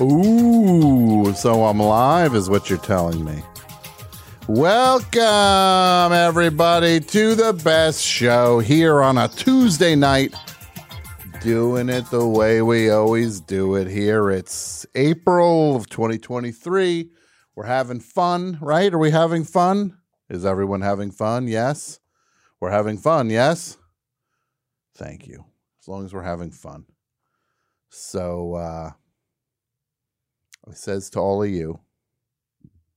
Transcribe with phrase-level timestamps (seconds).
[0.00, 3.42] Ooh, so I'm live, is what you're telling me.
[4.46, 10.36] Welcome, everybody, to the best show here on a Tuesday night.
[11.40, 14.30] Doing it the way we always do it here.
[14.30, 17.10] It's April of 2023.
[17.56, 18.94] We're having fun, right?
[18.94, 19.98] Are we having fun?
[20.30, 21.48] Is everyone having fun?
[21.48, 21.98] Yes.
[22.60, 23.76] We're having fun, yes?
[24.96, 25.44] Thank you.
[25.82, 26.84] As long as we're having fun.
[27.90, 28.92] So, uh,
[30.76, 31.80] says to all of you,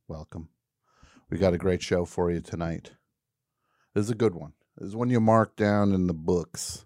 [0.08, 0.50] welcome.
[1.30, 2.92] We got a great show for you tonight.
[3.94, 4.54] This is a good one.
[4.78, 6.86] This is one you mark down in the books.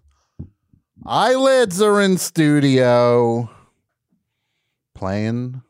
[1.04, 3.50] Eyelids are in studio
[4.94, 5.62] playing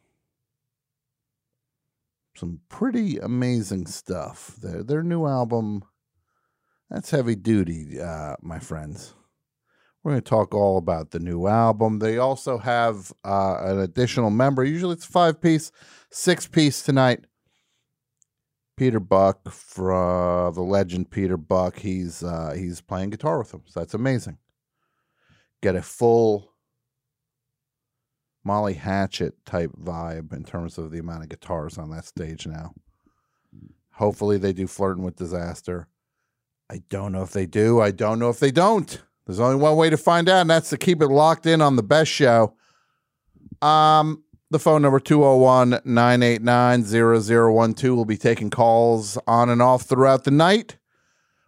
[2.37, 4.57] some pretty amazing stuff.
[4.63, 5.85] Their their new album,
[6.89, 9.16] that's heavy duty, uh, my friends.
[10.07, 11.99] We're going to talk all about the new album.
[11.99, 14.63] They also have uh, an additional member.
[14.63, 15.73] Usually it's five piece,
[16.13, 17.25] six piece tonight.
[18.77, 23.65] Peter Buck, from the legend Peter Buck, he's uh, he's playing guitar with them.
[23.67, 24.39] So that's amazing.
[25.61, 26.53] Get a full
[28.45, 32.75] Molly Hatchet type vibe in terms of the amount of guitars on that stage now.
[33.95, 35.89] Hopefully they do flirting with disaster.
[36.71, 37.81] I don't know if they do.
[37.81, 39.03] I don't know if they don't.
[39.27, 41.77] There's only one way to find out, and that's to keep it locked in on
[41.77, 42.55] the best show.
[43.61, 50.25] Um, the phone number 201 989 0012 will be taking calls on and off throughout
[50.25, 50.77] the night.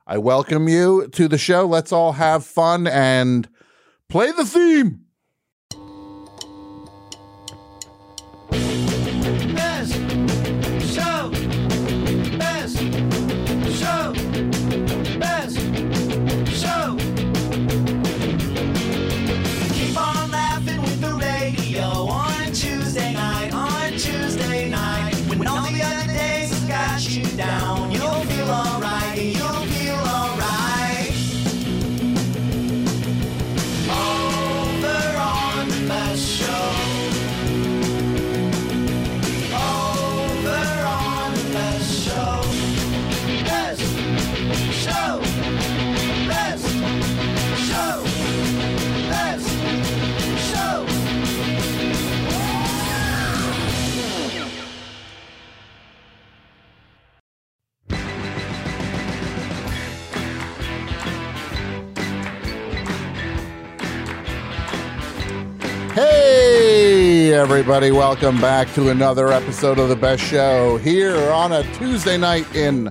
[0.07, 1.67] I welcome you to the show.
[1.67, 3.49] Let's all have fun and
[4.09, 5.05] play the theme.
[67.39, 72.53] Everybody, welcome back to another episode of The Best Show here on a Tuesday night
[72.53, 72.91] in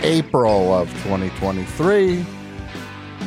[0.00, 2.24] April of 2023.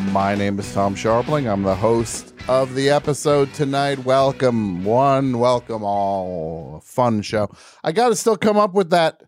[0.09, 1.47] My name is Tom Scharpling.
[1.47, 3.99] I'm the host of the episode tonight.
[3.99, 6.81] Welcome, one, welcome all.
[6.83, 7.55] Fun show.
[7.83, 9.21] I got to still come up with that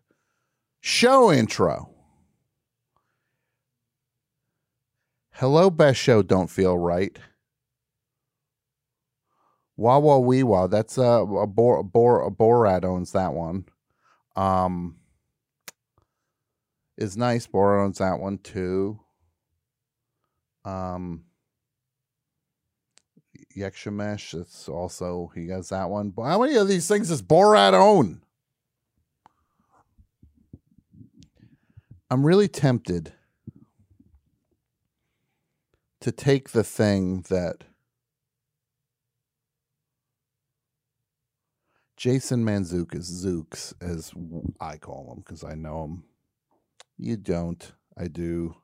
[0.81, 1.91] show intro.
[5.33, 7.19] Hello, Best Show, don't feel right.
[9.77, 10.65] Wah wah wee wah.
[10.67, 13.65] That's uh, a Bor Bor Borat owns that one.
[14.35, 14.97] Um,
[16.97, 17.45] is nice.
[17.45, 18.99] Borat owns that one too.
[20.65, 21.25] Um,
[23.55, 24.39] Yekshamesh.
[24.39, 26.09] It's also he has that one.
[26.09, 28.21] But how many of these things does Borat own?
[32.09, 33.13] I'm really tempted
[36.00, 37.65] to take the thing that
[41.97, 44.11] Jason Mantzoukas, Zooks, as
[44.61, 46.03] I call him because I know him.
[46.95, 47.73] You don't.
[47.97, 48.55] I do.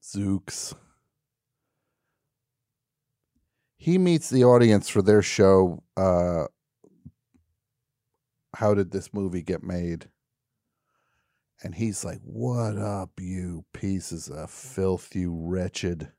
[0.00, 0.72] Zooks.
[3.76, 5.82] He meets the audience for their show.
[5.96, 6.44] Uh,
[8.54, 10.08] How did this movie get made?
[11.62, 16.12] And he's like, What up, you pieces of filth, you wretched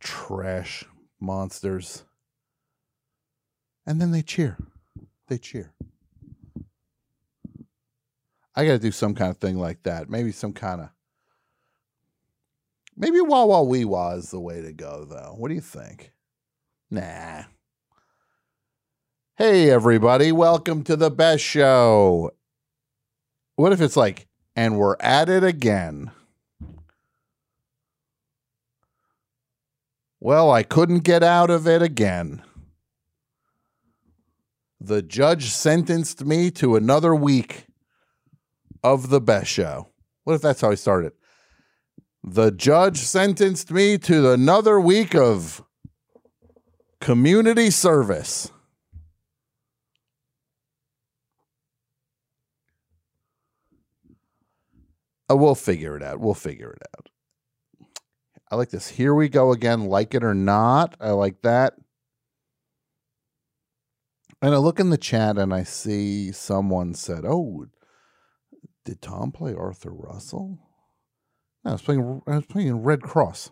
[0.00, 0.84] trash
[1.18, 2.04] monsters?
[3.86, 4.56] And then they cheer.
[5.28, 5.72] They cheer.
[8.54, 10.08] I got to do some kind of thing like that.
[10.08, 10.88] Maybe some kind of
[12.98, 15.34] Maybe Wah Wah Wee Wah is the way to go, though.
[15.36, 16.12] What do you think?
[16.90, 17.42] Nah.
[19.36, 20.32] Hey, everybody.
[20.32, 22.30] Welcome to the best show.
[23.56, 26.10] What if it's like, and we're at it again?
[30.18, 32.42] Well, I couldn't get out of it again.
[34.80, 37.66] The judge sentenced me to another week
[38.82, 39.88] of the best show.
[40.24, 41.12] What if that's how I started?
[42.22, 45.62] The judge sentenced me to another week of
[47.00, 48.50] community service.
[55.30, 56.20] Uh, we'll figure it out.
[56.20, 57.08] We'll figure it out.
[58.50, 58.88] I like this.
[58.88, 59.86] Here we go again.
[59.86, 60.96] Like it or not.
[61.00, 61.74] I like that.
[64.42, 67.66] And I look in the chat and I see someone said, "Oh,
[68.84, 70.58] did Tom play Arthur Russell?"
[71.64, 72.22] No, I was playing.
[72.26, 73.50] I was playing Redd Kross.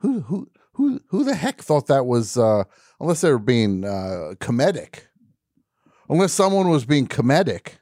[0.00, 2.36] Who who who who the heck thought that was?
[2.36, 2.64] Uh,
[3.00, 5.02] unless they were being uh, comedic.
[6.08, 7.78] Unless someone was being comedic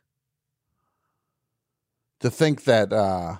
[2.21, 3.37] to think that uh,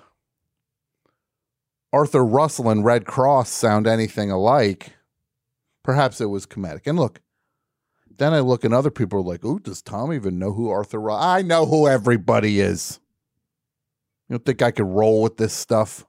[1.91, 4.93] Arthur Russell and Redd Kross sound anything alike.
[5.83, 6.81] Perhaps it was comedic.
[6.85, 7.21] And look,
[8.17, 10.99] then I look and other people are like, "Oh, does Tom even know who Arthur
[10.99, 12.99] Russell?" I know who everybody is.
[14.29, 16.05] You don't think I could roll with this stuff?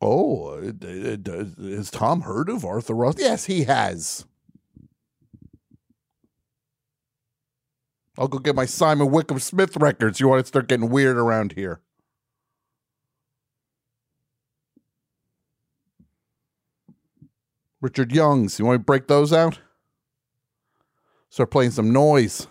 [0.00, 3.22] Oh, it, it, it, has Tom heard of Arthur Russell?
[3.22, 4.26] Yes, he has.
[8.18, 10.18] I'll go get my Simon Wickham Smith records.
[10.18, 11.80] You want to start getting weird around here?
[17.82, 18.60] Richard Youngs.
[18.60, 19.58] You want to break those out?
[21.30, 22.46] Start playing some noise.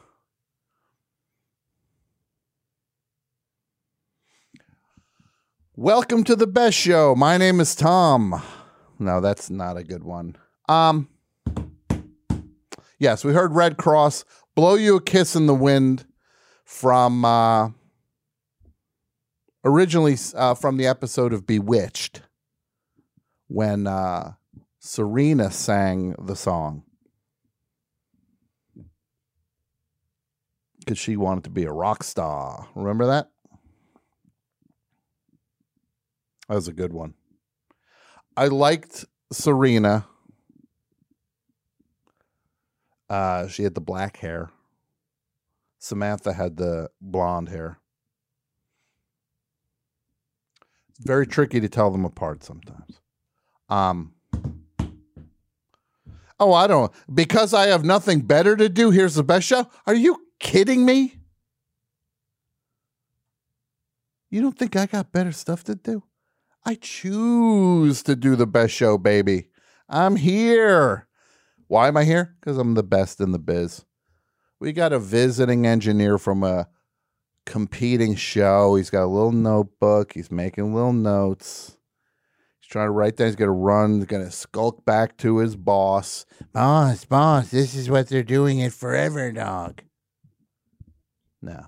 [5.77, 7.15] Welcome to the best show.
[7.15, 8.43] My name is Tom.
[8.99, 10.35] No, that's not a good one.
[10.67, 11.07] Um
[12.99, 16.05] Yes, we heard Redd Kross blow you a kiss in the wind
[16.65, 17.69] from uh
[19.63, 22.21] originally uh, from the episode of Bewitched
[23.47, 24.33] when uh
[24.83, 26.81] Serena sang the song.
[30.79, 32.67] Because she wanted to be a rock star.
[32.73, 33.29] Remember that?
[36.49, 37.13] That was a good one.
[38.35, 40.07] I liked Serena.
[43.07, 44.49] Uh, she had the black hair.
[45.77, 47.77] Samantha had the blonde hair.
[50.89, 52.99] It's very tricky to tell them apart sometimes.
[53.69, 54.15] Um,
[56.41, 58.89] oh, I don't because I have nothing better to do.
[58.89, 59.69] Here's the best show.
[59.85, 61.19] Are you kidding me?
[64.29, 66.03] You don't think I got better stuff to do?
[66.65, 69.47] I choose to do the best show, baby.
[69.87, 71.07] I'm here.
[71.67, 72.35] Why am I here?
[72.39, 73.85] Because I'm the best in the biz.
[74.59, 76.67] We got a visiting engineer from a
[77.45, 78.75] competing show.
[78.75, 80.13] He's got a little notebook.
[80.13, 81.77] He's making little notes.
[82.71, 83.27] Trying to write down.
[83.27, 83.95] He's going to run.
[83.95, 86.25] He's going to skulk back to his boss.
[86.53, 89.81] Boss, boss, this is what they're doing it forever, dog.
[91.41, 91.65] No.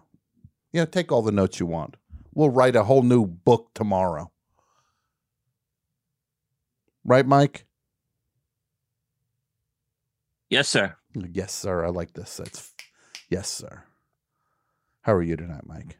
[0.72, 1.98] You know, take all the notes you want.
[2.34, 4.32] We'll write a whole new book tomorrow.
[7.04, 7.66] Right, Mike?
[10.50, 10.96] Yes, sir.
[11.14, 11.86] Yes, sir.
[11.86, 12.38] I like this.
[12.38, 12.74] That's
[13.30, 13.84] yes, sir.
[15.02, 16.00] How are you tonight, Mike?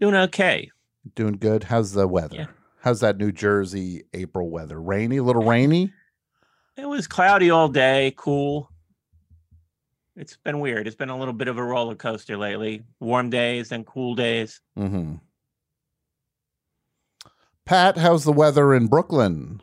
[0.00, 0.70] Doing okay.
[1.16, 1.64] Doing good.
[1.64, 2.36] How's the weather?
[2.36, 2.46] Yeah.
[2.84, 4.78] How's that New Jersey April weather?
[4.78, 5.90] Rainy, a little rainy.
[6.76, 8.70] It was cloudy all day, cool.
[10.16, 10.86] It's been weird.
[10.86, 12.82] It's been a little bit of a roller coaster lately.
[13.00, 14.60] Warm days and cool days.
[14.78, 15.14] Mm-hmm.
[17.64, 19.62] Pat, how's the weather in Brooklyn?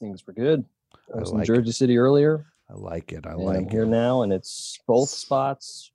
[0.00, 0.64] Things were good.
[1.12, 3.26] I I was like in Jersey City earlier, I like it.
[3.26, 5.92] I and like I'm here now, and it's both spots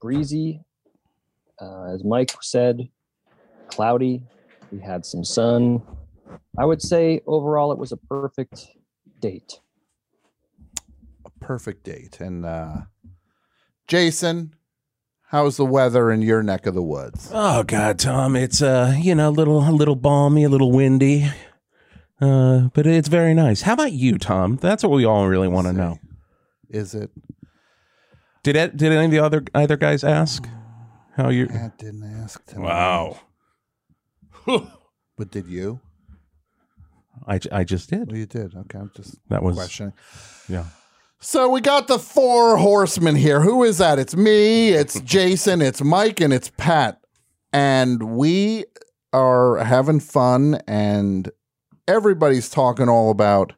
[0.00, 0.62] breezy.
[1.60, 2.88] Uh, as Mike said,
[3.68, 4.22] cloudy.
[4.72, 5.82] We had some sun.
[6.58, 8.66] I would say overall it was a perfect
[9.20, 9.60] date.
[11.24, 12.20] a perfect date.
[12.20, 12.76] And uh
[13.86, 14.54] Jason,
[15.28, 17.30] how's the weather in your neck of the woods?
[17.32, 21.30] Oh God, Tom, it's uh, you know, a little a little balmy, a little windy.
[22.20, 23.62] Uh, but it's very nice.
[23.62, 24.56] How about you, Tom?
[24.56, 25.98] That's what we all really want to know.
[26.70, 27.10] Is it?
[28.42, 30.48] Did it, did any of the other either guys ask
[31.16, 31.46] how you?
[31.46, 32.64] Pat didn't ask tonight.
[32.64, 33.20] Wow.
[35.18, 35.80] But did you?
[37.26, 38.08] I, I just did.
[38.08, 38.54] Well, you did.
[38.54, 39.94] Okay, I'm just That was questioning.
[40.48, 40.64] yeah.
[41.20, 43.40] So we got the four horsemen here.
[43.40, 43.98] Who is that?
[43.98, 47.00] It's me, it's Jason, it's Mike, and it's Pat.
[47.52, 48.66] and we
[49.14, 51.30] are having fun, and
[51.88, 53.54] everybody's talking all about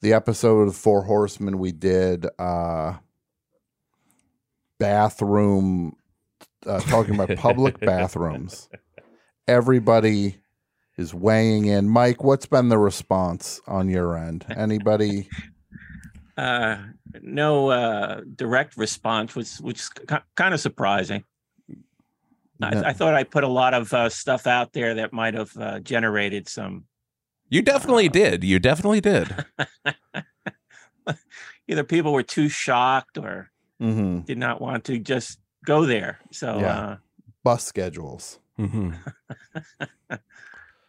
[0.00, 2.26] the episode of Four Horsemen we did.
[2.38, 2.94] Uh,
[4.78, 5.94] bathroom,
[6.66, 8.68] uh, talking about public bathrooms.
[9.48, 10.36] Everybody
[10.96, 11.88] is weighing in.
[11.88, 14.44] Mike, what's been the response on your end?
[14.56, 15.28] Anybody?
[16.36, 16.78] Uh,
[17.22, 19.90] no uh, direct response, which which is
[20.36, 21.24] kind of surprising.
[22.58, 22.66] No.
[22.68, 25.56] I, I thought I put a lot of uh, stuff out there that might have
[25.56, 26.84] uh, generated some.
[27.48, 28.44] You definitely did.
[28.44, 29.34] You definitely did.
[31.68, 36.18] Either people were too shocked or hmm did not want to just go there.
[36.32, 36.78] So Yeah.
[36.78, 36.96] uh,
[37.42, 38.38] Bus schedules.
[38.66, 38.90] Hmm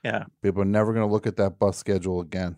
[0.03, 2.57] yeah, People are never going to look at that bus schedule again.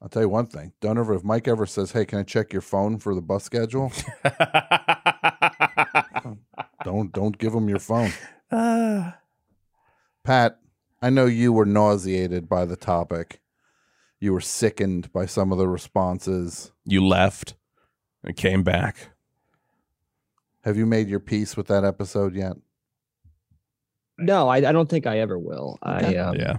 [0.00, 0.72] I'll tell you one thing.
[0.80, 3.44] Don't ever, if Mike ever says, Hey, can I check your phone for the bus
[3.44, 3.92] schedule?
[6.84, 8.12] don't, don't give him your phone.
[8.50, 9.12] Uh,
[10.24, 10.60] Pat,
[11.02, 13.40] I know you were nauseated by the topic.
[14.20, 16.72] You were sickened by some of the responses.
[16.84, 17.54] you left
[18.24, 19.10] and came back.
[20.62, 22.56] Have you made your peace with that episode yet?
[24.18, 25.78] No, I, I don't think I ever will.
[25.82, 26.56] I um, yeah.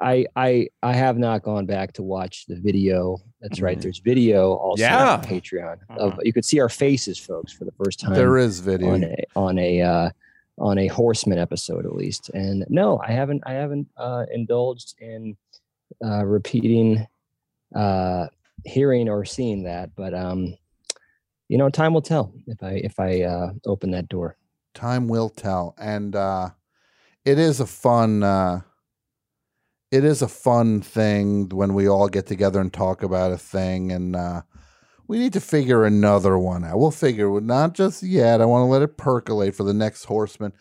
[0.00, 3.18] I I I have not gone back to watch the video.
[3.40, 3.78] That's right.
[3.78, 3.82] Mhm.
[3.82, 5.14] There's video also Yeah.
[5.14, 5.76] on Patreon.
[5.96, 8.92] Of you could see our faces, folks, for the first time There is video.
[8.94, 10.10] on a on a uh,
[10.58, 12.28] on a horseman episode at least.
[12.30, 15.36] And no, I haven't I haven't uh, indulged in
[16.04, 17.06] uh, repeating,
[17.74, 18.26] uh,
[18.64, 19.94] hearing or seeing that.
[19.96, 20.54] But um,
[21.48, 24.36] you know, time will tell if I if I uh, open that door.
[24.74, 26.50] time will tell and uh
[27.24, 28.60] it is a fun uh
[29.90, 33.92] it is a fun thing when we all get together and talk about a thing
[33.92, 34.42] and uh
[35.08, 36.78] we need to figure another one out.
[36.78, 38.40] We'll figure not just yet.
[38.40, 40.52] I want to let it percolate for the next horseman.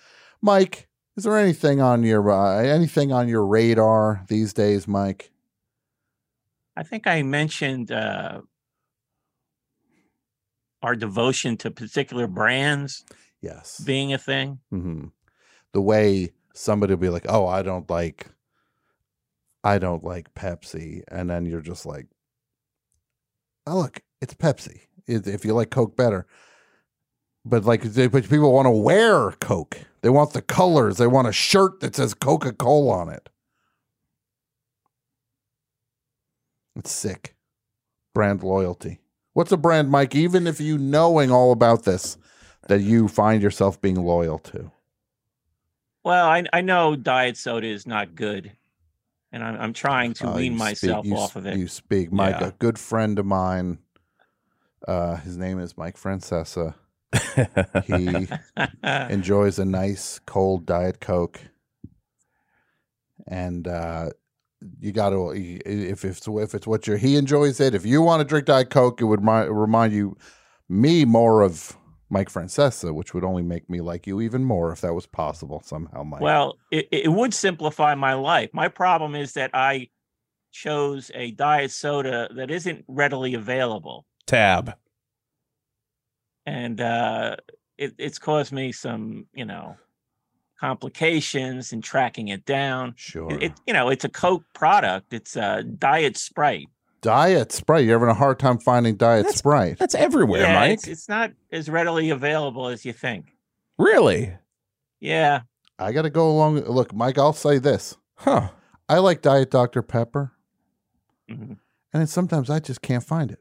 [0.41, 0.89] Mike
[1.19, 5.31] is there anything on your uh, anything on your radar these days mike?
[6.77, 8.39] I think I mentioned uh,
[10.81, 13.03] our devotion to particular brands
[13.41, 13.81] yes.
[13.81, 14.59] being a thing.
[14.69, 15.07] hmm
[15.73, 18.27] The way somebody will be like, "Oh, I don't like,
[19.63, 22.07] I don't like Pepsi," and then you're just like,
[23.65, 24.81] "Oh, look, it's Pepsi.
[25.07, 26.27] If you like Coke better."
[27.45, 29.79] But like, but people want to wear Coke.
[30.01, 30.97] They want the colors.
[30.97, 33.29] They want a shirt that says Coca Cola on it.
[36.75, 37.35] It's sick.
[38.13, 38.99] Brand loyalty.
[39.33, 40.15] What's a brand, Mike?
[40.15, 42.17] Even if you knowing all about this,
[42.67, 44.71] that you find yourself being loyal to.
[46.09, 48.51] Well, I, I know diet soda is not good,
[49.31, 51.55] and I'm, I'm trying to Uh, wean you myself you off of it.
[51.55, 52.37] You speak, Mike.
[52.41, 52.47] Yeah.
[52.47, 53.77] A good friend of mine.
[54.87, 56.73] Uh, his name is Mike Francesa.
[57.85, 58.27] He
[59.13, 61.39] enjoys a nice cold diet coke,
[63.27, 64.09] and uh,
[64.79, 67.75] you got to if it's if it's what you're he enjoys it.
[67.75, 70.17] If you want to drink diet coke, it would remind, remind you
[70.67, 71.77] me more of
[72.09, 75.61] Mike Francesa, which would only make me like you even more if that was possible
[75.63, 76.21] somehow, Mike.
[76.21, 78.49] well, it, it would simplify my life.
[78.53, 79.89] My problem is that I
[80.51, 84.75] chose a diet soda that isn't readily available, Tab.
[86.45, 87.35] and uh,
[87.77, 89.77] it, it's caused me some, you know,
[90.59, 92.93] complications in tracking it down.
[92.97, 93.31] sure.
[93.31, 95.13] It, it you know, it's a Coke product.
[95.13, 96.69] It's a diet Sprite.
[97.01, 97.85] Diet Sprite.
[97.85, 99.77] You're having a hard time finding diet That's- Sprite.
[99.79, 100.73] That's everywhere, yeah, Mike.
[100.73, 103.35] It's, it's not as readily available as you think.
[103.77, 104.33] Really?
[104.99, 105.41] Yeah.
[105.77, 106.59] I got to go along.
[106.61, 107.95] Look, Mike, I'll say this.
[108.15, 108.49] Huh.
[108.89, 109.81] I like Diet Dr.
[109.81, 110.33] Pepper,
[111.29, 111.41] Mhm.
[111.51, 111.57] and
[111.93, 113.39] then sometimes I just can't find it.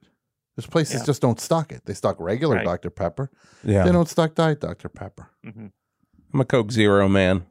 [0.54, 1.06] There's places Yeah.
[1.06, 1.84] just don't stock it.
[1.86, 2.64] They stock regular Right.
[2.64, 2.90] Dr.
[2.90, 3.30] Pepper.
[3.64, 3.84] Yeah.
[3.84, 4.88] They don't stock Diet Dr.
[4.88, 5.30] Pepper.
[5.44, 5.72] Mhm.
[6.34, 7.46] I'm a Coke Zero man.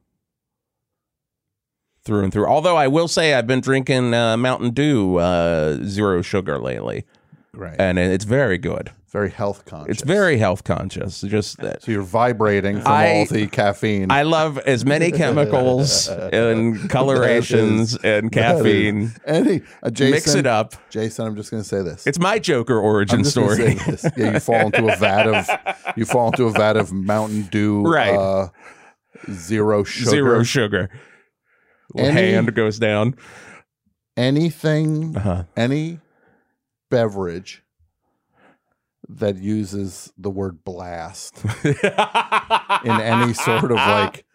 [2.08, 2.48] Through and through.
[2.48, 7.04] Although I will say I've been drinking uh, Mountain Dew uh, zero sugar lately,
[7.54, 7.76] Right.
[7.78, 8.92] and it's very good.
[9.12, 9.92] very health conscious.
[9.96, 11.20] It's very health conscious.
[11.20, 14.10] Just that So you're vibrating from I- all the caffeine.
[14.10, 19.12] I love as many chemicals and colorations and caffeine.
[19.26, 20.76] Any uh, Jason, Mix it up.
[20.90, 22.08] Jason, I'm just going to say this.
[22.08, 23.76] It's my Joker origin I'm just story.
[24.18, 27.82] Yeah, you fall into a vat of you fall into a vat of Mountain Dew,
[27.84, 28.16] Right.
[28.16, 28.48] Uh,
[29.32, 30.10] zero sugar.
[30.12, 30.90] Zero sugar.
[31.96, 33.16] Any- Hand goes down.
[34.16, 35.44] Anything Uh-huh.
[35.56, 36.00] any
[36.90, 37.64] beverage
[39.10, 41.76] that uses the word blast in
[43.02, 44.26] any sort of like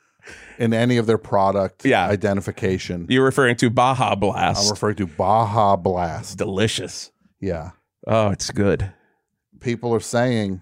[0.59, 2.07] in any of their product Yeah.
[2.07, 3.07] identification.
[3.11, 4.65] You're referring to Baja Blast.
[4.65, 6.39] I'm referring to Baja Blast.
[6.39, 7.11] Delicious.
[7.41, 7.71] Yeah.
[8.07, 8.93] Oh, it's good.
[9.61, 10.61] People are saying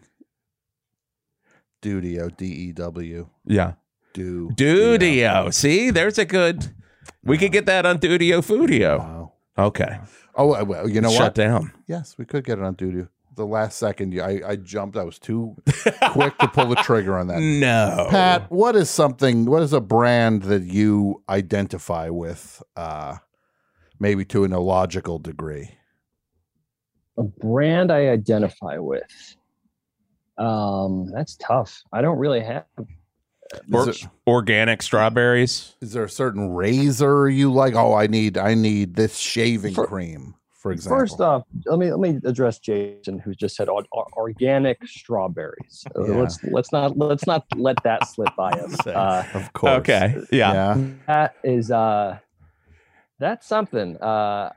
[1.83, 3.29] Dudio, D E W.
[3.47, 3.73] Yeah.
[4.15, 5.53] Do Dudio.
[5.53, 6.75] See, there's a good.
[7.23, 8.99] We could get that on Dudio Foodio.
[8.99, 9.33] Wow.
[9.59, 9.99] Okay.
[10.35, 11.35] Oh well, you know Shut what?
[11.35, 11.73] down.
[11.87, 13.09] Yes, we could get it on Dudio.
[13.37, 14.97] The last second, I, I jumped.
[14.97, 15.57] I was too
[16.11, 17.41] quick to pull the trigger on that.
[17.41, 18.07] No.
[18.11, 19.45] Pat, what is something?
[19.47, 22.63] What is a brand that you identify with?
[22.77, 23.17] Uh,
[23.99, 25.71] maybe to an illogical degree.
[27.19, 29.37] A brand I identify with.
[30.39, 31.83] Um, that's tough.
[31.93, 32.65] I don't really have.
[33.73, 35.75] Or- Is, it- organic strawberries.
[35.81, 37.75] is there a certain razor you like?
[37.75, 40.99] Oh, I need I need this shaving Fir- cream, for example.
[41.01, 45.85] First off, let me let me address Jason, who just said or, or- organic strawberries.
[45.97, 46.15] Uh, Yeah.
[46.21, 48.77] Let's let's not let's not let that slip by us.
[48.87, 49.81] Uh, of course.
[49.81, 50.15] Okay.
[50.31, 50.53] Yeah.
[50.53, 50.85] Yeah.
[51.09, 52.19] that is uh,
[53.19, 53.97] that's something.
[54.01, 54.51] Uh,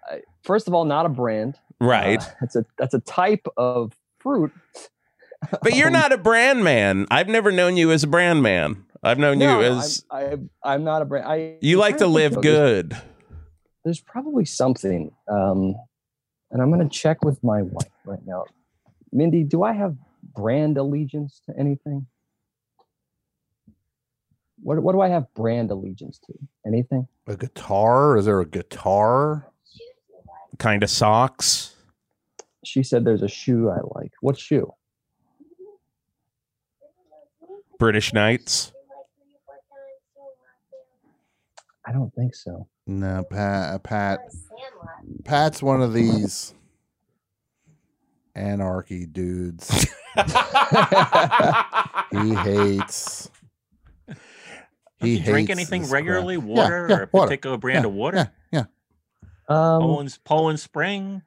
[0.44, 1.58] first of all, not a brand.
[1.82, 2.22] Right.
[2.22, 4.52] Uh, it's a that's a type of fruit.
[5.62, 7.06] But you're Um, not a brand man.
[7.12, 8.86] I've never known you as a brand man.
[9.04, 11.26] I've known No, you as I'm, I'm I'm not a brand.
[11.28, 12.52] I you like to live think, though.
[12.52, 12.98] There's- good.
[13.84, 15.76] There's probably something, um,
[16.52, 18.46] and I'm going to check with my wife right now.
[19.12, 19.98] Mindy, do I have
[20.34, 22.08] brand allegiance to anything?
[24.62, 26.34] What what do I have brand allegiance to?
[26.66, 27.08] Anything?
[27.28, 28.16] A guitar?
[28.18, 29.52] Is there a guitar?
[30.60, 31.76] Kind of socks.
[32.64, 34.12] She said there's a shoe I like.
[34.22, 34.72] What shoe?
[37.84, 38.72] British Knights.
[41.86, 42.66] I don't think so.
[42.88, 43.84] No, Pat.
[43.84, 44.20] Pat.
[45.26, 46.54] Pat's one of these
[48.36, 49.70] anarchy dudes.
[52.10, 53.30] he hates.
[54.08, 54.14] He
[55.02, 56.00] Do you drink anything this crap.
[56.04, 56.36] regularly?
[56.36, 57.28] Yeah, Water yeah, or a water.
[57.28, 58.32] particular brand Yeah, of water?
[58.54, 58.64] Yeah,
[59.50, 61.22] Um, Poland, Poland Spring.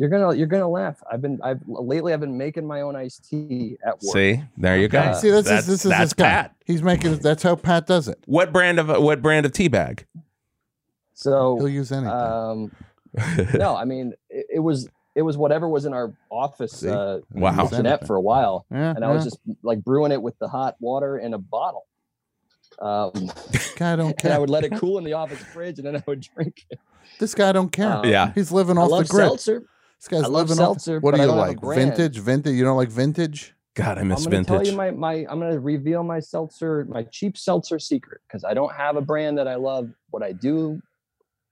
[0.00, 1.02] You're gonna you're gonna laugh.
[1.12, 4.14] I've been I've lately I've been making my own iced tea at work.
[4.14, 4.98] See, there you go.
[5.00, 5.12] Okay.
[5.14, 6.24] See, this that's is this is that's this guy.
[6.30, 6.56] Pat.
[6.64, 7.18] He's making.
[7.18, 8.18] That's how Pat does it.
[8.24, 10.06] What brand of what brand of tea bag?
[11.12, 12.10] So He'll use anything.
[12.16, 12.72] um,
[13.54, 16.88] no, I mean it, it was it was whatever was in our office See?
[16.88, 17.60] uh, He'll Wow.
[17.62, 20.48] use kitchenette for a while, Yeah, and I was just like brewing it with the
[20.48, 21.84] hot water in a bottle.
[22.80, 23.12] Um,
[23.50, 25.96] This guy don't and I would let it cool in the office fridge, and then
[25.96, 26.78] I would drink it.
[27.18, 27.92] This guy don't care.
[27.92, 28.32] Um, Yeah.
[28.34, 29.26] He's living I off love the grid.
[29.26, 29.64] seltzer.
[30.00, 31.02] This guy's I love living seltzer, off.
[31.02, 31.76] What but do I you don't like?
[31.76, 32.54] Vintage, vintage.
[32.54, 33.54] You don't like vintage?
[33.74, 34.72] God, I I'm miss going to tell vintage.
[34.72, 38.54] you my, my I'm going to reveal my seltzer, my cheap seltzer secret because I
[38.54, 39.90] don't have a brand that I love.
[40.10, 40.80] What I do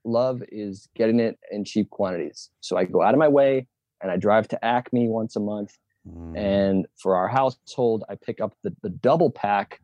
[0.03, 2.49] love is getting it in cheap quantities.
[2.61, 3.67] So I go out of my way
[4.01, 5.77] and I drive to Acme once a month.
[6.07, 6.37] Mm.
[6.37, 9.79] And for our household, I pick up the, the double pack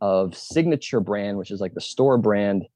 [0.00, 2.66] of signature brand, which is like the store brand.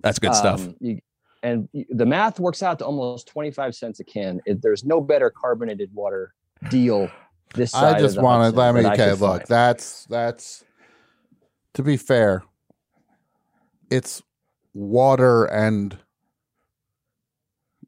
[0.00, 0.60] That's good stuff.
[0.60, 1.00] Um, you,
[1.42, 4.40] and the math works out to almost 25 cents a can.
[4.46, 6.34] It, there's no better carbonated water
[6.68, 7.10] deal
[7.54, 8.84] this side I just want to let me.
[8.86, 9.20] Okay, look.
[9.20, 9.46] find.
[9.46, 10.64] That's that's.
[11.74, 12.42] To be fair,
[13.90, 14.22] it's
[14.74, 15.96] water and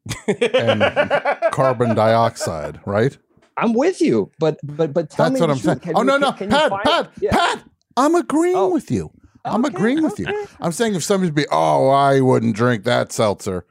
[1.51, 3.17] carbon dioxide, right?
[3.57, 5.65] I'm with you, but but but tell That's me what I'm truth.
[5.65, 5.79] saying.
[5.79, 7.31] Can Oh you- no, no, can Pat, Pat, Yeah.
[7.31, 7.63] Pat.
[7.95, 8.69] I'm agreeing Oh.
[8.73, 9.11] with you.
[9.45, 10.47] I'm Okay, agreeing with you.
[10.61, 13.65] I'm saying if somebody's be, oh, I wouldn't drink that seltzer.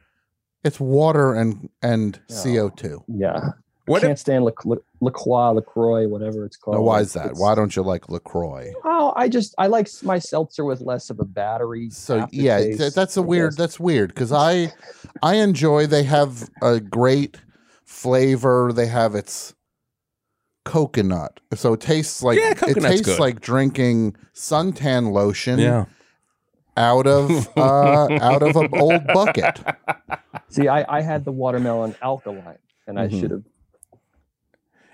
[0.64, 3.02] It's water and and CO two.
[3.08, 3.50] Yeah,
[3.86, 6.76] What can't if, stand La, La, La Croix, Lacroix, whatever it's called.
[6.76, 7.24] Now, why is that?
[7.26, 8.72] It's- Why don't you like Lacroix?
[8.84, 11.90] Oh, I just I like my seltzer with less of a battery.
[11.90, 13.56] So yeah, aftertaste, th- that's a weird.
[13.56, 14.72] That's weird because I
[15.22, 15.86] I enjoy.
[15.88, 17.38] They have a great
[17.84, 18.72] flavor.
[18.72, 19.54] They have its
[20.64, 23.18] coconut, so it tastes like Yeah, it tastes good.
[23.20, 25.86] like drinking suntan lotion yeah.
[26.76, 29.60] out of uh, out of an old bucket.
[30.48, 33.20] See, I I had the watermelon alkaline, and I Mhm.
[33.20, 33.42] should have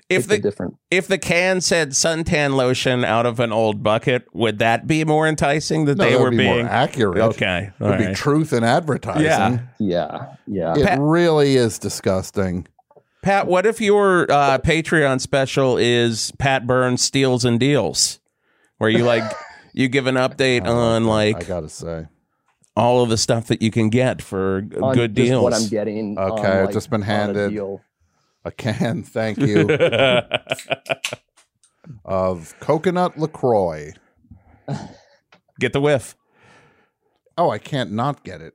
[0.09, 0.77] If the different.
[0.91, 5.29] if the can said suntan lotion out of an old bucket, would that be more
[5.29, 7.19] enticing that No, they that were would be being more accurate.
[7.19, 7.71] okay?
[7.79, 9.25] It All would be truth in advertising.
[9.25, 9.59] Yeah.
[9.79, 10.75] Yeah, yeah.
[10.79, 12.67] It Pat- really is disgusting.
[13.23, 18.21] Pat, what if your uh, Patreon special is Pat Burns steals and deals,
[18.79, 19.25] where you like
[19.73, 22.07] you give an update on like like I gotta say.
[22.77, 25.43] all of the stuff that you can get for on good just deals.
[25.43, 26.17] What I'm getting.
[26.17, 27.81] on, Okay, I've like, just been on a handed-
[28.45, 29.69] A can, thank you,
[32.05, 33.93] of coconut Lacroix.
[35.61, 36.15] get the whiff.
[37.37, 38.55] Oh, I can't not get it.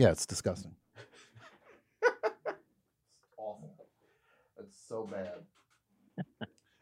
[0.00, 0.74] Yeah, it's disgusting.
[2.02, 2.56] It's
[3.36, 3.74] awful.
[4.58, 6.24] It's so bad.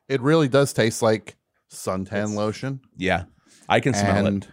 [0.08, 1.34] It really does taste like
[1.68, 3.24] suntan lotion, yeah,
[3.68, 4.46] I can smell and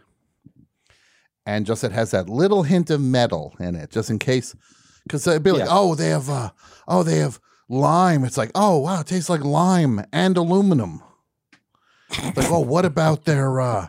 [1.46, 4.56] and just it has that little hint of metal in it, just in case.
[5.04, 5.68] because they'd be like, Yeah.
[5.70, 6.50] oh, they have, uh,
[6.88, 8.24] oh, they have lime.
[8.26, 11.04] It's like, oh, wow, it tastes like lime and aluminum.
[12.36, 13.88] like, oh, what about their, uh,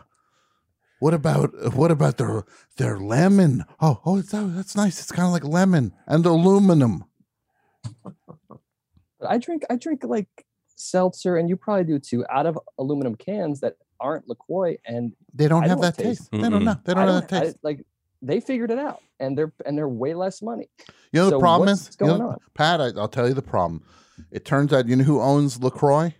[0.99, 2.43] what about what about their
[2.77, 3.63] their lemon?
[3.79, 4.99] Oh, oh, it's, oh that's nice.
[4.99, 7.05] It's kind of like lemon and aluminum.
[9.19, 10.27] But I drink I drink like
[10.75, 15.47] seltzer, and you probably do too, out of aluminum cans that aren't Lacroix, and They
[15.47, 16.19] don't I have don't that taste.
[16.21, 16.75] taste- They don't know.
[16.83, 17.57] They don't I have that I- taste.
[17.63, 17.85] like
[18.21, 20.69] they figured it out, and they're and they're way less money.
[21.11, 22.37] you know the problem what's is, you know- going on?
[22.53, 22.81] Pat.
[22.81, 23.83] I, I'll tell you the problem.
[24.31, 26.13] It turns out you know who owns Lacroix.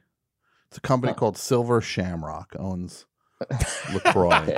[0.69, 1.19] It's a company Huh.
[1.19, 3.05] called Silver Shamrock owns
[3.93, 4.55] Lacroix.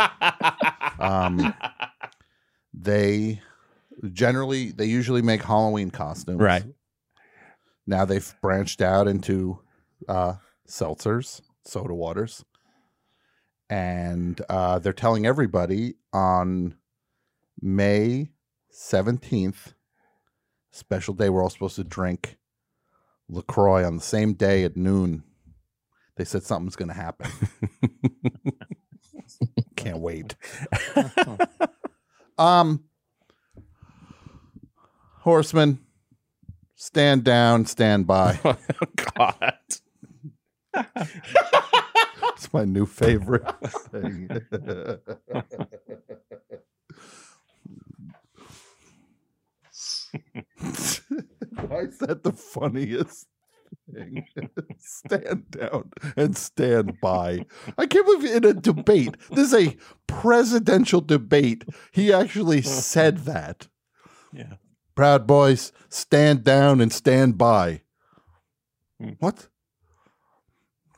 [0.99, 1.53] um,
[2.73, 3.41] they
[4.13, 6.39] generally they usually make Halloween costumes.
[6.39, 6.63] Right.
[7.85, 9.59] Now they've branched out into
[10.07, 10.35] uh,
[10.67, 12.45] seltzers, soda waters,
[13.69, 16.75] and uh, they're telling everybody on
[17.61, 18.29] May
[18.69, 19.73] seventeenth,
[20.71, 21.29] special day.
[21.29, 22.37] We're all supposed to drink
[23.27, 25.23] Lacroix on the same day at noon.
[26.19, 27.31] They said something's going to happen.
[29.77, 30.35] Can't wait.
[32.37, 32.85] Um,
[35.17, 35.79] horseman,
[36.75, 38.39] stand down, stand by.
[38.45, 38.55] oh,
[39.17, 39.57] God.
[42.33, 43.43] It's my new favorite
[43.91, 44.29] thing.
[51.67, 53.27] Why is that the funniest
[53.93, 54.25] thing?
[54.77, 57.45] stand down and stand by.
[57.77, 59.77] I can't believe in a debate, this is a
[60.07, 61.65] presidential debate.
[61.91, 63.67] He actually said that.
[64.33, 64.53] Yeah.
[64.95, 67.81] Proud boys, stand down and stand by.
[68.99, 69.11] Hmm.
[69.19, 69.47] What?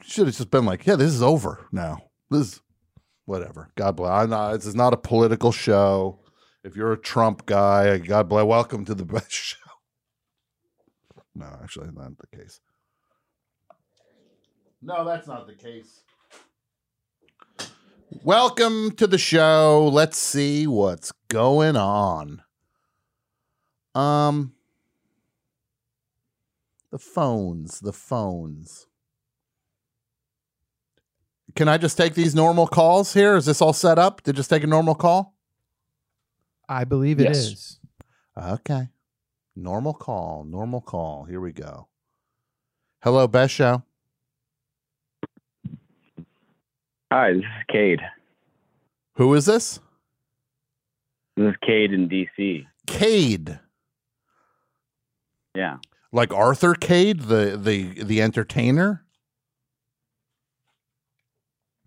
[0.04, 2.00] Should have just been like, yeah, this is over now.
[2.30, 2.62] This is
[3.26, 3.70] whatever.
[3.76, 4.28] God bless.
[4.28, 6.20] Not, this is not a political show.
[6.64, 8.46] If you're a Trump guy, God bless.
[8.46, 9.61] Welcome to the best show.
[11.36, 12.60] No, actually, not the case.
[14.82, 16.02] No, that's not the case.
[18.24, 19.90] Welcome to the show.
[19.92, 22.42] Let's see what's going on.
[23.96, 24.54] Um,
[26.92, 28.88] the phones, the phones.
[31.56, 33.36] Can I just take these normal calls here?
[33.36, 35.36] Is this all set up to just take a normal call?
[36.68, 37.80] I believe it is.
[38.38, 38.52] Yes.
[38.60, 38.90] Okay.
[39.56, 41.26] Normal call, normal call.
[41.26, 41.88] Here we go.
[43.04, 43.84] Hello, Best Show.
[47.12, 48.00] Hi, this is Cade.
[49.16, 49.80] Who is this?
[51.36, 52.66] This is Cade in DC.
[52.88, 53.60] Cade.
[55.56, 55.78] Yeah.
[56.14, 59.04] Like Arthur Cade, the the the entertainer?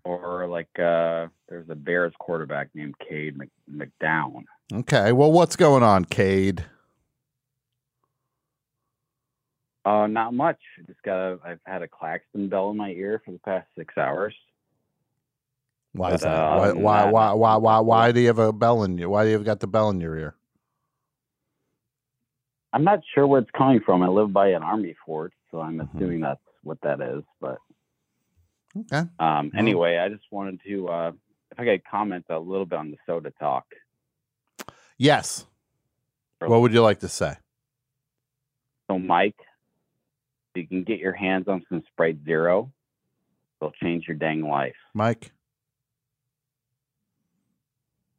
[0.03, 4.43] Or like uh there's a Bears quarterback named Cade Mc- McDown.
[4.71, 5.11] Okay.
[5.11, 6.65] Well, what's going on, Cade?
[9.85, 10.57] Uh not much.
[10.87, 13.95] Just got a I've had a Claxton bell in my ear for the past six
[13.97, 14.33] hours.
[15.93, 16.41] Why is But, that?
[16.41, 19.09] uh, why, why, why, why, why, why do you have a bell in you?
[19.09, 20.35] Why do you have got the bell in your ear?
[22.73, 24.03] I'm not sure where it's coming from.
[24.03, 25.95] I live by an army fort, so I'm Mhm.
[25.95, 27.23] assuming that's what that is.
[27.39, 27.59] But
[28.77, 29.03] Okay.
[29.19, 31.11] um anyway, I just wanted to uh
[31.51, 33.65] if I could comment a little bit on the soda talk.
[34.97, 35.45] Yes.
[36.39, 37.37] What would you like to say?
[38.91, 39.39] So, Mike,
[40.55, 42.71] you can get your hands on some Sprite Zero,
[43.61, 44.75] it'll change your dang life.
[44.93, 45.31] Mike?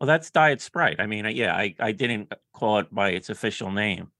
[0.00, 1.00] Well, that's Diet Sprite.
[1.00, 4.10] I mean, yeah, I, I didn't call it by its official name.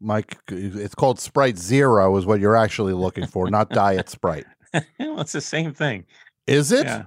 [0.00, 4.46] Mike, it's called Sprite Zero, is what you're actually looking for, not Diet Sprite.
[4.74, 6.04] well, it's the same thing.
[6.46, 6.84] Is it?
[6.86, 7.04] Yeah.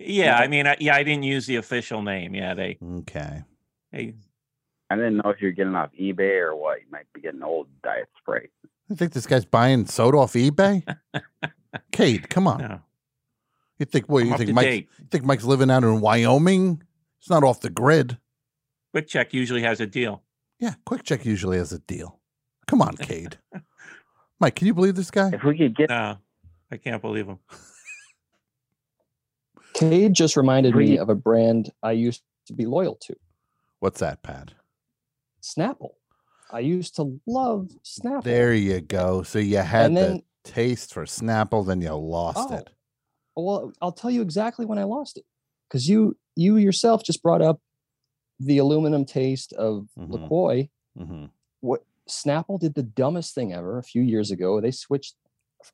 [0.00, 2.32] Yeah, I mean, I, yeah, I didn't use the official name.
[2.32, 3.42] Yeah, they, Okay.
[3.90, 4.14] they
[4.90, 6.80] I didn't know if you're getting off eBay or what.
[6.80, 8.50] You might be getting old Diet Sprite.
[8.90, 10.82] I think this guy's buying soda off eBay.
[11.92, 12.58] Cade, come on.
[12.60, 12.80] no.
[13.78, 14.22] You think what?
[14.22, 14.64] I'm You think to Mike?
[14.64, 14.88] date.
[14.98, 16.82] You think Mike's living out in Wyoming?
[17.20, 18.18] It's not off the grid.
[18.96, 20.22] QuickChek usually has a deal.
[20.58, 22.18] Yeah, QuickChek usually has a deal.
[22.66, 23.38] Come on, Cade.
[24.40, 25.30] Mike, can you believe this guy?
[25.32, 26.16] If we could get No,
[26.72, 27.38] I can't believe him.
[29.74, 33.14] Cade just reminded me of a brand I used to be loyal to,
[33.80, 34.54] What's that, Pat?
[35.56, 35.90] Snapple.
[36.50, 38.24] I used to love Snapple.
[38.24, 39.22] There you go.
[39.22, 42.54] So you had then- the taste for Snapple, then you lost Oh.
[42.56, 42.70] it.
[43.36, 45.24] Well, I'll tell you exactly when I lost it,
[45.68, 47.60] because you you yourself just brought up
[48.38, 50.12] the aluminum taste of Mhm.
[50.12, 50.70] Lacroix.
[50.96, 51.24] hmm
[51.60, 54.60] What Snapple did the dumbest thing ever a few years ago.
[54.60, 55.16] They switched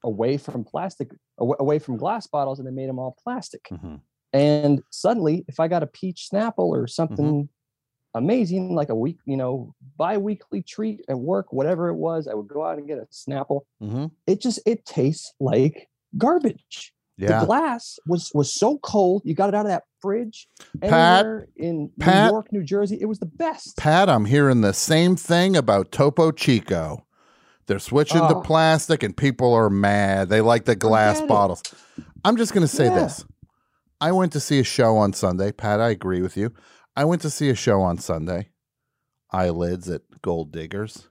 [0.02, 3.68] away from plastic, away from glass bottles, and they made them all plastic.
[3.68, 3.96] hmm
[4.32, 7.48] And suddenly, if I got a peach Snapple or something
[8.14, 12.28] amazing, like a week, you know, bi-weekly treat at work, whatever it was.
[12.28, 13.62] I would go out and get a Snapple.
[13.80, 16.92] hmm It just it tastes like garbage.
[17.16, 17.40] Yeah.
[17.40, 19.22] The glass was was so cold.
[19.24, 20.48] You got it out of that fridge
[20.80, 20.92] Pat,
[21.24, 22.98] anywhere in Pat- New York, New Jersey.
[23.00, 23.76] It was the best.
[23.76, 27.06] Pat, I'm hearing the same thing about Topo Chico.
[27.66, 28.40] They're switching to Oh.
[28.42, 30.28] plastic and people are mad.
[30.28, 31.28] They like the glass Forget it.
[31.28, 31.62] bottles.
[32.24, 32.94] I'm just going to say Yeah.
[32.96, 33.24] this.
[34.00, 35.50] I went to see a show on Sunday.
[35.52, 36.52] Pat, I agree with you.
[36.96, 38.50] I went to see a show on Sunday,
[39.30, 41.08] Eyelids at Gold Diggers.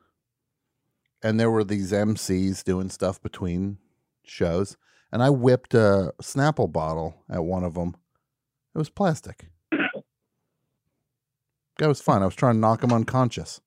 [1.21, 3.77] And there were these MCs doing stuff between
[4.23, 4.77] shows.
[5.11, 7.95] And I whipped a Snapple bottle at one of them.
[8.73, 9.47] It was plastic.
[11.79, 12.21] That was fun.
[12.21, 13.59] I was trying to knock him unconscious.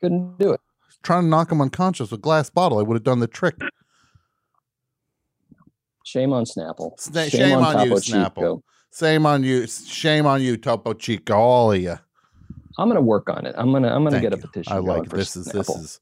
[0.00, 0.60] Couldn't do it.
[1.02, 2.78] Trying to knock him unconscious with glass bottle.
[2.78, 3.56] I would have done the trick.
[6.04, 6.98] Shame on Snapple.
[6.98, 8.34] Sna- shame on you, Snapple.
[8.34, 8.62] Chico.
[8.90, 9.66] Same on you.
[9.66, 11.34] Shame on you, Topo Chico.
[11.34, 11.96] All of you.
[12.78, 13.54] I'm gonna work on it.
[13.56, 14.42] I'm gonna I'm gonna Thank get a you.
[14.42, 14.72] petition.
[14.72, 15.36] I going like this.
[15.36, 16.00] Is this is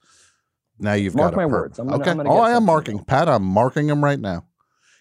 [0.79, 1.79] now you've Mark got my per- words.
[1.79, 2.11] I'm gonna- okay.
[2.11, 3.05] I'm gonna oh, I am marking going.
[3.05, 3.29] Pat.
[3.29, 4.44] I'm marking him right now.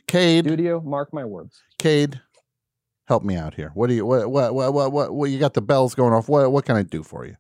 [0.08, 0.82] Cade, studio.
[0.82, 1.62] Mark my words.
[1.78, 2.20] Cade,
[3.08, 3.72] help me out here.
[3.74, 6.30] What do you what what what what, what, what you got the bells going off?
[6.30, 7.36] What what can I do for you?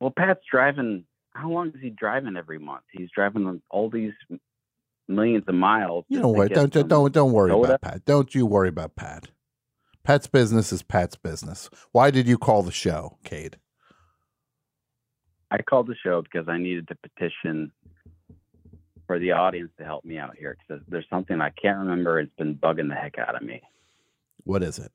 [0.00, 1.04] Well, Pat's driving.
[1.32, 2.82] How long is he driving every month?
[2.92, 4.12] He's driving all these
[5.08, 6.04] millions of miles.
[6.08, 6.48] You to what?
[6.48, 7.68] get Don't don't don't worry soda.
[7.74, 8.04] about Pat.
[8.04, 9.28] Don't you worry about Pat.
[10.04, 11.68] Pat's business is Pat's business.
[11.92, 13.58] Why did you call the show, Cade?
[15.50, 17.72] I called the show because I needed to petition
[19.06, 22.20] for the audience to help me out here because there's something I can't remember.
[22.20, 23.62] It's been bugging the heck out of me.
[24.44, 24.92] What is it?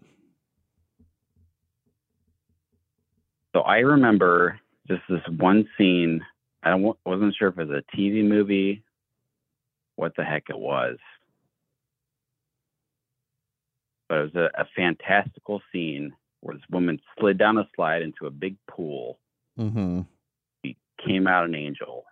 [3.54, 6.21] So I remember just this one scene.
[6.63, 8.84] I wasn't sure if it was a TV movie,
[10.02, 10.98] what the heck it was,
[14.10, 16.12] but it was a, a fantastical scene
[16.42, 19.20] where this woman slid down a slide into a big pool.
[19.60, 20.02] Mm-hmm.
[20.66, 22.04] She came out an angel,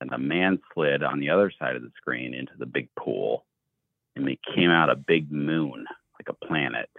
[0.00, 3.44] and the man slid on the other side of the screen into the big pool,
[4.14, 5.86] and he came out a big moon,
[6.18, 6.90] like a planet.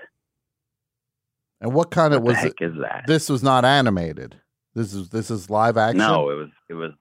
[1.61, 2.65] And what kind of What the was heck it?
[2.65, 3.03] is that?
[3.07, 4.35] This was not animated.
[4.75, 5.97] This is this is live action.
[5.97, 6.91] No, it was it was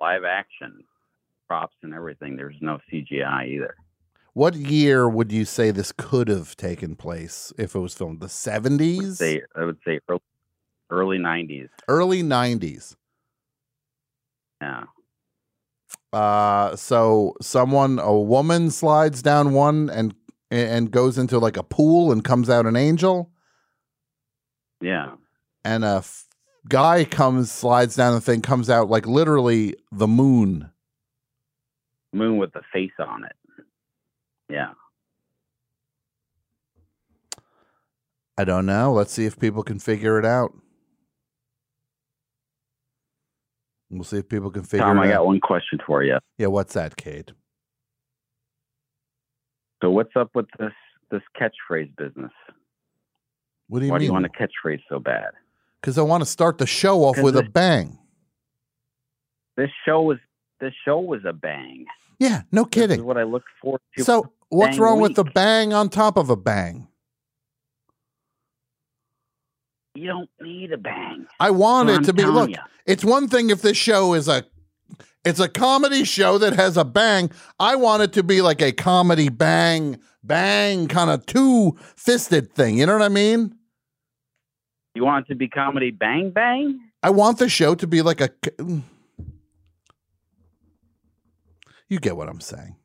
[0.00, 0.84] live action,
[1.50, 2.36] props and everything.
[2.36, 3.74] There's no CGI either.
[4.34, 8.20] What year would you say this could have taken place if it was filmed?
[8.20, 10.20] The seventies, Say I would say early,
[10.90, 11.68] early '90s.
[11.88, 12.96] early nineties.
[14.62, 14.84] Yeah,
[16.12, 20.14] Uh, so someone, a woman, slides down one and
[20.52, 23.30] and goes into like a pool and comes out an angel,
[24.80, 25.14] yeah.
[25.64, 26.26] and a f-
[26.68, 30.70] guy comes, slides down the thing, comes out like literally the moon.
[32.12, 33.64] Moon with the face on it.
[34.48, 34.72] Yeah.
[38.36, 38.92] I don't know.
[38.92, 40.52] Let's see if people can figure it out.
[43.90, 45.18] We'll see if people can figure Tom, it I out.
[45.18, 46.18] got one question for you.
[46.38, 47.32] Yeah, what's that, Cade?
[49.82, 50.72] So what's up with this
[51.10, 52.30] this catchphrase business?
[53.68, 55.30] What do you Why do you want a catchphrase so bad?
[55.80, 57.98] Because I want to start the show off with a bang.
[59.56, 60.18] This show was
[60.60, 61.86] this show was a bang.
[62.18, 63.04] Yeah, no This is kidding.
[63.04, 64.04] what I look forward to.
[64.04, 66.86] So what's wrong with the bang on top of a bang?
[69.94, 71.26] you don't need a bang.
[71.40, 72.50] I want So it I'm to be look.
[72.50, 72.62] ya.
[72.86, 74.44] It's one thing if this show is a
[75.24, 77.30] it's a comedy show that has a bang.
[77.58, 82.78] I want it to be like a comedy bang bang kind of two fisted thing.
[82.78, 83.54] You know what I mean?
[84.94, 86.80] You want it to be comedy bang bang?
[87.02, 88.30] I want the show to be like a
[91.90, 92.76] You get what I'm saying.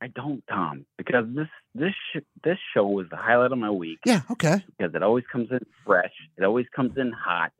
[0.00, 4.00] I don't, Tom, because this this sh- this show was the highlight of my week
[4.04, 4.64] Yeah, okay.
[4.76, 6.10] because it always comes in fresh.
[6.36, 7.52] It always comes in hot.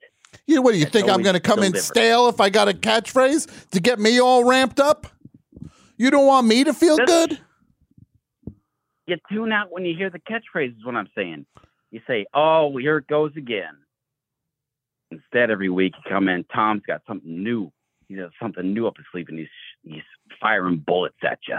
[0.47, 2.51] You know, what do you It's think I'm going to come in stale if I
[2.51, 5.07] got a catchphrase to get me all ramped up?
[5.97, 7.39] You don't want me to feel This- good?
[9.07, 10.77] You tune out when you hear the catchphrase.
[10.77, 11.45] Is what I'm saying.
[11.93, 13.77] You say, "Oh, here it goes again."
[15.11, 16.43] Instead, every week you come in.
[16.45, 17.71] Tom's got something new.
[18.13, 19.49] He has something new up his sleeve, and he's
[19.83, 20.03] he's
[20.39, 21.57] firing bullets at you.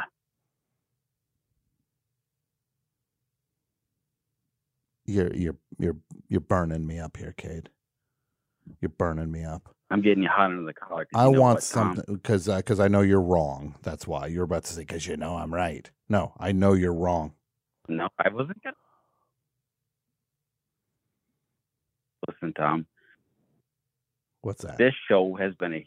[5.05, 5.97] You're you're you're
[6.29, 7.69] you're burning me up here, Cade.
[8.81, 9.75] You're burning me up.
[9.89, 11.07] I'm getting you hot under the collar.
[11.15, 13.75] I you know want what, something because because uh, I know you're wrong.
[13.81, 15.89] That's why you're about to say because you know I'm right.
[16.07, 17.33] No, I know you're wrong.
[17.87, 18.75] No, I wasn't gonna.
[22.27, 22.85] Listen, Tom.
[24.41, 24.77] What's that?
[24.77, 25.85] This show has been a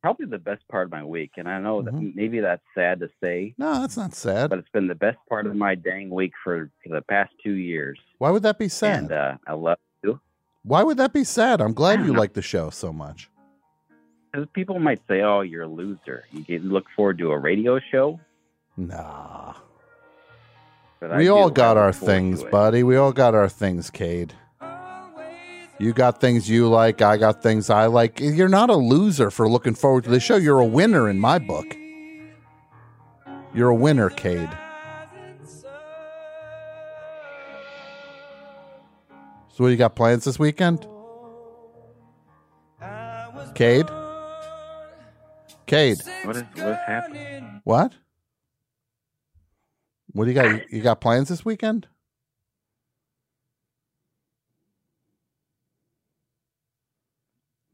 [0.00, 1.32] probably the best part of my week.
[1.36, 2.14] And I know that Mhm.
[2.14, 4.50] maybe that's sad to say, No, that's not sad.
[4.50, 7.52] but it's been the best part of my dang week for, for the past two
[7.52, 7.98] years.
[8.18, 8.98] Why would that be sad?
[9.04, 10.20] And uh, I love you.
[10.62, 11.60] Why would that be sad?
[11.60, 12.18] I'm glad you know.
[12.20, 13.30] like the show so much.
[14.32, 16.24] Because people might say, "Oh, you're a loser.
[16.30, 18.20] You can look forward to a radio show."
[18.76, 19.54] Nah.
[21.00, 22.82] But We all got our things, buddy.
[22.84, 24.34] We all got our things, Cade.
[25.80, 27.00] You got things you like.
[27.00, 28.20] I got things I like.
[28.20, 30.36] You're not a loser for looking forward to the show.
[30.36, 31.74] You're a winner in my book.
[33.54, 34.50] You're a winner, Cade.
[39.48, 40.86] So, what do you got plans this weekend?
[43.54, 43.86] Cade?
[45.66, 47.62] Cade, What is what's happening?
[47.64, 47.94] what?
[50.12, 50.70] What do you got?
[50.70, 51.88] You got plans this weekend?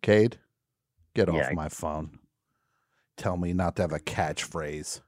[0.06, 0.38] Cade,
[1.16, 2.20] get Yeah, off I- my phone.
[3.16, 5.00] Tell me not to have a catchphrase.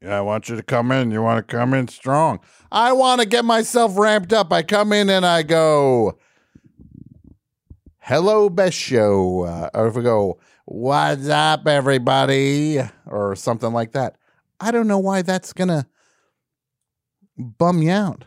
[0.00, 1.10] Yeah, I want you to come in.
[1.10, 2.40] You want to come in strong.
[2.72, 4.50] I want to get myself ramped up.
[4.50, 6.18] I come in and I go,
[7.98, 9.42] hello, best show.
[9.42, 12.80] Uh, or if we go, what's up, everybody?
[13.04, 14.16] Or something like that.
[14.60, 15.84] I don't know why that's going to
[17.36, 18.24] bum you out.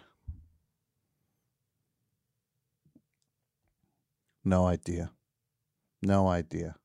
[4.46, 5.12] No idea.
[6.02, 6.76] No idea.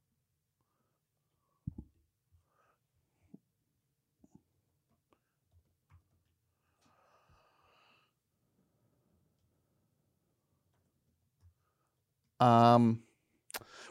[12.40, 13.02] Um,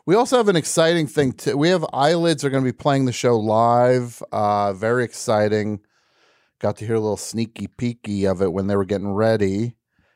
[0.05, 1.33] we also have an exciting thing.
[1.33, 4.23] To, we have eyelids are going to be playing the show live.
[4.31, 5.81] Uh, very exciting.
[6.59, 9.75] Got to hear a little sneaky peeky of it when they were getting ready.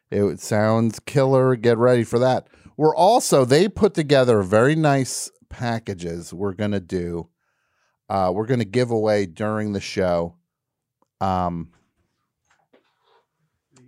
[0.09, 1.55] It sounds killer.
[1.57, 2.47] Get ready for that.
[2.82, 6.34] We're also they put together very nice packages.
[6.34, 7.30] We're going to do.
[8.10, 10.38] Uh, we're going to give away during the show.
[11.20, 11.70] Um.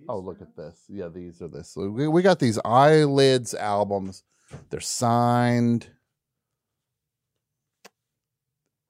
[0.08, 0.80] Oh, look at this.
[0.88, 1.76] Yeah, these are this.
[1.76, 4.24] We, we got these eyelids albums.
[4.70, 5.90] They're signed.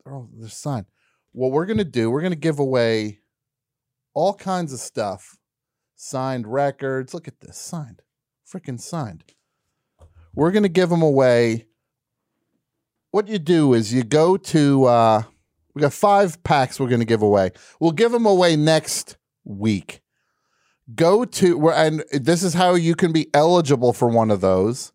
[0.06, 0.88] All, they're signed.
[1.32, 3.20] What we're going to do, we're going to give away
[4.14, 5.38] all kinds of stuff.
[5.96, 7.14] Signed records.
[7.14, 7.58] Look at this.
[7.58, 8.02] Signed.
[8.46, 9.24] Freaking signed.
[10.36, 11.68] We're going to give them away.
[13.12, 15.24] What you do is you go to, uh,
[15.74, 17.52] we got five packs we're going to give away.
[17.80, 20.04] We'll give them away next week
[20.96, 24.92] go to and this is how you can be eligible for one of those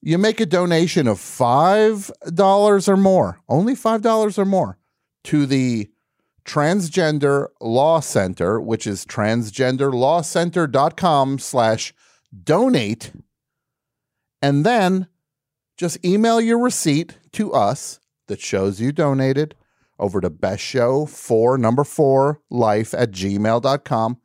[0.00, 4.78] you make a donation of five dollars or more only five dollars or more
[5.22, 5.90] to the
[6.44, 11.92] transgender law center which is transgenderlawcenter.com slash
[12.44, 13.12] donate
[14.42, 15.08] and then
[15.76, 19.54] just email your receipt to us that shows you donated
[19.98, 24.20] over to best show four number four life at gmail.com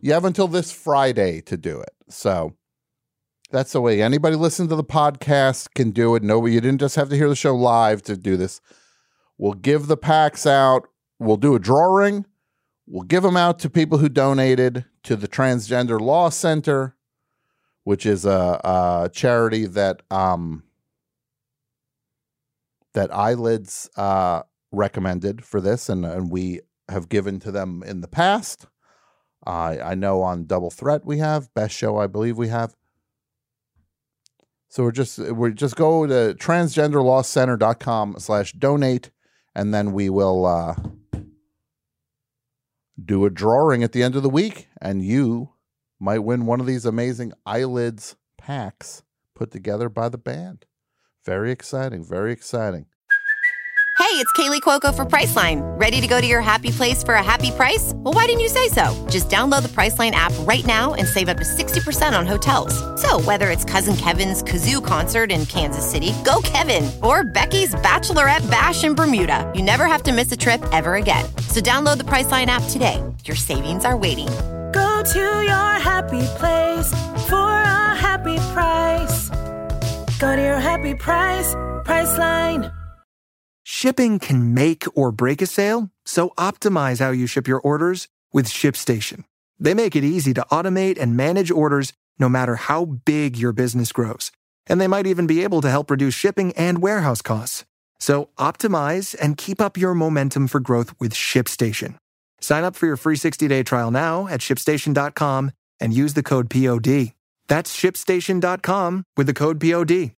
[0.00, 1.90] you have until this Friday to do it.
[2.08, 2.54] So
[3.50, 6.22] that's the way anybody listening to the podcast can do it.
[6.22, 8.60] No, you didn't just have to hear the show live to do this.
[9.36, 10.88] We'll give the packs out.
[11.18, 12.26] We'll do a drawing.
[12.86, 16.96] We'll give them out to people who donated to the Transgender Law Center,
[17.88, 20.62] which is a, a charity that um,
[22.92, 28.06] that Eyelids uh, recommended for this, and, and we have given to them in the
[28.06, 28.66] past.
[29.46, 32.76] I I know on Double Threat we have best show I believe we have.
[34.68, 39.10] So we're just we just go to transgenderlawcenter.com slash donate
[39.54, 40.74] and then we will uh,
[43.02, 45.54] do a drawing at the end of the week and you
[46.00, 49.02] might win one of these amazing eyelids packs
[49.34, 50.64] put together by the band.
[51.24, 52.86] Very exciting, very exciting.
[53.98, 55.60] Hey, it's Kaley Cuoco for Priceline.
[55.78, 57.92] Ready to go to your happy place for a happy price?
[57.96, 59.06] Well, why didn't you say so?
[59.10, 62.72] Just download the Priceline app right now and save up to 60% on hotels.
[63.02, 68.48] So, whether it's Cousin Kevin's Kazoo concert in Kansas City, go Kevin, or Becky's Bachelorette
[68.48, 71.26] Bash in Bermuda, you never have to miss a trip ever again.
[71.48, 73.02] So, download the Priceline app today.
[73.24, 74.28] Your savings are waiting.
[74.72, 76.90] Go to your happy place
[77.28, 79.30] for a happy price.
[80.18, 81.54] Go to your happy price,
[81.84, 82.74] Priceline.
[83.64, 88.46] Shipping can make or break a sale, so optimize how you ship your orders with
[88.46, 89.24] ShipStation.
[89.58, 93.92] They make it easy to automate and manage orders no matter how big your business
[93.92, 94.32] grows.
[94.66, 97.64] And they might even be able to help reduce shipping and warehouse costs.
[98.00, 101.96] So optimize and keep up your momentum for growth with ShipStation.
[102.40, 107.12] Sign up for your free 60-day trial now at shipstation.com and use the code POD.
[107.48, 110.12] That's shipstation.com with the code POD.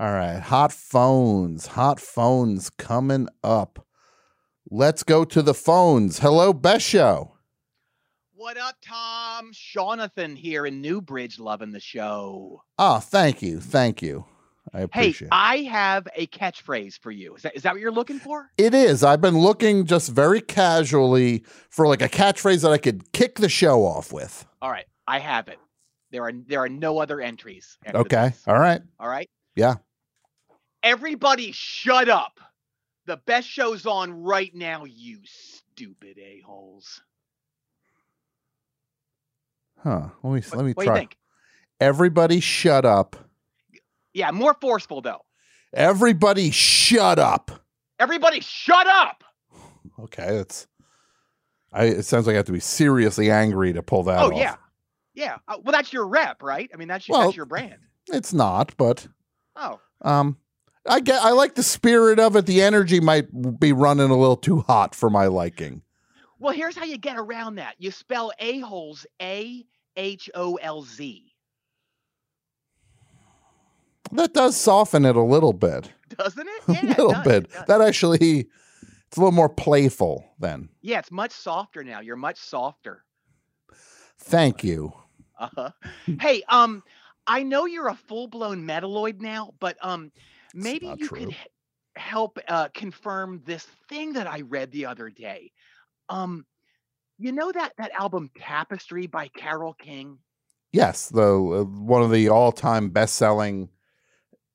[0.00, 0.40] All right.
[0.40, 1.66] Hot phones.
[1.68, 3.84] Hot phones coming up.
[4.70, 6.20] Let's go to the phones.
[6.20, 7.32] Hello, Best Show.
[8.32, 9.52] What up, Tom?
[9.52, 12.62] Seanathan here in Newbridge, loving the show.
[12.78, 13.58] Oh, thank you.
[13.58, 14.26] Thank you.
[14.72, 15.32] I Hey, appreciate it.
[15.32, 17.36] I have a catchphrase for you.
[17.36, 18.50] Is that is that what you're looking for?
[18.56, 19.02] It is.
[19.04, 23.48] I've been looking just very casually for like a catchphrase that I could kick the
[23.48, 24.46] show off with.
[24.60, 25.58] All right, I have it.
[26.10, 27.78] There are there are no other entries.
[27.86, 28.28] Okay.
[28.28, 28.42] this.
[28.46, 28.80] All right.
[28.98, 29.28] All right.
[29.54, 29.76] Yeah.
[30.82, 32.40] Everybody, shut up.
[33.06, 34.84] The best show's on right now.
[34.84, 37.00] You stupid a holes.
[39.78, 40.08] Huh.
[40.22, 41.08] Let me let me what do you try.
[41.80, 43.16] Everybody shut up.
[44.18, 45.20] Yeah, more forceful though.
[45.72, 47.50] Everybody shut up.
[47.98, 49.22] Everybody, shut up.
[50.00, 50.66] Okay, that's
[51.72, 54.32] I it sounds like I have to be seriously angry to pull that oh off.
[54.38, 54.56] yeah,
[55.14, 55.36] yeah.
[55.46, 56.70] Uh, well, that's your rep, right?
[56.72, 57.78] I mean, that's your, Well- that's your brand.
[58.10, 59.06] It's not, but
[59.56, 60.36] Oh, um
[60.88, 62.46] I get I like the spirit of it.
[62.46, 63.26] The energy might
[63.60, 65.82] be running a little too hot for my liking.
[66.38, 67.74] well, here's how you get around that.
[67.78, 69.66] You spell a holes A
[69.96, 71.27] H O L Z,
[74.12, 75.90] That does soften it a little bit.
[76.16, 76.62] doesn't it?
[76.68, 77.50] a Yeah, it little does, bit.
[77.66, 78.48] That actually
[79.06, 80.68] it's a little more playful then.
[80.82, 82.00] Yeah, it's much softer now.
[82.00, 83.04] You're much softer.
[84.18, 84.92] Thank you.
[85.38, 85.70] Uh-huh.
[86.20, 86.82] hey, um,
[87.26, 90.10] I know you're a full-blown metalloid now, but um,
[90.54, 91.18] maybe you true.
[91.26, 91.36] could
[91.96, 95.52] help uh, confirm this thing that I read the other day.
[96.08, 96.44] Um,
[97.18, 100.18] you know that that album Tapestry by Carole King?
[100.72, 103.68] Yes, the uh, one of the all-time best-selling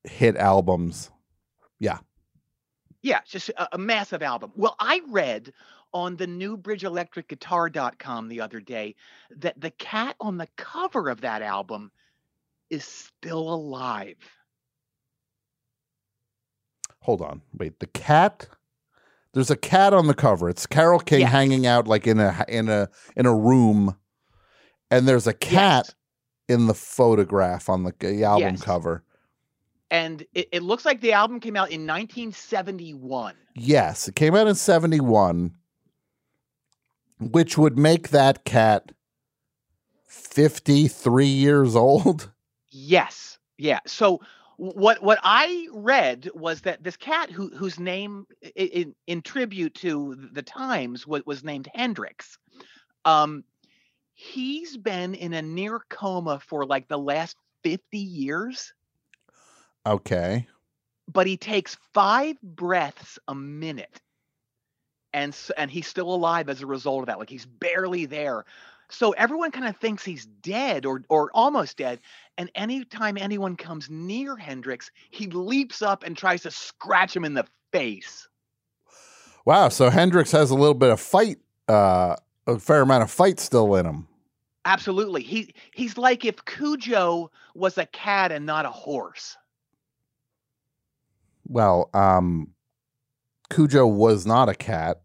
[0.03, 1.09] hit albums.
[1.79, 1.99] Yeah.
[3.01, 4.51] Yeah, just a, a massive album.
[4.55, 5.51] Well, I read
[5.93, 8.95] on the newbridgeelectricguitar.com the other day
[9.37, 11.91] that the cat on the cover of that album
[12.69, 14.17] is still alive.
[17.01, 17.41] Hold on.
[17.57, 18.47] Wait, the cat
[19.33, 20.49] There's a cat on the cover.
[20.49, 21.31] It's Carole King Yes.
[21.31, 23.95] hanging out like in a in a in a room
[24.91, 25.93] and there's a cat
[26.47, 28.61] in the photograph on the, the album Yes.
[28.61, 29.03] cover.
[29.93, 33.35] And it, it looks like the album came out in 1971.
[33.53, 35.53] Yes, it came out in 71,
[37.19, 38.91] which would make that cat
[40.07, 42.31] 53 years old.
[42.75, 43.37] Yes.
[43.59, 43.81] Yeah.
[43.85, 44.19] So
[44.57, 48.25] what what I read was that this cat who whose name
[48.55, 52.39] in, in tribute to the Times was, was named Hendrix.
[53.05, 53.43] Um
[54.15, 58.73] he's been in a near coma for like the last 50 years,
[59.85, 60.47] Okay.
[61.07, 64.01] but he takes 5 breaths a minute.
[65.13, 67.19] And and he's still alive as a result of that.
[67.19, 68.45] Like he's barely there.
[68.89, 71.99] So everyone kind of thinks he's dead or or almost dead.
[72.37, 77.35] And anytime anyone comes near Hendrix, he leaps up and tries to scratch him in
[77.35, 78.27] the face.
[79.45, 82.15] Wow, so Hendrix has a little bit of fight uh
[82.45, 84.07] a fair amount of fight still in him.
[84.65, 85.23] Absolutely.
[85.23, 89.37] He he's like if Cujo was a cat and not a horse.
[91.45, 92.49] Well, um
[93.49, 95.01] Cujo was not a cat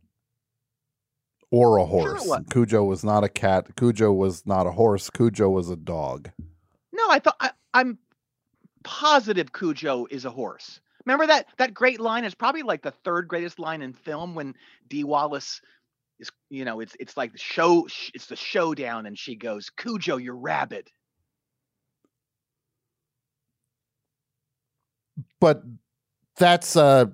[1.50, 2.26] or a horse.
[2.26, 2.44] was.
[2.50, 3.76] Cujo was not a cat.
[3.76, 5.10] Cujo was not a horse.
[5.10, 6.30] Cujo was a dog.
[6.92, 7.98] No, I thought I, I'm
[8.84, 10.80] positive Cujo is a horse.
[11.04, 14.54] Remember that that great line is probably like the third greatest line in film when
[14.88, 15.60] Dee Wallace
[16.18, 20.16] is you know it's it's like the show it's the showdown and she goes Cujo
[20.16, 20.90] you're rabid.
[25.40, 25.62] But
[26.38, 27.06] that's uh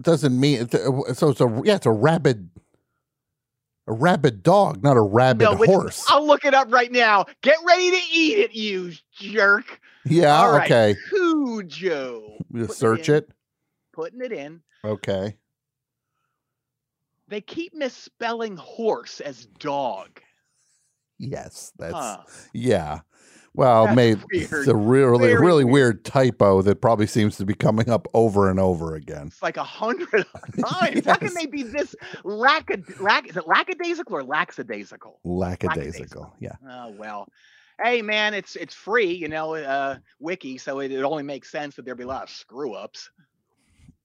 [0.00, 2.50] doesn't mean so it's a yeah, it's a rabid
[3.88, 6.04] a rabid dog, not a rabid no, horse.
[6.08, 7.24] I'll look it up right now.
[7.40, 9.80] Get ready to eat it, you jerk.
[10.04, 10.96] Yeah, All right, okay.
[11.08, 12.36] Cujo.
[12.52, 13.30] You Putting search in, it.
[13.92, 14.60] Putting it in.
[14.84, 15.36] Okay.
[17.28, 20.20] They keep misspelling horse as dog.
[21.18, 22.22] Yes, that's Huh.
[22.52, 23.00] yeah.
[23.58, 26.04] Well, That's maybe it's a really Very really weird.
[26.04, 29.26] typo that probably seems to be coming up over and over again.
[29.26, 30.24] It's like a hundred
[30.64, 31.04] times.
[31.04, 35.18] How can they be this lackad lack is it lackadaisical or lackadaisical?
[35.24, 36.32] Lackadaisical.
[36.38, 36.52] Yeah.
[36.70, 37.26] Oh well.
[37.82, 41.74] Hey man, it's it's free, you know, uh wiki, so it, it only makes sense
[41.74, 43.10] that there'd be a lot of screw ups.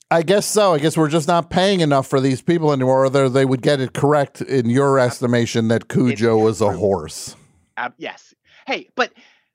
[0.09, 0.73] I guess so.
[0.73, 3.05] I guess we're just not paying enough for these people anymore.
[3.05, 7.35] Or they- they would get it correct in your estimation that Cujo was a horse.
[7.77, 8.33] Uh, yes.
[8.65, 9.11] Hey, but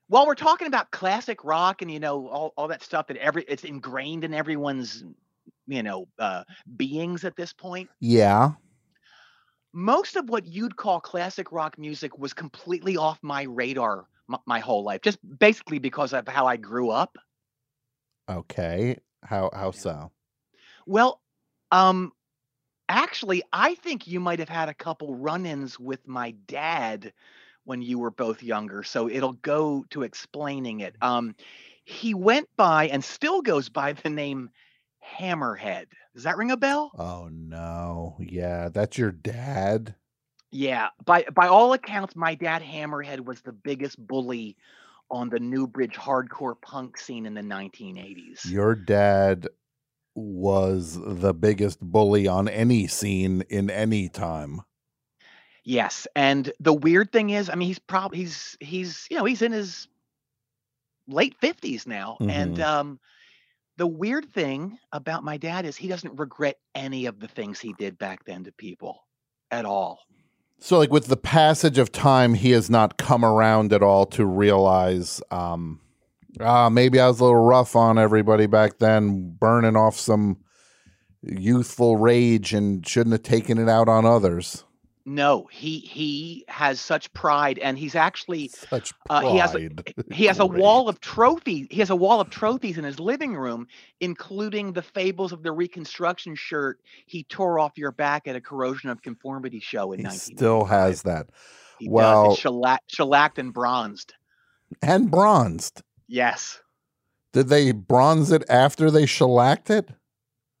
[0.09, 3.43] while we're talking about classic rock and you know all, all that stuff that every
[3.47, 5.05] it's ingrained in everyone's
[5.67, 6.43] you know uh
[6.75, 8.53] beings at this point, Yeah.
[9.73, 14.59] most of what you'd call classic rock music was completely off my radar my, my
[14.59, 17.17] whole life, just basically because of how I grew up.
[18.29, 18.97] Okay.
[19.23, 20.11] How how so?
[20.85, 21.21] Well,
[21.71, 22.13] um,
[22.89, 27.13] actually, I think you might have had a couple run-ins with my dad
[27.69, 30.95] when you were both younger, so it'll go to explaining it.
[31.03, 31.35] Um,
[31.85, 34.49] he went by and still goes by the name
[35.19, 35.85] Hammerhead.
[36.15, 36.89] Does that ring a bell?
[36.97, 38.17] Oh no.
[38.19, 39.93] Yeah, that's your dad.
[40.49, 44.57] Yeah, by by all accounts, my dad Hammerhead was the biggest bully
[45.11, 48.49] on the Newbridge hardcore punk scene in the 1980s.
[48.49, 49.47] Your dad
[50.15, 54.61] was the biggest bully on any scene in any time.
[55.69, 59.43] Yes, and the weird thing is, I mean, he's probably he's he's you know he's
[59.43, 59.87] in his
[61.07, 62.63] late fifties now, and Mhm.
[62.63, 62.99] um,
[63.77, 67.73] the weird thing about my dad is he doesn't regret any of the things he
[67.73, 69.03] did back then to people
[69.51, 69.99] at all.
[70.57, 74.25] So like with the passage of time, he has not come around at all to
[74.25, 75.81] realize um
[76.39, 80.37] ah maybe I was a little rough on everybody back then, burning off some
[81.21, 84.65] youthful rage and shouldn't have taken it out on others.
[85.11, 89.69] No, he he has such pride, and he's actually Such uh, he has a,
[90.11, 91.65] he has a wall of trophies.
[91.71, 93.65] He has a wall of trophies in his living room,
[94.01, 98.91] including the Fables of the Reconstruction shirt he tore off your back at a Corrosion
[98.91, 101.31] of Conformity show in He still has that.
[101.79, 104.13] He well, It's shellac, shellacked and bronzed.
[104.83, 105.81] and bronzed.
[106.07, 106.59] Yes.
[107.33, 109.89] Did they bronze it after they shellacked it?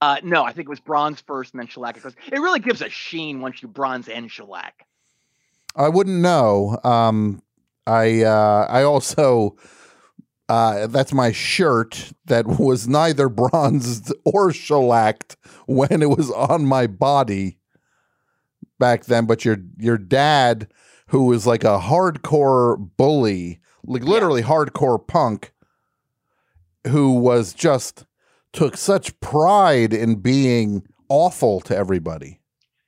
[0.01, 1.95] Uh, no, I think it was bronze first and then shellac.
[1.95, 4.85] Because it really gives a sheen once you bronze and shellac.
[5.75, 6.79] I wouldn't know.
[6.83, 7.41] Um,
[7.85, 9.57] I uh, I also
[10.49, 15.37] uh, that's my shirt that was neither bronzed or shellacked
[15.67, 17.59] when it was on my body
[18.79, 19.25] back then.
[19.25, 20.67] But your your dad,
[21.07, 25.53] who was like a hardcore bully, like literally hardcore punk,
[26.87, 28.05] who was just
[28.53, 32.39] took such pride in being awful to everybody.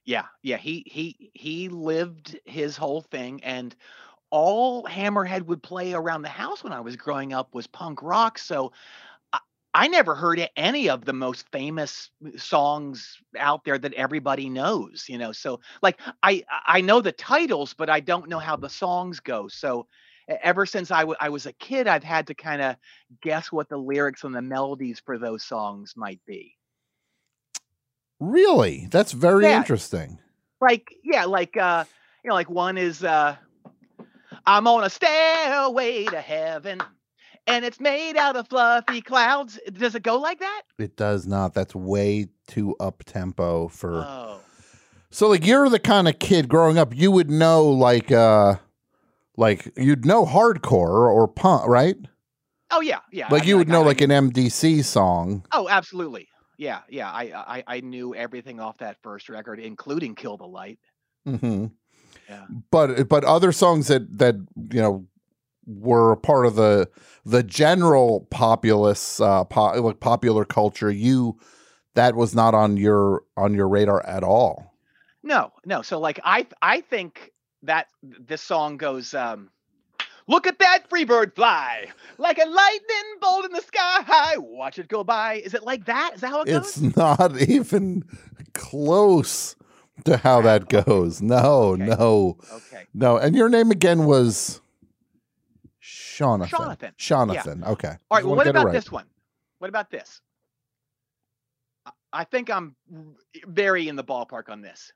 [0.05, 0.57] Yeah, yeah.
[0.57, 3.75] He he he lived his whole thing, and
[4.31, 8.39] all Hammerhead would play around the house when I was growing up was punk rock.
[8.39, 8.71] So
[9.31, 9.39] I,
[9.73, 15.05] I never heard any of the most famous songs out there that everybody knows.
[15.07, 18.69] You know, so like I I know the titles, but I don't know how the
[18.69, 19.47] songs go.
[19.47, 19.85] So
[20.41, 22.75] ever since I was a kid, I've had to kind of
[23.21, 26.55] guess what the lyrics and the melodies for those songs might be.
[28.19, 29.57] Really, that's very Yeah.
[29.57, 30.19] interesting.
[30.61, 31.83] like yeah like uh
[32.23, 33.35] you know like one is uh
[34.45, 36.79] i'm on a stairway to heaven
[37.47, 41.55] and it's made out of fluffy clouds does it go like that It does not.
[41.55, 44.03] That's way too up tempo for.
[44.07, 44.39] oh
[45.09, 48.57] So like you're the kind of kid growing up, you would know like uh
[49.37, 51.95] like you'd know hardcore or punk, right?
[52.73, 55.45] oh yeah yeah like I you would I- know I- like an MDC song.
[55.51, 56.27] oh absolutely
[56.57, 57.23] yeah yeah I,
[57.57, 60.79] I i knew everything off that first record including kill the light
[61.25, 61.65] hmm
[62.29, 62.45] Yeah.
[62.71, 64.35] But but other songs that that
[64.71, 65.05] you know
[65.65, 66.89] were a part of the
[67.25, 71.37] the general populace uh po- like popular culture, you
[71.95, 74.73] that was not on your on your radar at all.
[75.23, 75.81] No, no.
[75.81, 77.30] So like I I think
[77.63, 79.49] that this song goes um
[80.27, 81.87] Look at that free bird fly
[82.17, 84.37] like a lightning bolt in the sky.
[84.37, 85.35] Watch it go by.
[85.35, 86.11] Is it like that?
[86.15, 86.87] Is that how it It's goes?
[86.87, 88.05] It's not even
[88.53, 89.55] close
[90.05, 91.21] to how that goes.
[91.21, 92.37] No, no.
[92.51, 92.85] Okay.
[92.93, 93.17] No.
[93.17, 94.61] And your name again was
[95.83, 96.49] Seanathan.
[96.49, 96.95] Seanathan.
[96.97, 97.61] Seanathan.
[97.61, 97.69] Yeah.
[97.71, 97.95] Okay.
[98.09, 98.25] All right.
[98.25, 98.73] Well, what about right.
[98.73, 99.05] this one?
[99.59, 100.21] What about this?
[102.13, 102.75] I think I'm
[103.45, 104.91] very in the ballpark on this.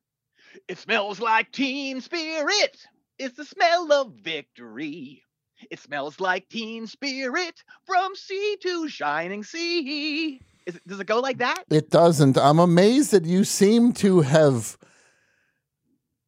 [0.67, 2.77] It smells like teen spirit.
[3.17, 5.23] It's the smell of victory.
[5.71, 10.41] It smells like teen spirit from sea to shining sea.
[10.65, 11.63] It, does it go like that?
[11.69, 12.37] It doesn't.
[12.37, 14.77] I'm amazed that you seem to have.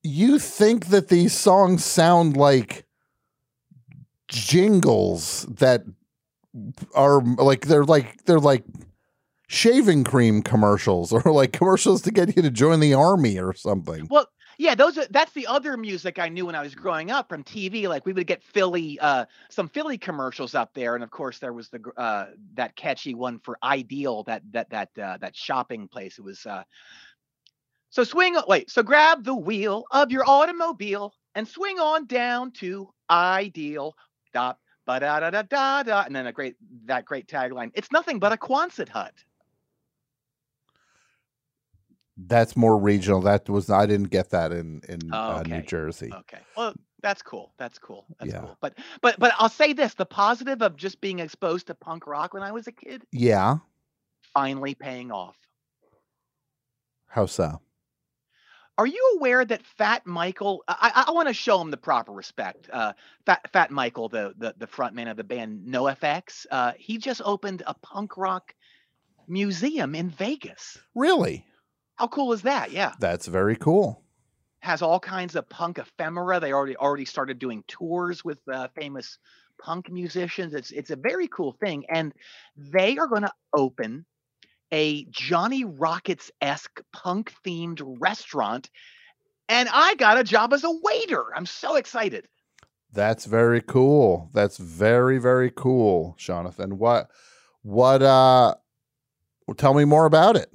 [0.03, 2.86] You think that these songs sound like
[4.28, 5.84] jingles that
[6.93, 8.63] are like they're like they're like
[9.48, 14.08] shaving cream commercials or like commercials to get you to join the army or something.
[14.10, 14.28] Well,
[14.60, 17.43] yeah, those are that's the other music I knew when I was growing up from
[17.43, 17.88] TV.
[17.88, 21.54] Like we would get Philly, uh, some Philly commercials up there, and of course there
[21.54, 26.18] was the uh, that catchy one for Ideal, that that that uh, that shopping place.
[26.18, 26.64] It was uh,
[27.91, 28.36] so swing.
[28.48, 33.95] Wait, so grab the wheel of your automobile and swing on down to Ideal.
[34.34, 37.70] Dot ba da da da da da, and then a great that great tagline.
[37.76, 39.14] It's nothing but a Quonset hut.
[42.18, 43.22] That's more regional.
[43.22, 46.11] That was I didn't get that in in uh, New Jersey.
[46.11, 46.39] Okay.
[46.55, 47.53] Well, that's cool.
[47.59, 48.05] That's cool.
[48.20, 48.39] That's Yeah.
[48.39, 48.57] cool.
[48.59, 52.34] But but but I'll say this: the positive of just being exposed to punk rock
[52.34, 53.57] when I was a kid Yeah.
[54.34, 55.36] finally paying off.
[57.07, 57.61] How so?
[58.80, 60.63] Are you aware that Fat Michael?
[60.68, 62.70] I, I want to show him the proper respect.
[62.72, 62.93] Uh,
[63.26, 67.22] Fat Fat Michael, the the the front man of the band NoFX, uh, he just
[67.26, 68.53] opened a punk rock
[69.28, 70.78] museum in Vegas.
[70.95, 71.45] Really?
[71.98, 72.72] How cool is that?
[72.72, 74.04] Yeah, That's very cool.
[74.60, 76.39] has all kinds of punk ephemera.
[76.39, 79.18] They already already started doing tours with uh, famous
[79.62, 80.54] punk musicians.
[80.54, 82.14] It's it's a very cool thing, and
[82.56, 84.06] they are going to open
[84.72, 88.70] a Johnny Rockets esque punk themed restaurant.
[89.50, 91.24] And I got a job as a waiter.
[91.36, 92.28] I'm so excited.
[92.91, 94.30] That's very cool.
[94.34, 96.74] That's very very cool, Seanathan.
[96.74, 97.10] What
[97.64, 98.56] what uh
[99.58, 100.52] tell me more about it.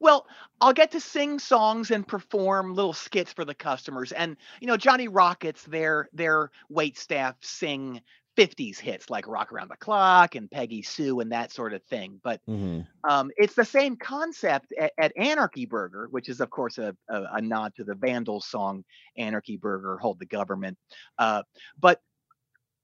[0.00, 0.26] Well,
[0.60, 4.12] I'll get to sing songs and perform little skits for the customers.
[4.12, 8.02] And you know, Johnny Rockets, their their wait staff sing
[8.36, 12.20] 50s hits like Rock Around the Clock and Peggy Sue and that sort of thing.
[12.22, 12.80] But Mm-hmm.
[13.08, 17.24] um, it's the same concept at, at Anarchy Burger, which is of course a, a,
[17.34, 18.84] a nod to the Vandals song
[19.16, 20.78] "Anarchy Burger, Hold the Government."
[21.18, 21.42] Uh,
[21.78, 22.00] but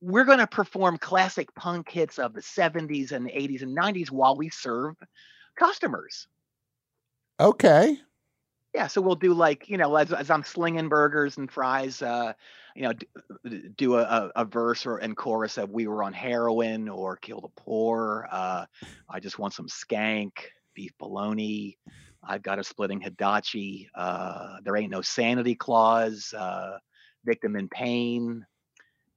[0.00, 4.36] we're going to perform classic punk hits of the 70s and 80s and 90s while
[4.36, 4.96] we serve
[5.56, 6.28] customers.
[7.40, 7.98] Okay.
[8.74, 12.32] Yeah, so we'll do like you know as, as I'm slinging burgers and fries, uh,
[12.74, 16.88] you know, d- do a, a, verse or and chorus of "We were on heroin"
[16.88, 18.66] or "Kill the poor." Uh,
[19.08, 20.32] I just want some skank,
[20.74, 21.78] beef bologna.
[22.26, 23.88] I've got a splitting hidachi.
[23.94, 26.34] Uh, there ain't no sanity clause.
[26.36, 26.78] Uh,
[27.24, 28.44] victim in pain.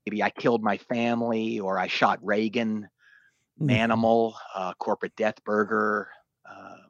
[0.05, 2.87] Maybe I killed my family or I shot Reagan.
[3.59, 6.09] Manimal, uh, corporate death burger.
[6.47, 6.86] Um,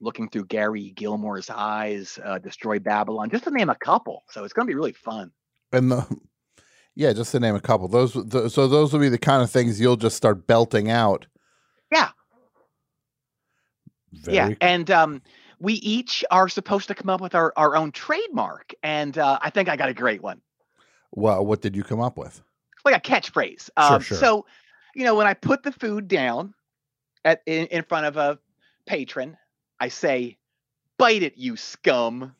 [0.00, 4.24] looking through Gary Gilmore's eyes, uh, destroy Babylon, just to name a couple.
[4.30, 5.30] So it's going to be really fun.
[5.72, 6.06] And the
[6.94, 7.88] yeah, just to name a couple.
[7.88, 11.26] Those th- so those will be the kind of things you'll just start belting out.
[11.92, 12.08] Yeah,
[14.12, 15.22] Very yeah, and um,
[15.60, 19.50] we each are supposed to come up with our, our own trademark, and uh, I
[19.50, 20.40] think I got a great one,
[21.12, 22.42] well, what did you come up with?
[22.84, 23.68] like a catchphrase.
[23.76, 24.16] Um, sure.
[24.16, 24.46] So,
[24.94, 26.54] you know, when I put the food down
[27.24, 28.38] at in, in front of a
[28.86, 29.36] patron,
[29.80, 30.38] I say,
[30.98, 32.34] "Bite it, you scum."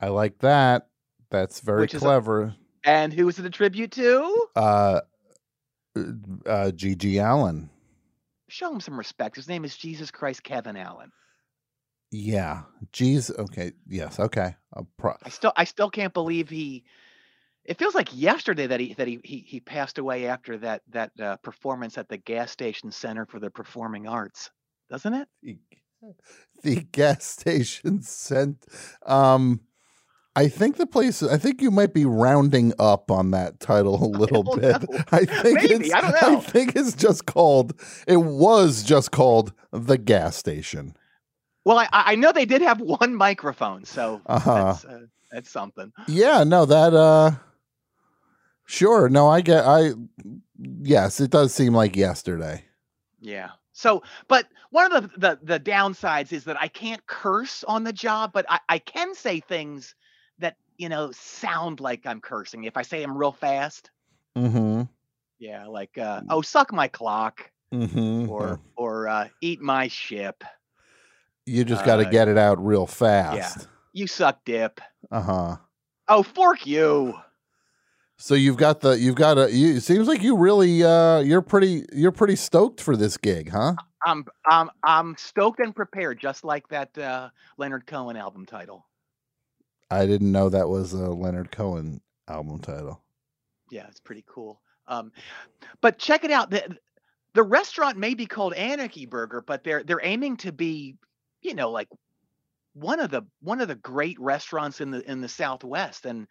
[0.00, 0.88] I like that.
[1.30, 2.54] That's very Which is a- clever.
[2.84, 4.46] And who is it a tribute to?
[4.54, 5.00] uh
[5.96, 7.70] uh GG Allin.
[8.48, 9.34] Show him some respect.
[9.36, 11.10] His name is Jesus Christ Kevin Allin.
[12.12, 12.62] Yeah.
[12.92, 13.36] Jeez.
[13.36, 13.72] Okay.
[13.88, 14.20] Yes.
[14.20, 14.54] Okay.
[14.96, 16.84] Pro- I still I still can't believe he.
[17.64, 21.10] It feels like yesterday that he that he he, he passed away after that that
[21.20, 24.50] uh, performance at the gas station center for the performing arts,
[24.88, 25.28] doesn't it?
[26.62, 28.64] the gas station sent
[29.04, 29.60] um
[30.38, 34.06] I think the place I think you might be rounding up on that title a
[34.06, 34.76] little bit.
[35.10, 36.38] I think Maybe, it's I don't know.
[36.38, 37.72] I think it's just called
[38.06, 40.94] it was just called the gas station.
[41.64, 44.64] Well, I I know they did have one microphone, so Uh-huh.
[44.64, 45.90] that's uh, that's something.
[46.06, 47.30] Yeah, no, that uh
[48.66, 49.08] sure.
[49.08, 49.92] No, I get I
[50.82, 52.64] yes, it does seem like yesterday.
[53.20, 53.52] Yeah.
[53.78, 57.92] So, but one of the, the the downsides is that I can't curse on the
[57.92, 59.94] job, but I, I can say things
[60.38, 63.90] that you know sound like I'm cursing if I say them real fast.
[64.34, 64.84] Mm-hmm.
[65.38, 68.30] Yeah, like uh, oh, suck my clock, Mm-hmm.
[68.30, 70.42] or or uh, eat my ship.
[71.44, 73.68] you just got to uh, get it out real Yeah, fast.
[73.92, 74.80] you suck dip.
[75.10, 75.56] Uh-huh.
[76.08, 77.12] Oh, fork you.
[78.18, 81.42] So you've got the you've got a you it seems like you really uh you're
[81.42, 83.74] pretty you're pretty stoked for this gig, huh?
[84.06, 88.86] I'm I'm I'm stoked and prepared, just like that uh, Leonard Cohen album title.
[89.90, 93.02] I didn't know that was a Leonard Cohen album title.
[93.70, 94.60] Yeah, it's pretty cool.
[94.88, 95.12] Um,
[95.80, 96.50] but check it out.
[96.50, 96.76] The
[97.34, 100.96] the restaurant may be called Anarchy Burger, but they're they're aiming to be,
[101.42, 101.88] you know, like
[102.74, 106.06] one of the one of the great restaurants in the in the Southwest.
[106.06, 106.28] And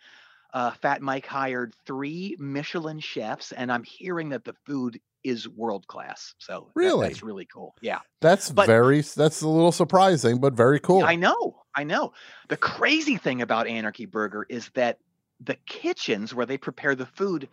[0.55, 5.85] uh, Fat Mike hired three Michelin chefs, and I'm hearing that the food is world
[5.87, 6.33] class.
[6.37, 7.07] So that- Really?
[7.09, 7.75] that's really cool.
[7.81, 7.99] Yeah.
[8.21, 11.03] That's But- very that's a little surprising, but very cool.
[11.03, 12.13] I know, I know.
[12.47, 14.97] The crazy thing about Anarchy Burger is that
[15.41, 17.49] the kitchens where they prepare the food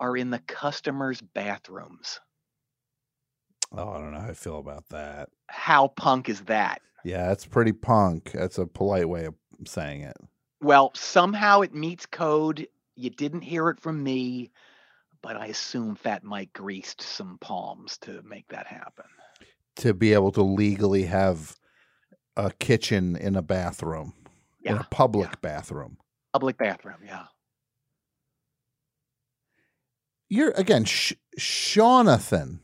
[0.00, 2.18] are in the customers' bathrooms.
[3.72, 5.28] Oh, I don't know how I feel about that.
[5.48, 6.80] How punk is that?
[7.04, 8.32] Yeah, it's pretty punk.
[8.32, 9.34] That's a polite way of
[9.66, 10.16] saying it.
[10.60, 12.66] Well, somehow it meets code.
[12.94, 14.50] You didn't hear it from me,
[15.22, 19.04] but I assume Fat Mike greased some palms to make that happen.
[19.76, 21.56] To be able to legally have
[22.36, 24.14] a kitchen in a bathroom,
[24.62, 25.98] in a public bathroom.
[26.32, 26.98] Public bathroom.
[27.04, 27.24] Yeah.
[30.28, 32.60] You're again, Sh- Seanathan.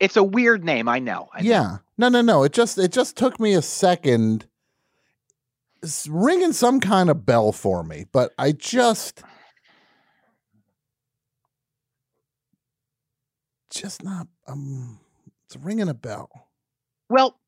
[0.00, 0.88] It's a weird name.
[0.88, 1.28] I know.
[1.32, 1.50] I know.
[1.50, 1.76] Yeah.
[1.98, 2.42] No, no, no.
[2.42, 4.46] It just it just took me a second.
[6.08, 9.22] Ringing some kind of bell for me, but I just
[13.70, 15.00] just not um
[15.46, 16.30] it's ringing a bell.
[17.08, 17.38] Well,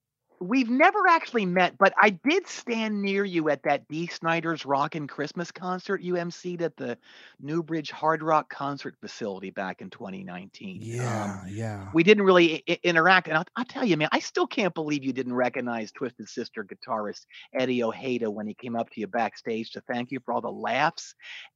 [0.40, 5.06] we've never actually met, but I did stand near you at that Dee Snider's Rockin'
[5.06, 6.98] Christmas concert you emceed at the
[7.40, 10.82] Newbridge Hard Rock Concert Facility back in 2019.
[10.82, 11.90] Yeah, Um, yeah.
[11.94, 14.74] we didn't really I- I- interact, and I'll, I'll tell you, man, I still can't
[14.74, 19.06] believe you didn't recognize Twisted Sister guitarist Eddie Ojeda when he came up to you
[19.06, 21.14] backstage to thank you for all the laughs.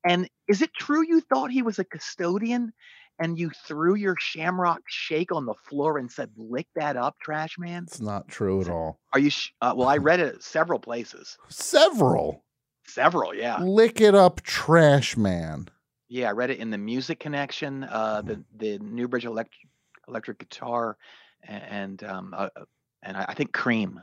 [0.08, 2.72] And is it true you thought he was a custodian?
[3.20, 7.58] And you threw your shamrock shake on the floor and said, "Lick that up, trash
[7.58, 9.00] man." It's not true at all.
[9.12, 9.30] Are you?
[9.30, 11.36] Sh- uh, well, I read it several places.
[11.48, 12.44] Several.
[12.86, 15.68] Several, yeah, Lick it up, trash man.
[16.08, 16.30] yeah.
[16.30, 19.68] I read it in the Music Connection, uh, the the Newbridge electric
[20.08, 20.96] electric guitar,
[21.42, 22.64] and um, uh, uh,
[23.02, 24.00] and I, I think Cream.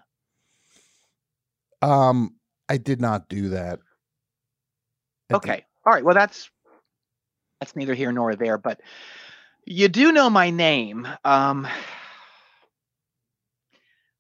[1.81, 2.35] Um,
[2.69, 3.79] I did not do that.
[5.33, 6.03] Okay, all right.
[6.05, 6.49] Well, that's
[7.59, 8.81] that's neither here nor there, but
[9.65, 11.07] you do know my name.
[11.23, 11.67] Um,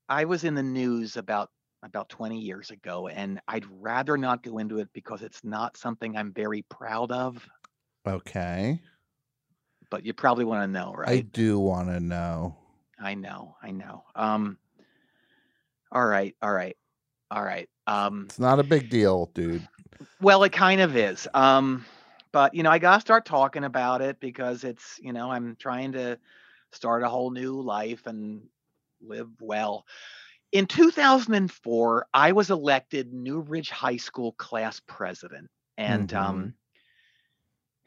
[0.09, 1.49] I was in the news about
[1.83, 6.17] about 20 years ago, and I'd rather not go into it because it's not something
[6.17, 7.47] I'm very proud of.
[8.07, 8.81] Okay.
[9.91, 11.09] But you probably want to know, right?
[11.09, 12.57] I do want to know.
[12.99, 14.03] I know, I know.
[14.15, 14.57] Um,
[15.91, 16.75] all right, all right,
[17.29, 17.69] all right.
[17.85, 19.67] Um, It's not a big deal, dude.
[20.21, 21.27] Well, it kind of is.
[21.35, 21.85] Um,
[22.35, 25.93] but you know, I gotta start talking about it because it's you know I'm trying
[25.93, 26.19] to
[26.73, 28.41] start a whole new life and
[29.01, 29.85] live well.
[30.51, 36.53] In 2004, I was elected new Newbridge High School class president, and um,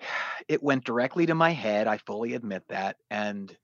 [0.49, 1.87] it went directly to my head.
[1.87, 3.55] I fully admit that, and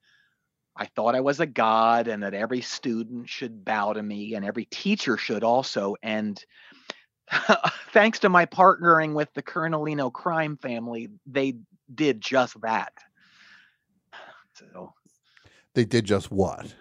[0.77, 4.45] I thought I was a god, and that every student should bow to me, and
[4.45, 5.97] every teacher should also.
[6.03, 6.45] And
[7.93, 11.55] thanks to my partnering with the Colonelino crime family, they
[11.95, 12.93] did just that.
[14.55, 14.93] So
[15.75, 16.75] They did just what?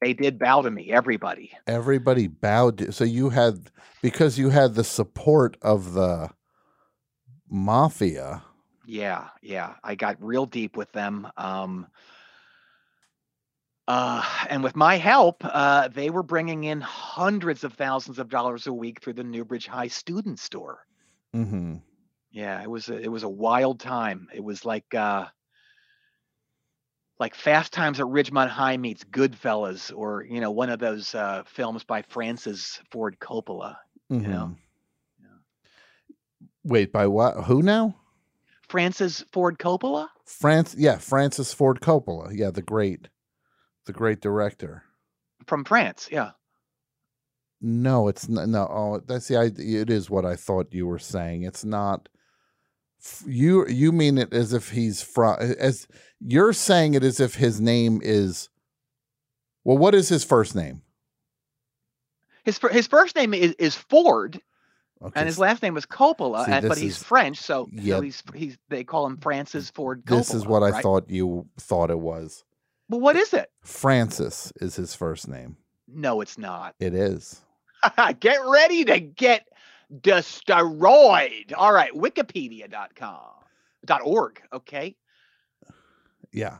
[0.00, 1.52] they did bow to me, everybody.
[1.66, 2.78] Everybody bowed.
[2.78, 3.70] To, So you had
[4.02, 6.28] because you had the support of the
[7.48, 8.42] mafia.
[8.86, 9.74] Yeah, yeah.
[9.82, 11.26] I got real deep with them.
[11.38, 11.86] Um,
[13.86, 18.66] uh, and with my help, uh, they were bringing in hundreds of thousands of dollars
[18.66, 20.86] a week through the Newbridge High Student Store.
[21.34, 21.76] Mm-hmm.
[22.30, 24.28] Yeah, it was a, it was a wild time.
[24.34, 25.26] It was like uh,
[27.20, 31.42] like Fast Times at Ridgemont High meets Goodfellas, or you know, one of those uh,
[31.46, 33.76] films by Francis Ford Coppola.
[34.08, 34.54] You know, Mm-hmm.
[36.64, 37.44] Wait, by what?
[37.44, 37.96] Who now?
[38.68, 40.08] Francis Ford Coppola.
[40.24, 40.74] France.
[40.76, 42.30] Yeah, Francis Ford Coppola.
[42.32, 43.08] Yeah, the great,
[43.86, 44.82] the great director.
[45.46, 46.08] from France.
[46.10, 46.30] Yeah.
[47.60, 48.48] No, it's not.
[48.48, 49.36] No, oh, that's the.
[49.38, 49.82] idea.
[49.82, 51.44] It is what I thought you were saying.
[51.44, 52.08] It's not.
[53.26, 55.86] You you mean it as if he's from as
[56.20, 58.48] you're saying it as if his name is.
[59.62, 60.82] Well, what is his first name?
[62.44, 64.40] His his first name is, is Ford,
[65.02, 67.96] Okay, and his last name is Coppola, See, and, but he's is- French, so, yeah.
[67.96, 70.18] so he's he's they call him Francis Ford Coppola.
[70.18, 70.82] this is what I right?
[70.82, 72.44] thought you thought it was.
[72.88, 73.50] But what is it?
[73.62, 75.56] Francis is his first name.
[75.88, 76.74] No, it's not.
[76.80, 77.40] It is.
[78.20, 79.46] get ready to get
[80.00, 81.52] destroyed.
[81.56, 83.20] All right, Wikipedia.com.
[83.84, 84.40] Dot org.
[84.52, 84.96] Okay.
[86.32, 86.58] Yeah,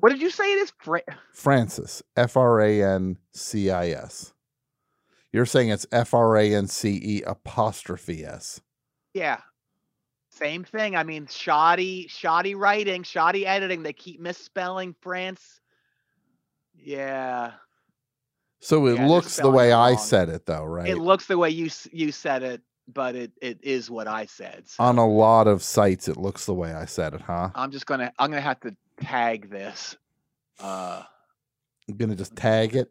[0.00, 0.72] What did you say it is?
[0.78, 1.00] Fra-
[1.32, 2.02] Francis.
[2.16, 4.34] F R A N C I S.
[5.32, 8.60] You're saying it's F R A N C E apostrophe S.
[9.14, 9.40] yeah.
[10.38, 10.94] Same thing.
[10.96, 13.82] I mean, shoddy, shoddy writing, shoddy editing.
[13.82, 15.60] They keep misspelling France.
[16.74, 17.52] Yeah.
[18.60, 20.88] So it Yeah, looks the way it I said it, though, right?
[20.88, 24.68] It looks the way you you said it, but it, it is what I said.
[24.68, 27.50] So On a lot of sites, it looks the way I said it, huh?
[27.54, 29.96] I'm just gonna I'm gonna have to tag this.
[30.60, 31.02] Uh,
[31.88, 32.90] I'm gonna just tag it.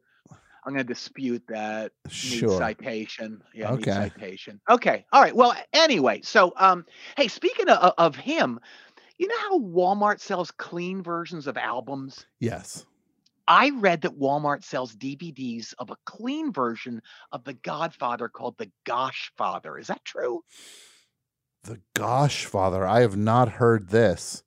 [0.68, 1.94] I'm gonna dispute that.
[2.10, 2.58] Sure.
[2.58, 3.42] citation.
[3.54, 3.72] Yeah.
[3.72, 3.92] Okay.
[3.92, 4.60] citation.
[4.70, 5.06] Okay.
[5.14, 5.34] All right.
[5.34, 8.60] Well, anyway, so um, hey, speaking of, of him,
[9.18, 12.26] you know how Walmart sells clean versions of albums?
[12.42, 12.86] Yes.
[13.48, 17.02] I read that Walmart sells DVDs of a clean version
[17.32, 19.78] of The Godfather called The Gosh Father.
[19.78, 20.44] Is that true?
[21.64, 22.86] The Gosh Father.
[22.86, 24.44] I have not heard this.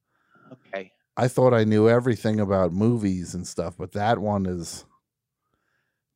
[0.52, 0.92] Okay.
[1.16, 4.84] I thought I knew everything about movies and stuff, but that one is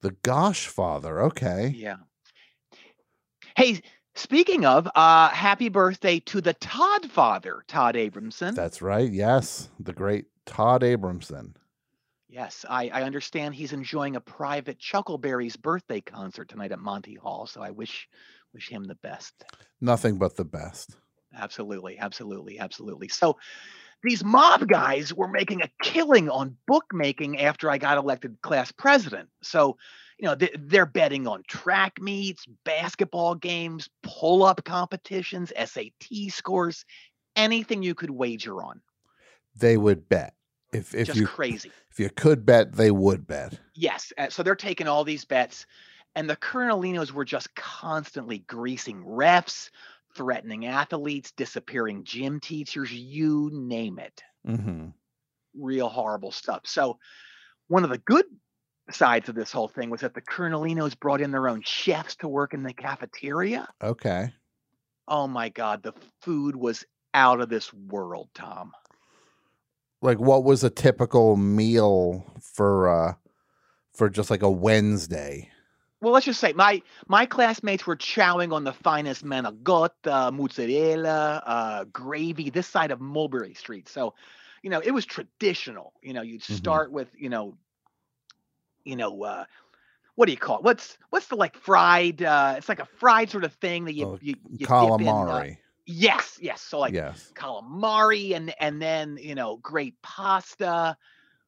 [0.05, 1.23] The Gosh Father.
[1.23, 1.73] Okay.
[1.75, 1.97] Yeah.
[3.57, 3.81] Hey,
[4.15, 8.55] speaking of, uh, happy birthday to the Todd father, Todd Abramson.
[8.55, 9.11] That's right.
[9.11, 11.55] Yes, the great Todd Abramson.
[12.29, 17.47] Yes, I, I understand he's enjoying a private Chuckleberry's birthday concert tonight at Monty Hall.
[17.47, 18.07] So I wish
[18.53, 19.33] wish him the best.
[19.81, 20.97] Nothing but the best.
[21.35, 23.09] Absolutely, absolutely, absolutely.
[23.09, 23.39] So
[24.05, 29.31] these mob guys were making a killing on bookmaking after I got elected class president.
[29.43, 29.79] So,
[30.19, 36.85] you know, they, they're betting on track meets, basketball games, pull up competitions, SAT scores,
[37.35, 38.81] anything you could wager on.
[39.57, 40.35] They would bet
[40.73, 41.73] if if Just you crazy.
[41.91, 43.59] if you could bet, they would bet.
[43.75, 44.13] Yes.
[44.19, 45.67] uh, So they're taking all these bets,
[46.15, 49.71] and the Colonelinos were just constantly greasing refs,
[50.15, 54.23] threatening athletes, disappearing gym teachers, you name it.
[54.47, 54.89] Mm-hmm.
[55.59, 56.63] Real horrible stuff.
[56.65, 56.99] So,
[57.69, 58.27] one of the good
[58.91, 62.29] sides of this whole thing was that the Colonelinos brought in their own chefs to
[62.29, 63.69] work in the cafeteria.
[63.83, 64.33] Okay.
[65.09, 66.85] Oh my God, the food was
[67.15, 68.73] out of this world, Tom.
[70.03, 73.15] Like, what was a typical meal for uh
[73.95, 75.51] for just like a Wednesday?
[76.05, 81.85] Well, let's just say my my classmates were chowing on the finest manigotta, mozzarella, uh,
[81.93, 83.89] gravy this side of Mulberry Street.
[83.89, 84.15] So,
[84.63, 85.95] you know, it was traditional.
[86.03, 86.83] You know, you'd Mhm.
[86.83, 87.57] start with you know,
[88.85, 89.45] you know, uh,
[90.17, 90.65] what do you call it?
[90.65, 92.23] What's what's the like fried?
[92.23, 95.29] Uh, it's like a fried sort of thing that you Oh, you, you dip in,
[95.29, 95.59] uh, Calamari.
[95.87, 96.61] yes, yes.
[96.63, 97.35] So like yes.
[97.35, 100.97] calamari and and then you know great pasta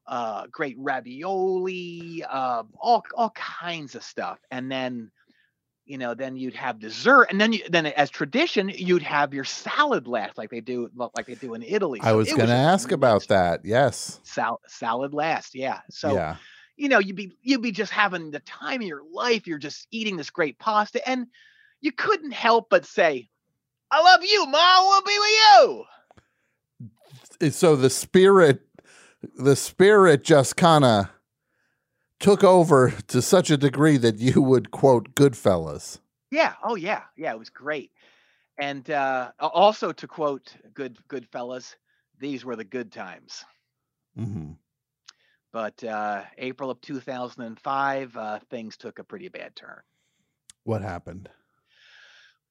[0.09, 5.11] uh great ravioli uh all all kinds of stuff and then
[5.85, 9.45] you know then you'd have dessert and then you then as tradition you'd have your
[9.45, 12.93] salad last like they do like they do in italy I was going to ask
[12.93, 13.61] about that.
[13.65, 14.21] Yes.
[14.25, 16.37] sal- salad last yeah so yeah.
[16.77, 19.87] you know you'd be you'd be just having the time of your life you're just
[19.91, 21.27] eating this great pasta and
[21.81, 23.29] you couldn't help but say
[23.91, 25.85] i love you ma i will be with you
[27.51, 28.66] So the spirit,
[29.37, 31.09] the spirit just kind of
[32.21, 36.01] took over to such a degree that you would quote Goodfellas.
[36.31, 36.55] Yeah.
[36.63, 37.03] Oh, yeah.
[37.17, 37.33] Yeah.
[37.33, 37.93] It was great.
[38.59, 41.77] And uh, also to quote good good fellas,
[42.19, 43.45] these were the good times.
[44.19, 44.53] Mm-hmm.
[45.53, 49.81] But uh, April of 2005, uh, things took a pretty bad turn.
[50.65, 51.29] What happened?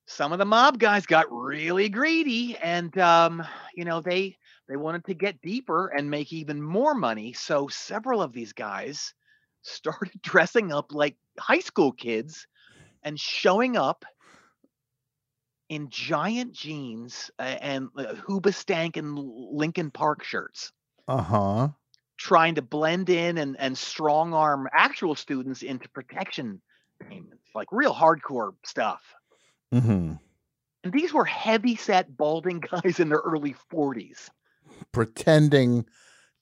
[0.08, 3.44] Some of the mob guys got really greedy, and um,
[3.76, 4.38] you know they
[4.68, 7.34] they wanted to get deeper and make even more money.
[7.34, 9.14] So several of these guys
[9.62, 12.48] started dressing up like high school kids
[13.04, 14.06] and showing up
[15.70, 20.72] in giant jeans and uh, Hoobastank and Linkin Park shirts,
[21.08, 21.70] Uh huh.
[22.18, 26.62] trying to blend in and, and strong arm actual students into protection
[27.02, 29.02] payments, like real hardcore stuff.
[29.74, 30.14] Mm-hmm.
[30.84, 34.30] And these were heavy set, balding guys in their early 40s.
[34.92, 35.86] Pretending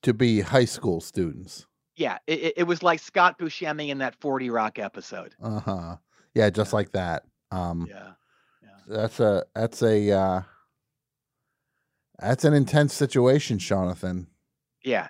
[0.03, 1.65] to be high school students.
[1.95, 5.35] Yeah, it, it- was like Scott Buscemi in that 40 Rock episode.
[5.41, 5.95] Uh huh.
[6.33, 7.23] Yeah, just like that.
[7.51, 8.13] Um, Yeah.
[8.87, 10.41] that's a that's a uh,
[12.19, 14.27] that's an intense situation, Seanathan.
[14.83, 15.07] Yeah.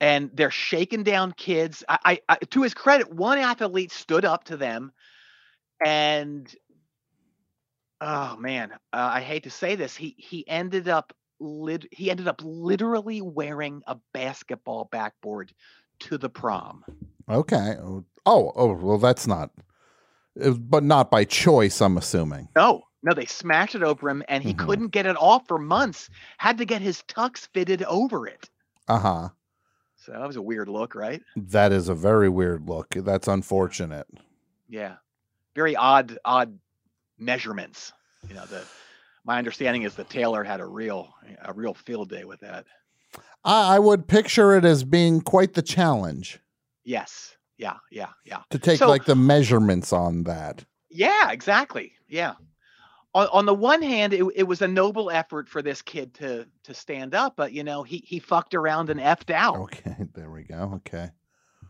[0.00, 1.82] And they're shaking down kids.
[1.88, 4.92] I, I, I to his credit, one athlete stood up to them
[5.84, 6.54] and
[8.00, 8.76] oh man, uh,
[9.14, 9.96] I hate to say this.
[9.96, 15.52] He he ended up lit, he ended up literally wearing a basketball backboard
[16.00, 16.84] to the prom.
[17.28, 17.76] Okay.
[17.80, 19.50] Oh, oh, oh well, that's not,
[20.42, 21.80] uh, but not by choice.
[21.80, 22.48] I'm assuming.
[22.56, 24.58] No, no, they smashed it over him and he Mhm.
[24.66, 26.08] couldn't get it off for months.
[26.38, 28.48] Had to get his tux fitted over it.
[28.88, 29.28] Uh huh.
[29.96, 31.22] So that was a weird look, right?
[31.36, 32.88] That is a very weird look.
[32.90, 34.06] That's unfortunate.
[34.68, 34.96] Yeah.
[35.54, 36.58] Very odd, odd
[37.18, 37.92] measurements.
[38.28, 38.64] You know, the
[39.24, 41.12] my understanding is that Taylor had a real
[41.42, 42.64] a real field day with that.
[43.44, 46.40] I, I would picture it as being quite the challenge
[46.84, 47.36] Yes.
[47.58, 48.38] Yeah, yeah, yeah.
[48.50, 50.64] to take So- like the measurements on that.
[50.90, 51.92] Yeah, exactly.
[52.08, 52.34] Yeah.
[53.14, 56.46] On, on the one hand, it, it was a noble effort for this kid to
[56.64, 59.56] to stand up, but you know, he he fucked around and effed out.
[59.56, 60.72] Okay, there we go.
[60.76, 61.10] Okay.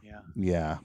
[0.02, 0.20] Yeah.
[0.36, 0.78] Yeah.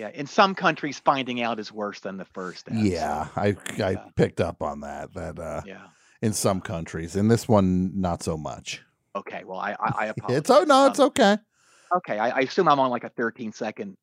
[0.00, 0.08] Yeah.
[0.14, 2.66] In some countries, finding out is worse than the first.
[2.68, 3.28] so, Yeah.
[3.36, 5.12] I I picked up on that.
[5.12, 5.88] That uh Yeah.
[6.22, 7.16] in some countries.
[7.16, 8.80] In this one, not so much.
[9.14, 9.44] Okay.
[9.44, 10.38] Well, I I, I apologize.
[10.38, 11.36] It's oh no, it's Um, okay.
[11.94, 12.18] Okay.
[12.18, 13.96] I, I assume I'm on like a 13 second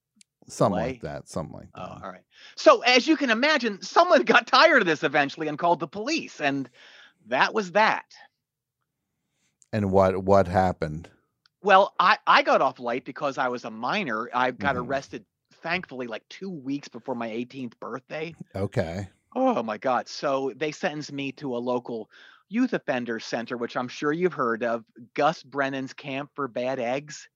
[0.48, 0.92] Something delay.
[0.92, 1.28] like that.
[1.28, 1.82] Something like that.
[1.82, 2.22] Oh, all right.
[2.56, 6.40] So as you can imagine, someone got tired of this eventually and called the police,
[6.40, 6.70] and
[7.26, 8.06] that was that.
[9.74, 11.10] And what what happened?
[11.64, 14.30] Well, I I got off light because I was a minor.
[14.32, 14.86] I got Mhm.
[14.88, 15.26] arrested,
[15.62, 18.36] thankfully, like two weeks before my 18th birthday.
[18.56, 19.08] Okay.
[19.36, 20.08] Oh my God.
[20.08, 22.10] So they sentenced me to a local
[22.50, 24.84] youth offender center, which I'm sure you've heard of,
[25.14, 27.28] Gus Brennan's Camp for Bad Eggs.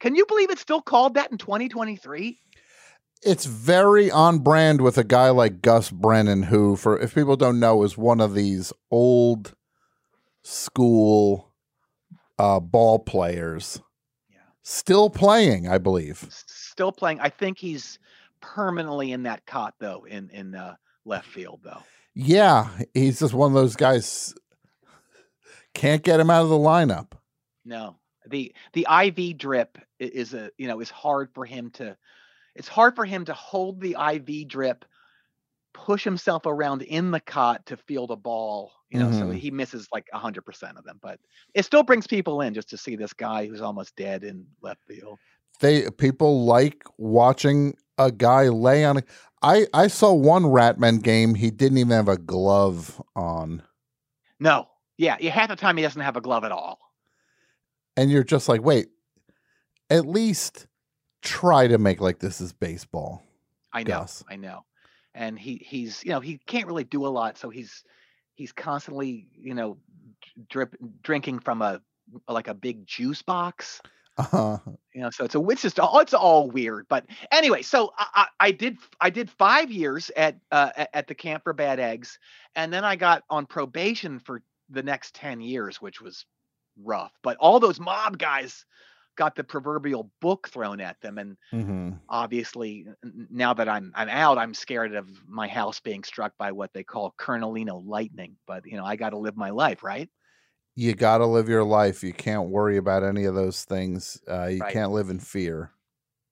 [0.00, 2.38] Can you believe it's still called that in 2023?
[3.22, 7.60] It's very on brand with a guy like Gus Brennan, who, for if people don't
[7.60, 9.54] know, is one of these old
[10.42, 11.54] school
[12.38, 13.80] uh, ball players.
[14.30, 14.40] Yeah.
[14.62, 16.28] Still playing, I believe.
[16.74, 17.20] Still playing.
[17.20, 18.00] I think he's
[18.40, 21.84] permanently in that cot though, in in uh, left field though.
[22.16, 24.34] Yeah, he's just one of those guys.
[25.74, 27.12] Can't get him out of the lineup.
[27.64, 27.94] No,
[28.28, 31.96] the the IV drip is a you know is hard for him to.
[32.56, 34.84] It's hard for him to hold the IV drip,
[35.74, 38.72] push himself around in the cot to field a ball.
[38.90, 39.38] You know, so Mhm.
[39.38, 40.98] he misses like hundred percent of them.
[41.00, 41.20] But
[41.54, 44.82] it still brings people in just to see this guy who's almost dead in left
[44.88, 45.20] field.
[45.60, 48.98] They people like watching a guy lay on.
[48.98, 49.02] A,
[49.42, 51.34] I I saw one Ratman game.
[51.34, 53.62] He didn't even have a glove on,
[54.40, 55.30] No, yeah, yeah.
[55.30, 56.78] Half the time he doesn't have a glove at all.
[57.96, 58.88] and you're just like, wait.
[59.90, 60.66] At least
[61.22, 63.22] try to make like this is baseball.
[63.72, 64.24] I know, Gus.
[64.28, 64.64] I know.
[65.14, 67.84] And he he's you know he can't really do a lot, so he's
[68.34, 69.76] he's constantly you know
[70.48, 71.80] drip drinking from a
[72.28, 73.80] like a big juice box.
[74.16, 74.58] Uh,
[74.94, 76.86] You know, so it's a it's just all it's all weird.
[76.88, 81.14] But anyway, so I, I, I did I did five years at uh, at- the
[81.14, 82.18] camp for bad eggs,
[82.54, 86.26] and then I got on probation for the next ten years, which was
[86.82, 87.12] rough.
[87.22, 88.64] But all those mob guys
[89.16, 91.98] got the proverbial book thrown at them, and mhm.
[92.08, 92.86] obviously
[93.30, 96.84] now that I'm I'm out, I'm scared of my house being struck by what they
[96.84, 98.36] call Colonelino lightning.
[98.46, 100.08] But you know, I got to live my life, right?
[100.76, 102.02] You got to live your life.
[102.02, 104.20] You can't worry about any of those things.
[104.28, 104.72] Uh, you Right.
[104.72, 105.70] can't live in fear.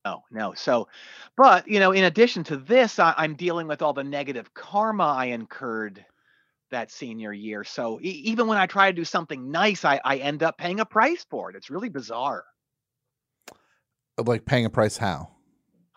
[0.05, 0.53] No, no.
[0.55, 0.89] So,
[1.37, 5.05] but you know, in addition to this, I, I'm dealing with all the negative karma
[5.05, 6.05] I incurred
[6.73, 7.63] that senior year.
[7.63, 10.81] So e- even when I try to do something nice, I, I end up paying
[10.81, 11.57] a price for it.
[11.57, 12.45] It's really bizarre.
[14.19, 14.97] Like paying a price.
[14.97, 15.29] How?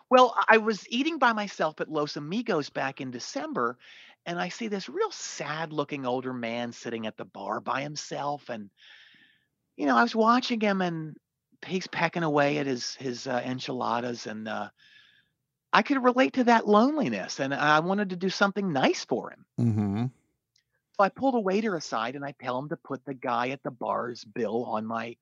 [0.08, 3.76] Well, I was eating by myself at Los Amigos back in December,
[4.26, 8.48] and I see this real sad looking older man sitting at the bar by himself.
[8.48, 8.70] And,
[9.76, 11.16] you know, I was watching him and
[11.64, 14.26] he's pecking away at his, his uh, enchiladas.
[14.26, 14.68] And uh,
[15.72, 17.38] I could relate to that loneliness.
[17.38, 19.46] And I wanted to do something nice for him.
[19.60, 20.04] Mm-hmm.
[20.96, 23.62] So I pulled a waiter aside and I tell him to put the guy at
[23.62, 25.16] the bar's bill on my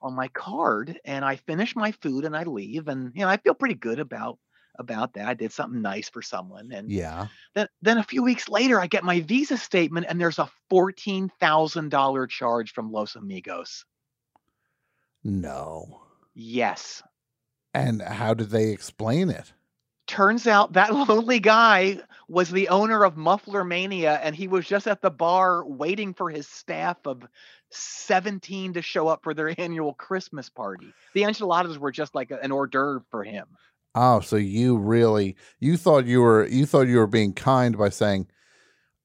[0.00, 3.36] on my card and I finish my food and I leave and you know I
[3.36, 4.38] feel pretty good about
[4.78, 5.28] about that.
[5.28, 7.26] I did something nice for someone and Yeah.
[7.54, 12.26] then then a few weeks later I get my visa statement and there's a $14,000
[12.28, 13.84] charge from Los Amigos.
[15.24, 16.02] No.
[16.34, 17.02] Yes.
[17.74, 19.52] And how did they explain it?
[20.06, 24.86] Turns out that lonely guy was the owner of Muffler Mania and he was just
[24.86, 27.26] at the bar waiting for his staff of
[27.70, 30.94] 17 to show up for their annual Christmas party.
[31.14, 33.46] The enchiladas were just like an hors d'oeuvre for him.
[34.00, 37.88] Oh, so you really you thought you were you thought you were being kind by
[37.88, 38.28] saying,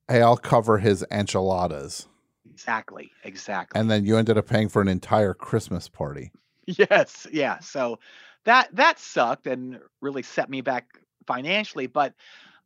[0.08, 2.08] "Hey, I'll cover his enchiladas,"
[2.52, 3.10] Exactly.
[3.24, 3.80] Exactly.
[3.80, 6.32] and then you ended up paying for an entire Christmas party.
[6.68, 7.58] Yes, yeah.
[7.60, 7.98] So
[8.46, 12.14] that that sucked and really set me back financially, but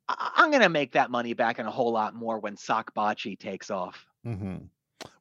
[0.09, 4.05] I'm gonna make that money back and a whole lot more when Sakbachi takes off.
[4.25, 4.65] Mm-hmm.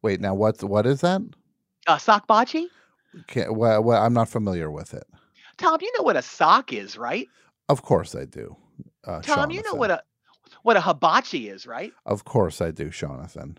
[0.03, 1.23] Wait, now what's what is that?
[1.87, 2.67] Uh, Sakbachi?
[3.21, 5.07] Okay, well, well, I'm not familiar with it.
[5.59, 7.29] Tom, you know what a sock is, right?
[7.69, 8.57] Of course I do.
[9.05, 10.03] Uh, Tom, you know what a
[10.63, 11.93] what a hibachi is, right?
[12.05, 13.59] Of course I do, Jonathan.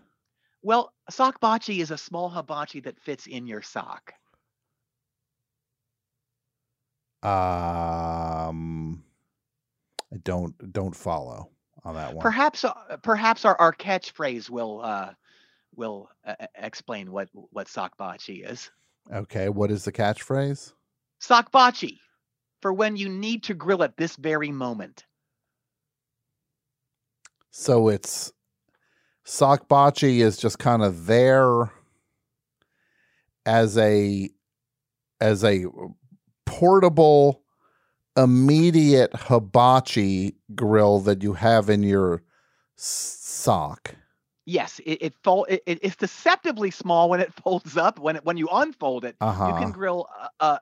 [0.62, 4.12] Well, a sakbachi is a small hibachi that fits in your sock.
[7.22, 9.02] Um,
[10.12, 11.50] I don't don't follow
[11.84, 12.22] on that one.
[12.22, 12.72] Perhaps, uh,
[13.02, 15.12] perhaps our, our catchphrase will uh,
[15.74, 18.70] will uh, explain what what sakbachi is.
[19.12, 20.74] Okay, what is the catchphrase?
[21.20, 21.98] Sakbachi,
[22.62, 25.04] for when you need to grill at this very moment.
[27.50, 28.32] So it's
[29.26, 31.70] Sakbachi is just kind of there
[33.44, 34.30] as a
[35.20, 35.64] as a
[36.46, 37.42] portable
[38.16, 42.22] immediate hibachi grill that you have in your
[42.76, 43.94] sock.
[44.48, 47.98] Yes, it it, fold, it it- it's deceptively small when it folds up.
[47.98, 49.54] When it, when you unfold it, you Uh-huh.
[49.54, 50.58] can grill uh, uh,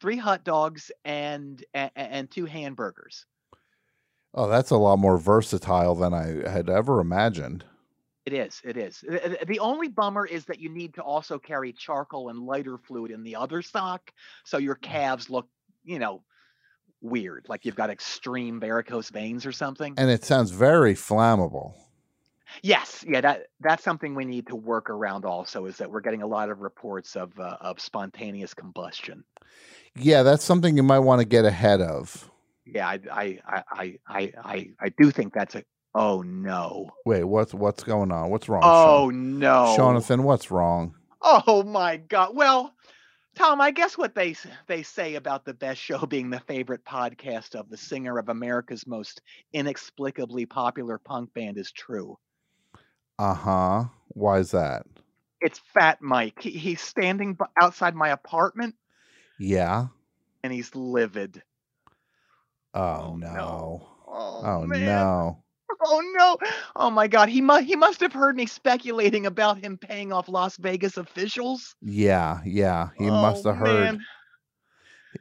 [0.00, 3.26] three hot dogs and, and and two hamburgers.
[4.32, 7.66] Oh, that's a lot more versatile than I had ever imagined.
[8.26, 8.60] It is.
[8.62, 9.00] It is.
[9.00, 13.22] The only bummer is that you need to also carry charcoal and lighter fluid in
[13.22, 14.12] the other sock,
[14.44, 15.48] so your calves look,
[15.82, 16.24] you know,
[17.02, 19.98] weird, like you've got extreme varicose veins or something.
[19.98, 21.74] And it sounds very flammable.
[22.62, 25.24] Yes, yeah, that that's something we need to work around.
[25.24, 29.24] Also, is that we're getting a lot of reports of uh, of spontaneous combustion.
[29.96, 32.30] Yeah, that's something you might want to get ahead of.
[32.64, 33.38] Yeah, I I
[33.70, 35.64] I I I I, do think that's a.
[35.94, 36.90] Oh no!
[37.06, 38.30] Wait, what's what's going on?
[38.30, 38.62] What's wrong?
[38.64, 39.38] Oh Sean?
[39.38, 39.74] no!
[39.76, 40.94] Jonathan, what's wrong?
[41.22, 42.36] Oh my God!
[42.36, 42.74] Well,
[43.34, 44.34] Tom, I guess what they
[44.66, 48.86] they say about the best show being the favorite podcast of the singer of America's
[48.86, 49.22] most
[49.52, 52.18] inexplicably popular punk band is true.
[53.18, 53.84] Uh huh.
[54.08, 54.86] Why is that?
[55.40, 56.40] It's Fat Mike.
[56.42, 58.76] He, he's standing b- outside my apartment
[59.38, 59.88] Yeah.
[60.42, 61.42] and he's livid.
[62.74, 63.88] Oh, no.
[64.06, 65.44] Oh, Oh no.
[65.82, 66.38] Oh no!
[66.76, 67.28] Oh my God!
[67.28, 71.74] He must he must have heard me speculating about him paying off Las Vegas officials.
[71.82, 72.90] Yeah, yeah.
[72.96, 73.92] He must Oh, have heard.
[73.92, 74.06] man.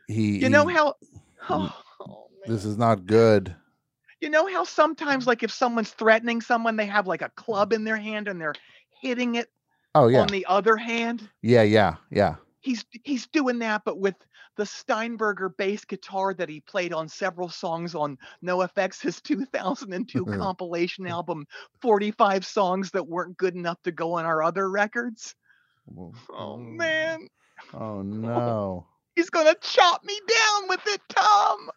[0.08, 0.40] He.
[0.42, 0.96] You know how?
[2.00, 3.56] Oh, This is not good.
[4.22, 7.84] You know how sometimes, like, if someone's threatening someone, they have like a club in
[7.84, 8.56] their hand and they're
[9.02, 9.52] hitting it
[9.96, 10.22] Oh yeah.
[10.22, 11.30] on the other hand.
[11.42, 12.36] Yeah, yeah, yeah.
[12.62, 14.16] He's he's doing that, but with
[14.58, 21.08] the Steinberger bass guitar that he played on several songs on NOFX, his 2002 compilation
[21.08, 21.46] album,
[21.82, 25.36] 45 songs that weren't good enough to go on our other records.
[26.30, 27.28] Oh man,
[27.74, 28.88] Oh no.
[29.16, 31.70] he's gonna chop me down with it, Tom.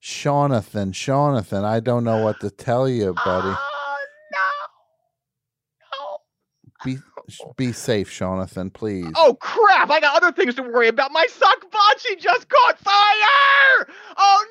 [0.00, 3.48] Jonathan, Jonathan, I don't know what to tell you, buddy.
[3.48, 3.98] Oh,
[4.32, 4.48] no.
[5.92, 6.18] No.
[6.84, 6.98] Be
[7.56, 9.10] be safe, Jonathan, please.
[9.16, 9.90] Oh crap!
[9.90, 11.10] I got other things to worry about.
[11.12, 13.88] My bocce just caught fire!
[14.16, 14.44] Oh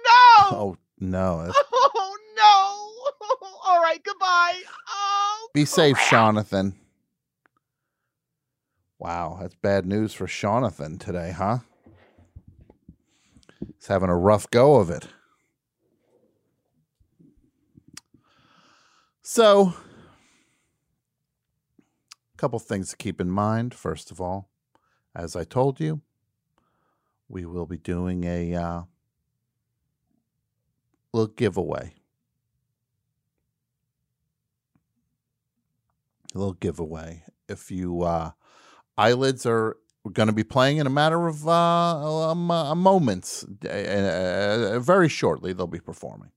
[0.51, 0.57] no!
[0.57, 1.37] Oh no.
[1.39, 3.47] That's- Oh no!
[3.65, 4.61] All right, goodbye.
[4.89, 6.75] Oh, Be safe, Jonathan.
[8.99, 11.59] Wow, that's bad news for Jonathan today, huh?
[13.75, 15.07] He's having a rough go of it.
[19.29, 19.73] So,
[22.33, 23.73] a couple things to keep in mind.
[23.73, 24.49] First of all,
[25.13, 25.99] as I told you,
[27.27, 28.81] we will be doing a uh,
[31.11, 31.91] little giveaway.
[36.33, 37.25] A little giveaway.
[37.49, 38.31] If you uh,
[38.97, 39.75] eyelids are
[40.13, 46.31] going to be playing in a matter of uh, moments, very shortly, they'll be performing.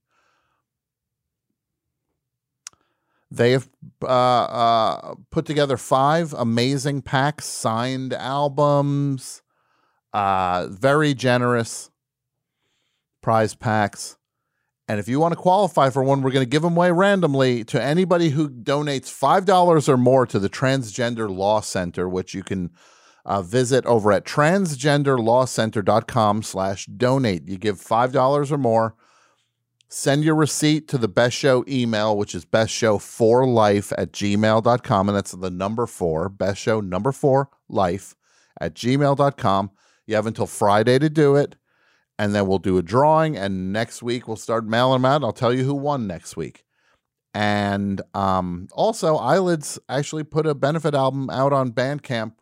[3.31, 3.69] They have
[4.03, 9.41] uh, uh, put together five amazing packs, signed albums,
[10.11, 11.89] uh, very generous
[13.23, 14.17] prize packs.
[14.89, 17.63] And if you want to qualify for one, we're going to give them away randomly
[17.65, 22.71] to anybody who donates $5 or more to the Transgender Law Center, which you can
[23.23, 27.47] uh, visit over at transgenderlawcenter.com slash donate.
[27.47, 28.95] You give $5 or more.
[29.93, 35.09] Send your receipt to the Best Show email, which is bestshow4life at gmail.com.
[35.09, 38.15] And that's the number four, Best Show number four, life
[38.61, 39.71] at gmail.com.
[40.07, 41.57] You have until Friday to do it.
[42.17, 43.35] And then we'll do a drawing.
[43.35, 45.25] And next week, we'll start mailing them out.
[45.25, 46.63] I'll tell you who won next week.
[47.33, 52.35] And um, also, Eyelids actually put a benefit album out on Bandcamp.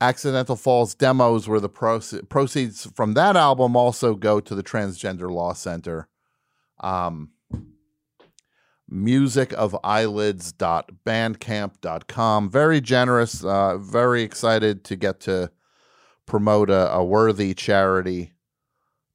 [0.00, 5.30] Accidental Falls demos, where the proce- proceeds from that album also go to the Transgender
[5.30, 6.08] Law Center
[6.84, 7.30] um,
[8.88, 12.50] music of eyelids.bandcamp.com.
[12.50, 15.50] Very generous, uh, very excited to get to
[16.26, 18.32] promote a, a worthy charity.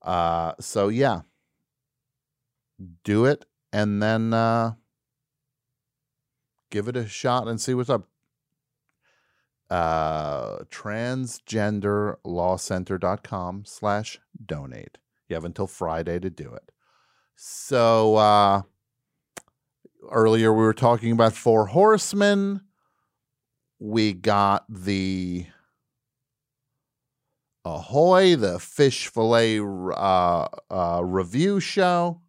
[0.01, 1.21] Uh, so, yeah,
[3.03, 4.71] do it and then uh,
[6.71, 8.07] give it a shot and see what's up.
[9.69, 14.97] Uh, transgenderlawcenter.com slash donate.
[15.27, 16.71] You have until Friday to do it.
[17.41, 18.63] So uh
[20.11, 22.59] earlier we were talking about Four Horsemen.
[23.79, 25.45] We got the
[27.63, 32.19] Ahoy, the fish fillet uh, uh, review show.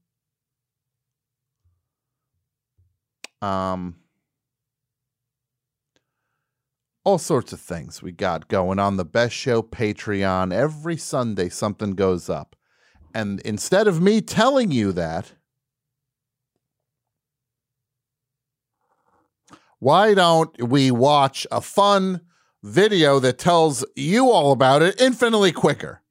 [3.43, 3.97] Um,
[7.05, 10.53] all sorts of things we got going on the Best Show Patreon.
[10.53, 12.55] Every Sunday, something goes up.
[13.15, 15.32] And instead of me telling you that,
[19.78, 22.20] why don't we watch a fun
[22.62, 26.03] video that tells you all about it infinitely quicker?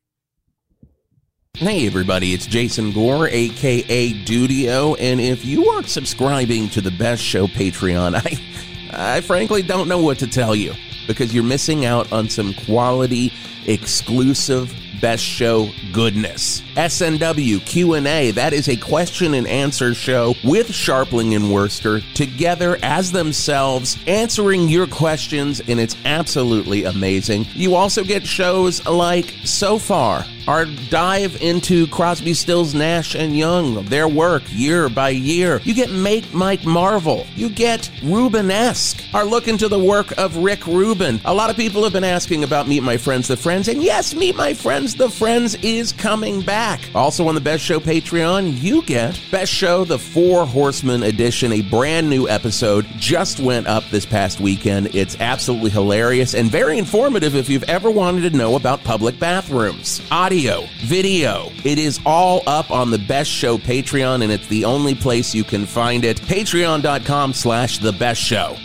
[1.53, 7.21] Hey everybody, it's Jason Gore, aka Dudio, and if you aren't subscribing to the Best
[7.21, 8.15] Show Patreon,
[8.93, 10.73] I, I frankly don't know what to tell you
[11.05, 13.33] because you're missing out on some quality,
[13.65, 16.61] exclusive best show goodness.
[16.75, 23.11] SNW Q&A, that is a question and answer show with Scharpling and Wurster together as
[23.11, 27.45] themselves answering your questions and it's absolutely amazing.
[27.53, 33.85] You also get shows like So Far, our dive into Crosby, Stills, Nash, and Young,
[33.85, 35.59] their work year by year.
[35.63, 37.25] You get Make Mike Marvel.
[37.35, 41.19] You get Rubenesque, our look into the work of Rick Rubin.
[41.25, 44.13] A lot of people have been asking about Meet My Friends, the Friends, and yes,
[44.13, 46.79] Meet My Friends, the Friends is coming back.
[46.95, 51.61] Also on the Best Show Patreon, you get Best Show, the Four Horsemen edition, a
[51.61, 54.93] brand new episode just went up this past weekend.
[54.95, 60.01] It's absolutely hilarious and very informative if you've ever wanted to know about public bathrooms.
[60.29, 64.93] Audio, video, it is all up on the Best Show Patreon, and it's the only
[64.93, 66.21] place you can find it.
[66.21, 68.55] Patreon.com slash the best show.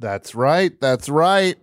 [0.00, 0.72] That's right.
[0.80, 1.54] That's right.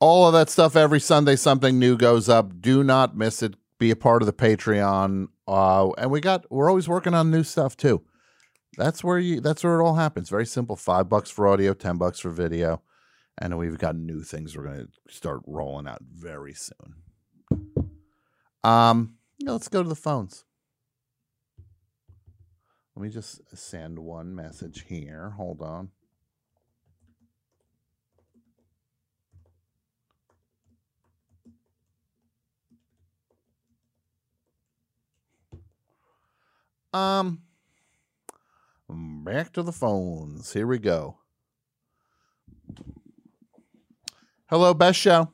[0.00, 2.60] All of that stuff every Sunday, something new goes up.
[2.60, 3.54] Do not miss it.
[3.78, 5.28] Be a part of the Patreon.
[5.46, 8.02] Uh, and we got we're always working on new stuff too.
[8.76, 10.28] That's where you that's where it all happens.
[10.28, 10.76] Very simple.
[10.76, 12.82] Five bucks for audio, ten bucks for video.
[13.40, 16.94] And we've got new things we're gonna start rolling out very soon.
[18.64, 20.44] Um, let's go to the phones.
[22.96, 25.30] Let me just send one message here.
[25.36, 25.90] Hold on.
[36.92, 37.42] Um,
[38.88, 40.52] back to the phones.
[40.52, 41.18] Here we go.
[44.50, 45.30] Hello, Best Show.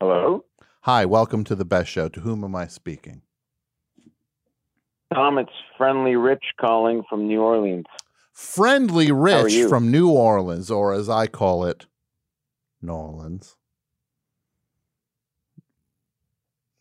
[0.00, 0.44] Hello?
[0.82, 2.10] Hi, welcome to the Best Show.
[2.10, 3.22] To whom am I speaking?
[5.14, 5.48] Tom, it's
[5.78, 7.86] Friendly Rich calling from New Orleans.
[8.34, 11.86] Friendly Rich from New Orleans, or as I call it,
[12.82, 13.56] New Orleans.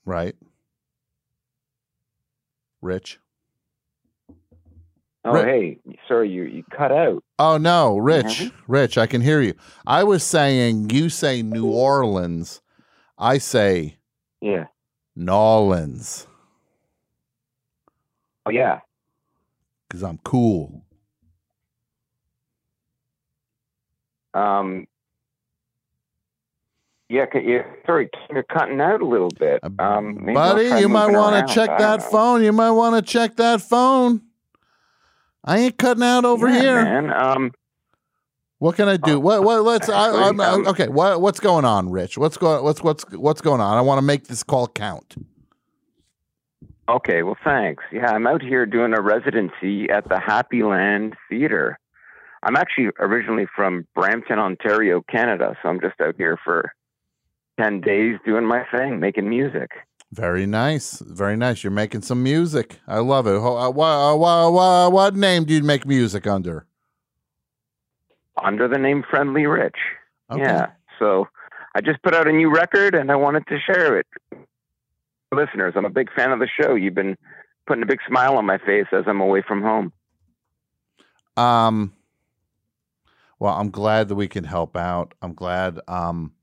[0.03, 0.35] Right?
[2.81, 3.19] Rich?
[5.25, 7.23] Oh, hey, sorry, you you cut out.
[7.39, 8.51] Oh no, Rich, Mhm.
[8.67, 9.53] Rich, I can hear you.
[9.87, 12.61] I was saying you say New Orleans.
[13.17, 13.97] I say
[14.41, 14.65] Yeah.
[15.15, 16.27] Nolans
[18.45, 18.79] Oh, yeah.
[19.87, 20.83] because I'm cool.
[24.33, 24.87] Um.
[27.09, 29.59] Yeah, yeah, sorry, you're cutting out a little bit.
[29.77, 32.43] Um, maybe Buddy, you might want to check that phone.
[32.43, 34.21] You might want to check that phone.
[35.43, 36.83] I ain't cutting out over Yeah, here.
[36.83, 37.13] man.
[37.13, 37.51] Um,
[38.59, 39.19] What can I do?
[39.19, 39.43] What?
[39.43, 39.63] What?
[39.63, 39.89] Let's.
[39.89, 40.87] I, I'm, um, okay.
[40.87, 41.19] What?
[41.21, 42.17] What's going on, Rich?
[42.17, 42.63] What's going?
[42.63, 43.77] What's what's what's going on?
[43.77, 45.15] I want to make this call count.
[46.89, 47.83] Okay, well, thanks.
[47.93, 51.79] Yeah, I'm out here doing a residency at the Happy Land Theater.
[52.43, 56.73] I'm actually originally from Brampton, Ontario, Canada, so I'm just out here for
[57.57, 59.71] 10 days doing my thing, making music.
[60.13, 60.99] Very nice.
[60.99, 61.63] Very nice.
[61.63, 62.77] You're making some music.
[62.87, 63.39] I love it.
[63.39, 66.67] Ho- uh, wha- uh, wha- wha- what name do you make music under?
[68.43, 69.77] Under the name Friendly Rich.
[70.29, 70.43] Okay.
[70.43, 70.67] Yeah,
[70.99, 71.27] so
[71.73, 74.05] I just put out a new record and I wanted to share it.
[75.31, 76.75] Listeners, I'm a big fan of the show.
[76.75, 77.17] You've been
[77.65, 79.91] putting a big smile on my face as I'm away from home.
[81.35, 81.93] Um.
[83.39, 85.15] Well, I'm glad that we can help out.
[85.23, 85.79] I'm glad.
[85.87, 86.33] Um.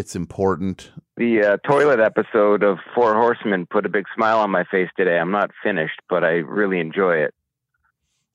[0.00, 0.92] It's important.
[1.18, 5.18] The uh, toilet episode of Four Horsemen put a big smile on my face today.
[5.18, 7.34] I'm not finished, but I really enjoy it.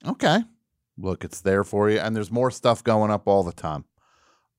[0.06, 0.44] Okay.
[0.96, 1.98] Look, it's there for you.
[1.98, 3.86] And there's more stuff going up all the time.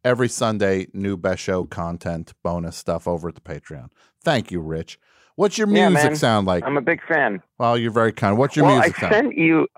[0.03, 3.91] Every Sunday, new best show content, bonus stuff over at the Patreon.
[4.25, 4.99] Thank you, Rich.
[5.37, 6.17] What's your music man.
[6.17, 6.65] sound like?
[6.65, 7.41] I'm a big fan.
[7.57, 8.37] well, you're very kind.
[8.37, 9.15] What's your well, music I sound?
[9.15, 9.69] sent you.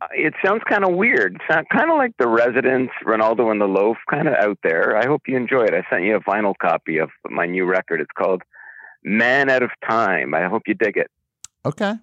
[0.00, 1.40] Uh, It sounds kind of weird.
[1.50, 4.96] Sound kind of like the Residents, Renaldo and the Loaf, kind of out there.
[4.96, 5.74] I hope you enjoy it.
[5.74, 8.00] I sent you a vinyl copy of my new record.
[8.00, 8.42] It's called
[9.02, 11.10] "Man Out of Time." I hope you dig it.
[11.64, 11.94] Okay.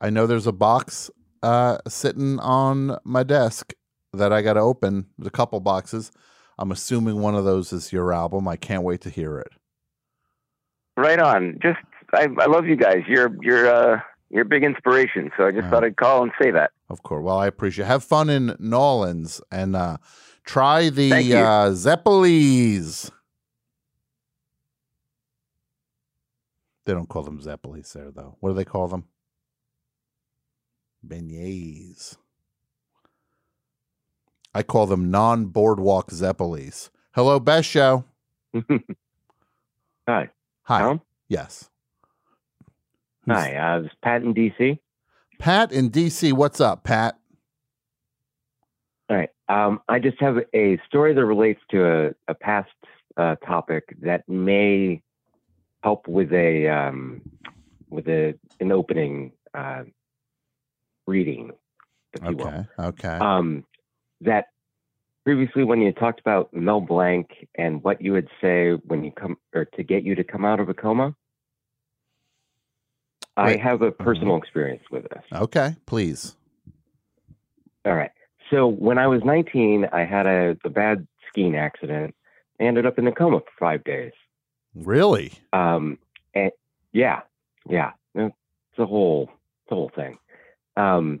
[0.00, 1.10] I know there's a box
[1.42, 3.72] uh, sitting on my desk
[4.12, 5.06] that I got to open.
[5.18, 6.12] There's a couple boxes.
[6.58, 8.46] I'm assuming one of those is your album.
[8.48, 9.52] I can't wait to hear it.
[10.96, 11.58] Right on.
[11.62, 11.78] Just
[12.12, 13.02] I, I love you guys.
[13.06, 15.30] You're you're uh you're a big inspiration.
[15.36, 15.70] So I just Yeah.
[15.70, 16.70] thought I'd call and say that.
[16.88, 17.22] Of course.
[17.22, 17.84] Well, I appreciate.
[17.84, 17.88] It.
[17.88, 19.98] Have fun in Nolans and uh,
[20.44, 23.10] try the uh, Zeppelis.
[26.86, 28.36] They don't call them Zeppelis there, though.
[28.40, 29.04] What do they call them?
[31.06, 32.16] Beignets.
[34.54, 36.88] I call them non-boardwalk Zeppelis.
[37.12, 38.04] Hello, best show.
[40.08, 40.30] Hi.
[40.62, 40.78] Hi.
[40.80, 41.02] Tom?
[41.28, 41.68] Yes.
[43.30, 44.78] Hi, uh, this is Pat in DC.
[45.38, 46.32] Pat in DC.
[46.32, 47.18] What's up, Pat?
[49.10, 49.30] All right.
[49.48, 52.70] Um, I just have a story that relates to a, a past
[53.16, 55.02] uh, topic that may
[55.82, 57.22] help with a um,
[57.90, 59.82] with a an opening uh,
[61.06, 61.50] reading,
[62.14, 62.46] if you will.
[62.46, 62.64] Okay.
[62.78, 63.18] Okay.
[63.20, 63.64] Um,
[64.22, 64.46] that
[65.24, 69.36] previously, when you talked about Mel Blanc and what you would say when you come
[69.54, 71.14] or to get you to come out of a coma,
[73.38, 75.22] I have a personal experience with this.
[75.32, 75.76] okay.
[75.86, 76.34] Please.
[77.84, 78.10] All right.
[78.50, 82.14] So when I was 19, I had a, a bad skiing accident.
[82.60, 84.12] I ended up in a coma for five days.
[84.74, 85.32] Really?
[85.52, 85.98] Um,
[86.34, 86.50] and
[86.92, 87.20] yeah,
[87.68, 88.34] yeah, it's
[88.78, 89.30] a whole,
[89.64, 90.18] it's a whole thing.
[90.76, 91.20] Um,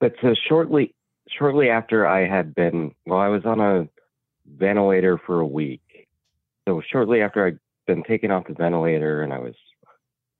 [0.00, 0.94] but so shortly,
[1.28, 3.88] shortly after I had been, well, I was on a
[4.46, 6.08] ventilator for a week.
[6.68, 9.54] So shortly after I'd been taken off the ventilator and I was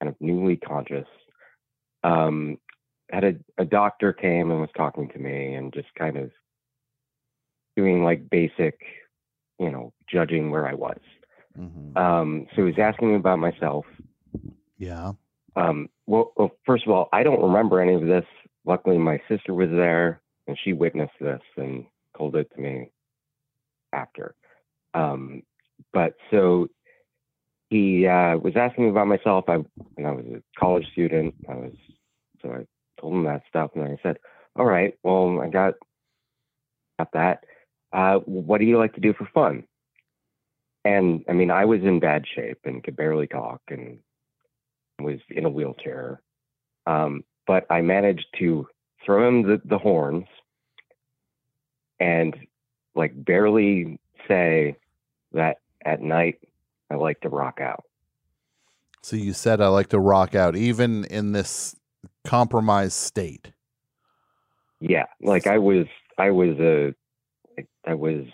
[0.00, 1.06] kind of newly conscious,
[2.04, 2.58] um,
[3.10, 6.30] had a, a doctor came and was talking to me and just kind of
[7.76, 8.80] doing like basic,
[9.58, 10.98] you know, judging where I was.
[11.96, 13.86] Um, so he was asking me about myself.
[14.78, 15.12] Yeah.
[15.56, 18.24] Um, well, well, first of all, I don't remember any of this.
[18.64, 21.86] Luckily, my sister was there and she witnessed this and
[22.16, 22.90] told it to me
[23.92, 24.34] after.
[24.94, 25.42] Um,
[25.92, 26.68] but so
[27.68, 29.44] he uh, was asking me about myself.
[29.48, 29.56] I
[29.94, 31.72] when I was a college student, I was
[32.42, 32.66] so I
[33.00, 34.18] told him that stuff, and I said,
[34.56, 35.74] "All right, well, I got
[36.98, 37.44] got that.
[37.92, 39.64] Uh, what do you like to do for fun?"
[40.84, 43.98] And I mean, I was in bad shape and could barely talk and
[45.00, 46.20] was in a wheelchair.
[46.86, 48.68] Um, but I managed to
[49.04, 50.26] throw him the, the horns
[51.98, 52.36] and
[52.94, 53.98] like barely
[54.28, 54.76] say
[55.32, 56.38] that at night
[56.90, 57.84] I like to rock out.
[59.02, 61.76] So you said I like to rock out, even in this
[62.24, 63.52] compromised state.
[64.80, 65.86] Yeah, like I was,
[66.18, 66.94] I was a,
[67.86, 68.24] I was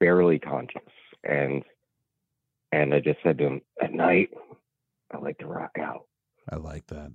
[0.00, 0.82] barely conscious,
[1.24, 1.62] and
[2.72, 4.30] and I just said to him at night,
[5.12, 6.06] I like to rock out.
[6.50, 7.10] I like that.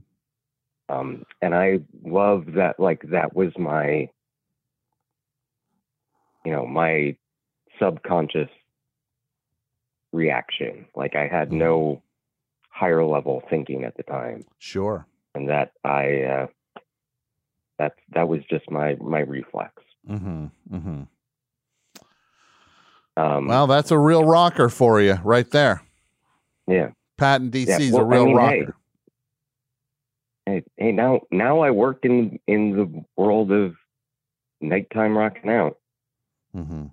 [0.89, 2.79] Um, and I love that.
[2.79, 4.09] Like that was my,
[6.45, 7.15] you know, my
[7.79, 8.49] subconscious
[10.13, 10.85] reaction.
[10.95, 12.01] Like I had no
[12.69, 14.45] higher level thinking at the time.
[14.59, 15.05] Sure.
[15.35, 16.47] And that I, uh,
[17.79, 19.73] that that was just my my reflex.
[20.09, 20.45] Mm-hmm.
[20.71, 21.01] Mm-hmm.
[23.15, 25.81] Um, Well, that's a real rocker for you, right there.
[26.67, 26.89] Yeah.
[27.17, 28.75] Pat in DC Yeah, is well, a I real mean, rocker.
[30.45, 33.75] Hey, hey, now now I work in in the world of
[34.61, 35.77] nighttime rocking out.
[36.55, 36.85] Mm-hmm.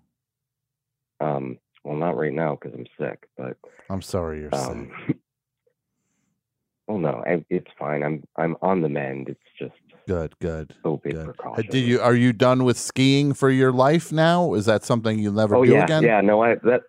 [1.24, 3.56] Um, well, not right now because I'm sick, but
[3.88, 4.60] I'm sorry you're sick.
[4.60, 4.90] um,
[6.88, 8.02] well, no, I, it's fine.
[8.02, 9.28] I'm I'm on the mend.
[9.28, 9.72] It's just
[10.08, 10.74] Good, good.
[10.84, 11.66] COVID Uh, precaution.
[11.70, 14.54] Did you are you done with skiing for your life now?
[14.54, 16.02] Is that something you'll never oh do yeah, again?
[16.02, 16.20] yeah.
[16.20, 16.82] No, I that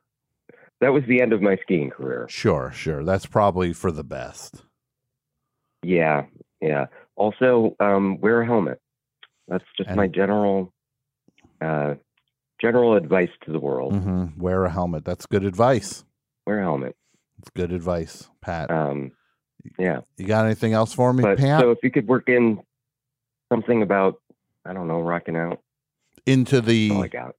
[0.79, 2.25] that was the end of my skiing career.
[2.29, 3.03] Sure, sure.
[3.03, 4.63] That's probably for the best.
[5.83, 6.25] Yeah,
[6.61, 6.87] yeah.
[7.15, 8.79] Also, um, wear a helmet.
[9.47, 10.73] That's just my general
[11.59, 11.95] uh,
[12.61, 13.93] general advice to the world.
[13.95, 15.03] hmm Wear a helmet.
[15.03, 16.05] That's good advice.
[16.45, 16.95] Wear a helmet.
[17.39, 18.69] It's good advice, Pat.
[18.69, 19.11] Um,
[19.79, 20.01] yeah.
[20.17, 21.61] You got anything else for me, But Pat?
[21.61, 22.61] so if you could work in
[23.51, 24.21] something about
[24.63, 25.59] I don't know, rocking out.
[26.27, 27.31] into the That's all I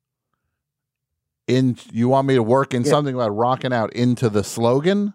[1.49, 2.91] in you want me to work in Yeah.
[2.91, 5.15] something about rocking out into the slogan?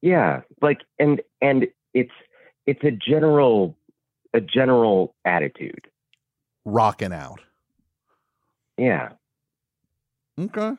[0.00, 2.10] Yeah, like and and it's
[2.66, 3.76] it's a general
[4.34, 5.86] a general attitude.
[6.64, 7.40] Rocking out.
[8.78, 9.10] Yeah,
[10.40, 10.72] Okay.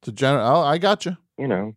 [0.00, 0.46] It's a general.
[0.46, 1.16] Oh, I got you.
[1.38, 1.74] you know.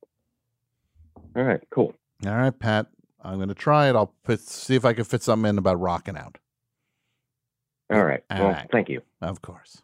[1.35, 1.93] All right, cool.
[2.25, 2.87] All right, Pat.
[3.23, 3.95] I'm going to try it.
[3.95, 6.37] I'll put, see if I can fit something in about rocking out.
[7.91, 8.23] All right.
[8.29, 8.67] All well, right.
[8.71, 9.01] thank you.
[9.21, 9.81] Of course.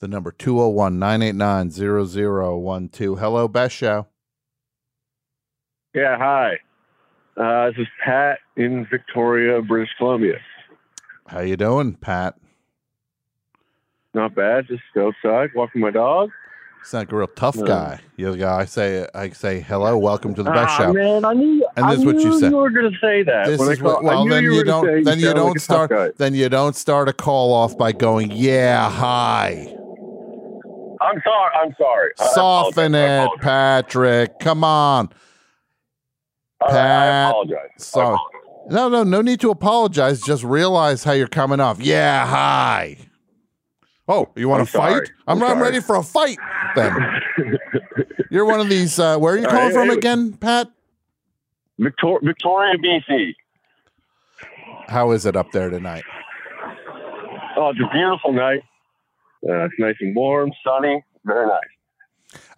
[0.00, 1.70] The number 201 989
[2.90, 3.18] 0012.
[3.18, 4.06] Hello, Best Show.
[5.94, 6.54] Yeah, hi.
[7.36, 10.38] Uh, this is Pat in Victoria, British Columbia.
[11.28, 12.36] How you doing, Pat?
[14.14, 14.66] Not bad.
[14.68, 16.30] Just outside walking my dog.
[16.84, 17.64] Sound like a real tough Yeah.
[17.64, 18.00] guy.
[18.16, 20.92] You go, I say, I say, hello, welcome to the Best ah, Show.
[20.92, 21.64] man, I knew.
[21.76, 22.50] And I this is what you said.
[22.50, 23.46] You were going to say that.
[23.46, 26.18] This is what, call- I well, then you, you don't, then you don't tough start,
[26.18, 29.72] then you don't start a call off by going, yeah, hi.
[31.00, 31.50] I'm sorry.
[31.62, 32.10] I'm sorry.
[32.16, 34.40] Soften it, Patrick.
[34.40, 35.08] Come on.
[36.60, 37.30] All right, I Pat.
[37.30, 37.56] apologize.
[37.78, 38.18] I Sorry.
[38.70, 40.20] No, no, no need to apologize.
[40.20, 41.80] Just realize how you're coming off.
[41.80, 42.96] Yeah, hi.
[44.12, 44.90] Oh, you want I'm to fight?
[44.92, 45.06] sorry.
[45.26, 46.36] I'm, I'm I'm ready for a fight.
[46.74, 46.94] Then
[48.30, 48.98] you're one of these.
[48.98, 50.70] Uh, where are you All calling right, from again, Pat?
[51.78, 53.34] Victor- Victoria, BC.
[54.88, 56.04] How is it up there tonight?
[57.56, 58.60] Oh, it's a beautiful night.
[59.48, 61.60] Uh, it's nice and warm, sunny, very nice.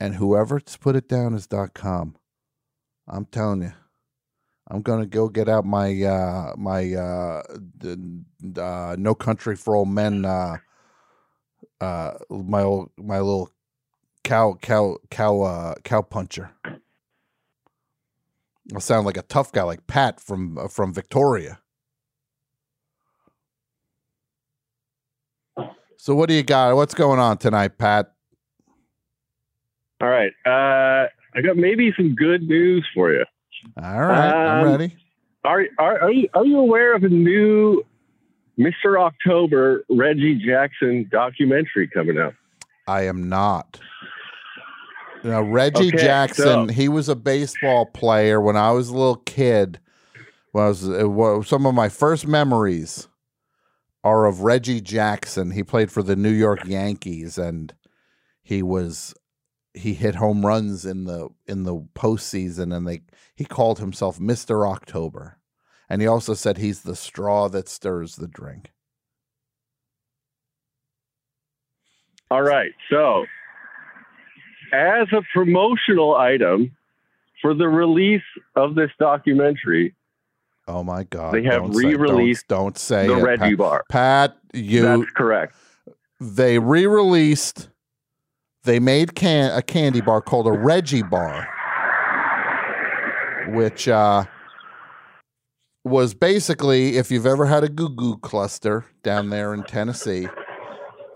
[0.00, 2.16] And whoever's put it down as .com.
[3.06, 3.72] I'm telling you.
[4.70, 7.42] I'm gonna go get out my uh my uh,
[8.56, 10.58] uh No Country for Old Men uh
[11.80, 13.50] uh my old my little
[14.24, 16.50] cow cow cow uh cow puncher.
[18.74, 21.60] I'll sound like a tough guy like Pat from from Victoria.
[26.00, 26.74] So what do you got?
[26.76, 28.12] What's going on tonight, Pat?
[30.00, 30.30] All right.
[30.46, 33.24] Uh, I got maybe some good news for you.
[33.82, 34.96] All right, I'm Um, ready.
[35.44, 37.82] Are, are, are, you, are you aware of a new
[38.58, 39.00] Mr.
[39.00, 42.34] October Reggie Jackson documentary coming out?
[42.86, 43.80] I am not.
[45.24, 49.16] Now, Reggie Okay, Jackson, so- he was a baseball player when I was a little
[49.16, 49.80] kid.
[50.54, 53.08] Was uh, wa- some of my first memories
[54.04, 55.50] are of Reggie Jackson.
[55.50, 57.74] He played for the New York Yankees, and
[58.42, 59.14] he was
[59.74, 63.02] he hit home runs in the in the postseason, and they
[63.34, 65.38] he called himself Mister October,
[65.88, 68.72] and he also said he's the straw that stirs the drink.
[72.30, 72.72] All right.
[72.90, 73.24] So,
[74.72, 76.76] as a promotional item
[77.40, 78.20] for the release
[78.54, 79.94] of this documentary,
[80.68, 81.32] Oh my God!
[81.34, 83.56] They have don't say- don't- re-released Don't, say the it, Reggie Pat.
[83.58, 83.84] bar.
[83.90, 84.82] Pat, you.
[84.82, 85.54] That's correct.
[86.20, 87.70] They re-released.
[88.64, 91.48] They made can a candy bar called a Reggie bar,
[93.48, 94.24] which uh,
[95.84, 100.28] was basically if you've ever had a Goo Goo cluster down there in Tennessee.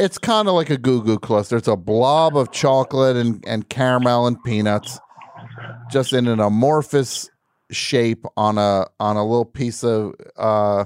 [0.01, 1.57] It's kind of like a Goo Goo cluster.
[1.59, 4.99] It's a blob of chocolate and, and caramel and peanuts,
[5.91, 7.29] just in an amorphous
[7.73, 10.85] shape on a on a little piece of uh,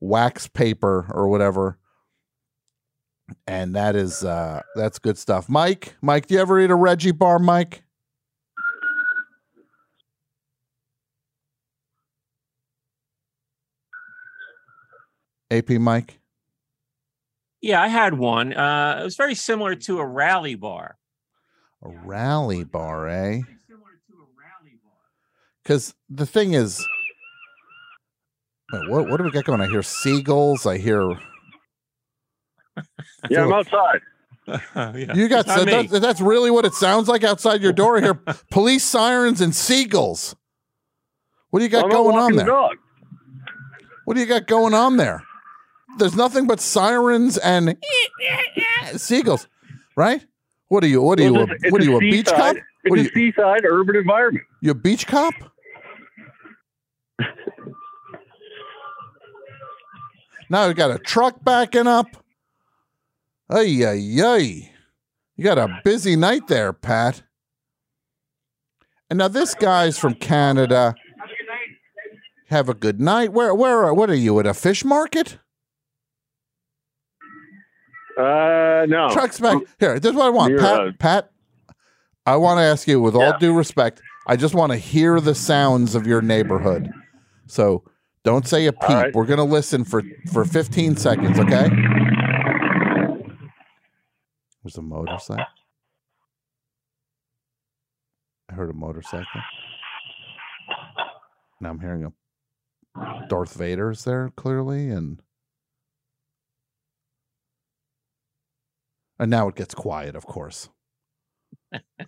[0.00, 1.78] wax paper or whatever.
[3.46, 5.48] And that is uh, that's good stuff.
[5.48, 7.82] Mike, Mike, do you ever eat a Reggie bar, Mike?
[15.50, 16.20] AP Mike.
[17.60, 18.52] Yeah, I had one.
[18.52, 20.98] Uh, it was very similar to a rally bar.
[21.82, 23.42] A rally bar, eh?
[25.66, 26.86] Because the thing is,
[28.72, 29.60] wait, what what do we got going?
[29.60, 30.64] I hear seagulls.
[30.64, 31.02] I hear.
[33.30, 34.00] Yeah, I'm outside.
[35.16, 35.72] You got It's not so me.
[35.72, 38.00] that's, that's really what it sounds like outside your door.
[38.00, 38.14] here.
[38.52, 40.36] police sirens and seagulls.
[41.50, 42.46] What do you got I'm going on there?
[42.46, 42.76] dog.
[44.04, 45.24] What do you got going on there?
[45.98, 47.76] There's nothing but sirens and
[48.94, 49.48] seagulls,
[49.96, 50.24] right?
[50.68, 51.02] What are you?
[51.02, 51.32] What are you?
[51.32, 51.94] Well, A, it's a- what are you?
[51.94, 52.56] a A beach seaside- cop?
[52.56, 53.10] It's What are a you?
[53.14, 54.44] seaside urban environment.
[54.60, 55.34] You a beach cop?
[60.48, 62.06] Now we got a truck backing up.
[63.50, 64.70] Ay ay ay!
[65.36, 67.22] You got a busy night there, Pat.
[69.08, 70.94] And now this guy's from Canada.
[72.48, 73.32] Have a good night.
[73.32, 75.38] Where where what are you at a fish market?
[78.18, 79.10] Uh, no.
[79.12, 80.00] Trucks back here.
[80.00, 80.80] This is what I want, Pat.
[80.80, 81.30] uh, Pat,
[82.24, 85.34] I want to ask you, with all due respect, I just want to hear the
[85.34, 86.90] sounds of your neighborhood.
[87.46, 87.84] So
[88.26, 88.88] don't say a peep.
[88.88, 89.14] right.
[89.14, 91.68] We're gonna listen for for 15 seconds, okay?
[94.62, 95.44] There's a motorcycle.
[98.50, 99.26] I heard a motorcycle.
[101.60, 105.22] Now I'm hearing a Darth Vader's there clearly, and
[109.20, 110.68] and now it gets quiet, of course.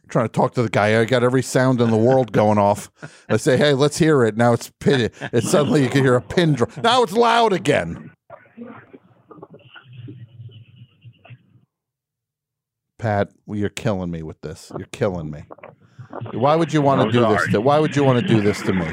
[0.08, 1.00] Trying to talk to the guy.
[1.00, 2.90] I got every sound in the world going off.
[3.28, 5.10] I say, "Hey, let's hear it." Now it's pin.
[5.32, 6.76] It's suddenly you can hear a pin drop.
[6.82, 8.10] Now it's loud again.
[12.98, 14.72] Pat, well, you're killing me with this.
[14.76, 15.44] You're killing me.
[16.32, 17.46] Why would you want to do this?
[17.52, 18.86] To, why would you want to do this to me?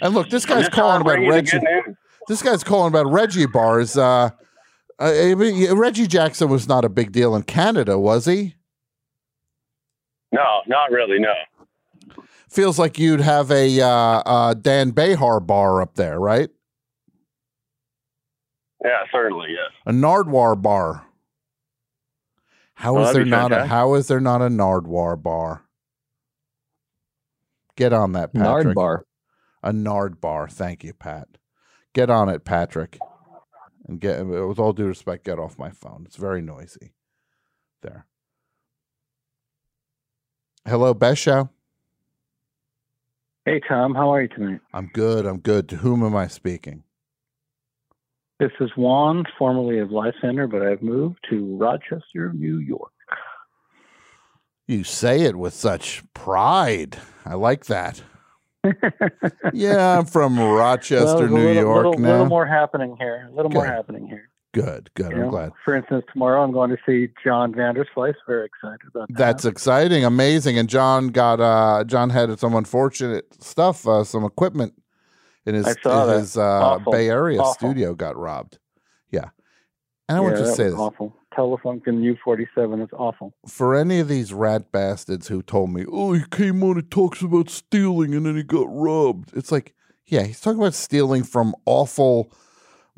[0.00, 1.60] And look, this guy's calling about Reggie.
[2.26, 3.96] This guy's calling about Reggie bars.
[3.96, 4.30] Uh,
[4.98, 8.54] I mean, Reggie Jackson was not a big deal in Canada, was he?
[10.32, 11.18] No, not really.
[11.18, 11.34] No.
[12.48, 16.50] Feels like you'd have a uh, uh, Dan Bejar bar up there, right?
[18.84, 19.48] Yeah, certainly.
[19.50, 19.70] Yes.
[19.86, 21.06] A Nardwuar bar.
[22.74, 23.66] How Oh, is there be not a.
[23.66, 25.62] How is there not a Nardwuar bar?
[27.76, 28.64] Get on that, Patrick.
[28.64, 29.06] Nard bar.
[29.62, 30.48] A Nard bar.
[30.48, 31.28] Thank you, Pat.
[31.94, 32.98] Get on it, Patrick.
[33.86, 36.04] And get with all due respect, get off my phone.
[36.06, 36.92] It's very noisy.
[37.82, 38.06] There.
[40.66, 41.48] Hello, Best Show.
[43.44, 44.60] Hey, Tom, how are you tonight?
[44.72, 45.26] I'm good.
[45.26, 45.68] I'm good.
[45.70, 46.84] To whom am I speaking?
[48.38, 52.92] This is Juan, formerly of Life Center, but I've moved to Rochester, New York.
[54.68, 56.98] You say it with such pride.
[57.24, 58.02] I like that.
[59.52, 62.10] Yeah, I'm from Rochester, Well, New little, York little, now.
[62.12, 63.28] little more happening here.
[63.30, 64.28] A little more happening here.
[64.54, 65.10] Good, good.
[65.10, 65.30] you I'm know?
[65.30, 65.52] glad.
[65.64, 68.14] For instance, tomorrow I'm going to see John Vanderslice.
[68.26, 69.16] Very excited about that.
[69.16, 70.58] That's exciting, amazing.
[70.58, 74.74] And John got uh John had some unfortunate stuff, uh, some equipment
[75.46, 77.54] in his in his uh, Bay Area Awful.
[77.54, 78.58] studio got robbed.
[79.10, 79.30] Yeah.
[80.08, 80.74] And I yeah, want to say this.
[80.74, 81.16] awful.
[81.36, 83.34] Telefunken U47 is awful.
[83.46, 87.22] For any of these rat bastards who told me, "Oh, he came on and talks
[87.22, 89.74] about stealing and then he got robbed." It's like,
[90.06, 92.32] yeah, he's talking about stealing from awful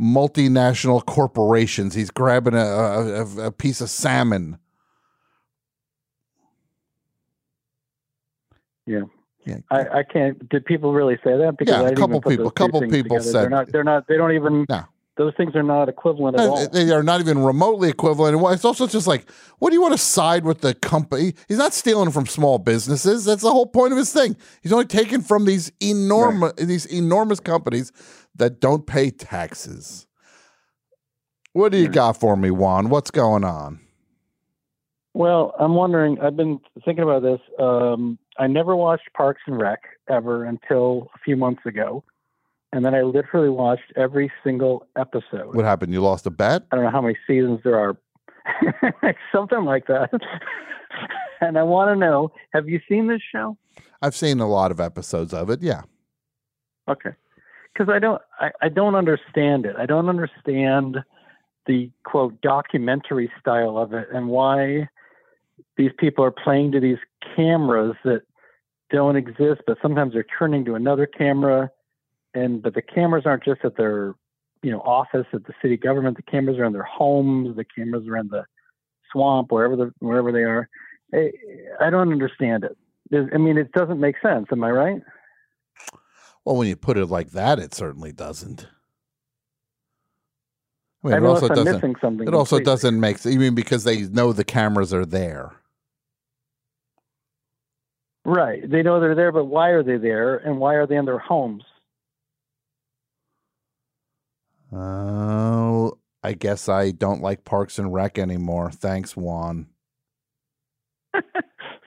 [0.01, 1.95] multinational corporations.
[1.95, 4.59] He's grabbing a, a, a- a piece of salmon.
[8.87, 9.03] Yeah.
[9.47, 9.59] Yeah.
[9.71, 10.49] I, I can't.
[10.49, 11.57] Did people really say that?
[11.59, 13.21] Because Yeah, I a didn't couple people- two couple people together.
[13.23, 13.73] said- they're not.
[13.73, 14.09] They're not.
[14.09, 14.65] They don't even.
[14.69, 14.85] No.
[15.17, 16.69] Those things are not equivalent at all.
[16.69, 18.37] They are not even remotely equivalent.
[18.53, 21.35] It's also just like, what do you want to side with the company?
[21.47, 23.25] He's not stealing from small businesses.
[23.25, 24.37] That's the whole point of his thing.
[24.61, 27.93] He's only taking from these enormous these enormous companies
[28.35, 30.09] that don't pay taxes.
[31.53, 32.89] What do you got for me, Juan?
[32.89, 33.79] What's going on?
[35.13, 36.19] Well, I'm wondering.
[36.21, 37.39] I've been thinking about this.
[37.61, 39.79] Um, I never watched Parks and Rec
[40.11, 42.03] ever until a few months ago,
[42.75, 45.55] and then I literally watched every single episode.
[45.55, 45.93] What happened?
[45.93, 46.65] You lost a bet?
[46.73, 47.97] I don't know how many seasons there are,
[49.33, 50.11] something like that.
[51.41, 53.57] and I want to know: Have you seen this show?
[54.03, 55.63] I've seen a lot of episodes of it.
[55.63, 55.83] Yeah.
[56.89, 57.11] Okay.
[57.73, 59.77] Because I don't, I, I don't understand it.
[59.79, 60.99] I don't understand
[61.67, 64.89] the quote documentary style of it and why
[65.77, 66.99] these people are playing to these
[67.37, 68.23] cameras that
[68.91, 71.71] don't exist, but sometimes they're turning to another camera,
[72.35, 74.15] and but the cameras aren't just at their,
[74.63, 76.17] you know, office at the city government.
[76.17, 77.57] The cameras are in their homes.
[77.57, 78.45] The cameras are in the
[79.13, 80.69] swamp, wherever the wherever they are.
[81.13, 81.31] I,
[81.81, 82.77] I don't understand it.
[83.11, 84.47] There's- I mean, it doesn't make sense.
[84.51, 85.03] Am I right?
[86.45, 88.67] Well, when you put it like that, it certainly doesn't.
[91.03, 91.75] I mean, I it also I'm doesn't.
[91.75, 92.73] missing something It also completely.
[92.73, 93.19] doesn't make.
[93.19, 93.35] sense.
[93.35, 95.53] You mean because they know the cameras are there?
[98.25, 98.69] Right.
[98.69, 101.19] They know they're there, but why are they there and why are they in their
[101.19, 101.63] homes?
[104.75, 108.71] Oh, I guess I don't like Parks and Rec anymore.
[108.71, 109.69] Thanks, Juan.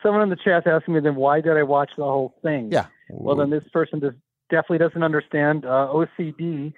[0.04, 2.72] Someone in the chat asking me then why did I watch the whole thing?
[2.72, 2.86] Yeah.
[3.10, 4.16] Well, then this person just
[4.50, 6.74] definitely doesn't understand uh, OCD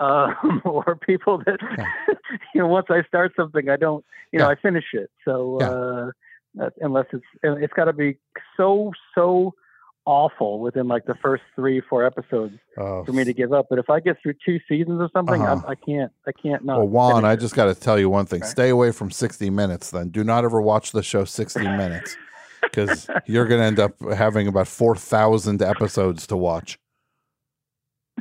[0.00, 1.58] um, or people that
[2.54, 5.10] you know once I start something I don't you know I finish it.
[5.24, 6.12] So
[6.58, 8.18] uh, unless it's it's got to be
[8.56, 9.54] so so
[10.04, 13.66] awful within like the first three four episodes Oh, for me to give up.
[13.70, 15.60] But if I get through two seasons or something, Uh-huh.
[15.68, 16.78] I can't I can't not.
[16.78, 19.90] well, Juan, I just got to tell you one thing: stay away from sixty minutes.
[19.90, 22.16] Then do not ever watch the show sixty minutes
[22.62, 26.78] because you're going to end up having about four thousand episodes to watch.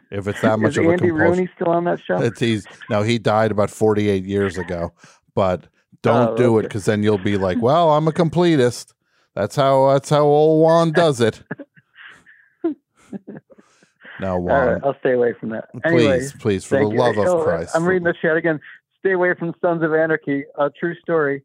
[0.10, 2.18] If it's that much Is of a Andy compulsion, Rooney still on that show?
[2.22, 4.94] It's, he's no, he died about forty-eight years ago.
[5.36, 5.68] But
[6.04, 8.94] don't Oh, do it because then you'll be like, "Well, I'm a completist."
[9.36, 11.42] That's how that's how old Juan does it.
[14.20, 14.68] No, All Juan.
[14.68, 15.70] right, I'll stay away from that.
[15.72, 16.96] Please, Anyway, please, for the you.
[16.98, 17.72] love of Oh, Christ.
[17.76, 18.60] I'm reading the chat again.
[19.00, 20.44] Stay away from Sons of Anarchy.
[20.60, 21.44] A true story.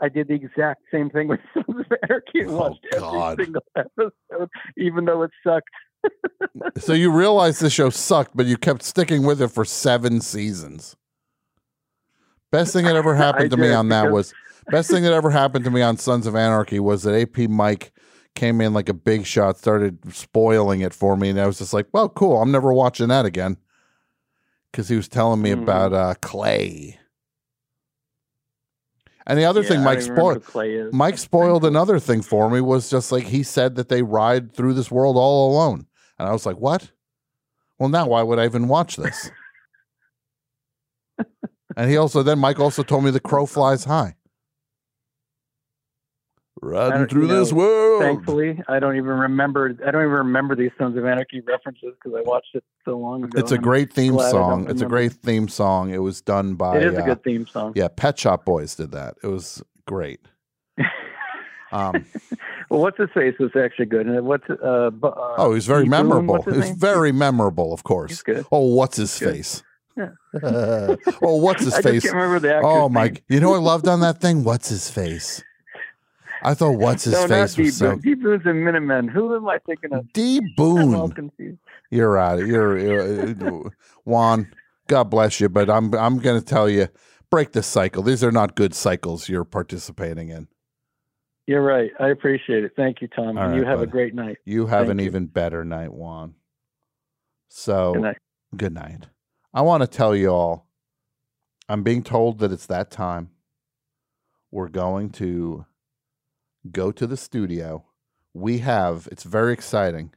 [0.00, 3.32] I did the exact same thing with Sons of Anarchy and watched Oh, God.
[3.32, 5.68] every single episode, even though it sucked.
[6.78, 10.96] so you realized the show sucked, but you kept sticking with it for seven seasons.
[12.50, 14.34] Best thing that ever happened to me on that was
[14.70, 17.92] best thing that ever happened to me on Sons of Anarchy was that AP Mike
[18.38, 21.74] came in like a big shot, started spoiling it for me, and I was just
[21.74, 22.40] like, "Well, cool.
[22.40, 23.56] I'm never watching that again."
[24.70, 25.62] Because he was telling me Mhm.
[25.62, 26.98] about uh, Clay.
[29.26, 30.94] And the other Yeah, thing Mike don't even remember spoiled, who Clay is.
[30.94, 34.74] Mike spoiled another thing for me was just like he said that they ride through
[34.74, 35.86] this world all alone,
[36.18, 36.92] and I was like, "What?"
[37.78, 39.30] Well, now why would I even watch this?
[41.76, 44.14] and he also then Mike also told me the crow flies high.
[46.62, 48.02] I Riding through you this know, world.
[48.02, 49.76] Thankfully, I don't even remember.
[49.86, 53.24] I don't even remember these Sons of Anarchy references because I watched it so long
[53.24, 53.38] ago.
[53.38, 54.68] It's a great theme I song.
[54.70, 55.90] It's a great theme song.
[55.90, 56.78] It was done by.
[56.78, 57.72] It is a uh, good theme song.
[57.76, 59.16] Yeah, Pet Shop Boys did that.
[59.22, 60.20] It was great.
[61.70, 62.06] Um,
[62.70, 65.86] Well, what's his face was actually good, and what's uh, bu- uh oh, he's very
[65.86, 66.42] memorable.
[66.42, 68.22] He's very memorable, of course.
[68.52, 69.32] Oh, what's his Good.
[69.32, 69.62] face?
[69.96, 70.10] Yeah.
[71.22, 72.02] oh, what's his I just face?
[72.02, 73.14] can't remember the actor's oh my!
[73.28, 74.44] You know what I loved on that thing?
[74.44, 75.42] What's his face?
[76.42, 77.62] I thought what's his no, not face D.
[77.64, 77.90] was so.
[77.90, 78.00] Boon.
[78.00, 78.14] D.
[78.14, 79.08] Boon's and Minutemen.
[79.08, 80.12] Who am I thinking of?
[80.12, 80.40] D.
[80.58, 81.58] I'm all confused.
[81.90, 82.38] You're right.
[82.38, 83.70] You're, you're uh,
[84.04, 84.52] Juan.
[84.86, 86.88] God bless you, but I'm I'm going to tell you,
[87.30, 88.02] break the cycle.
[88.02, 90.48] These are not good cycles you're participating in.
[91.46, 91.90] You're right.
[91.98, 92.72] I appreciate it.
[92.76, 93.38] Thank you, Tom.
[93.38, 93.88] All and you have buddy.
[93.88, 94.36] a great night.
[94.44, 95.06] You have Thank an you.
[95.06, 96.34] even better night, Juan.
[97.48, 98.18] So Good night.
[98.56, 99.06] Good night.
[99.52, 100.66] I want to tell you all.
[101.68, 103.30] I'm being told that it's that time.
[104.50, 105.66] We're going to
[106.70, 107.84] go to the studio.
[108.34, 109.08] We have.
[109.10, 110.12] It's very exciting.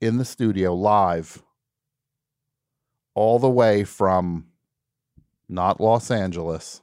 [0.00, 1.42] In the studio, live,
[3.14, 4.46] all the way from
[5.48, 6.82] not Los Angeles.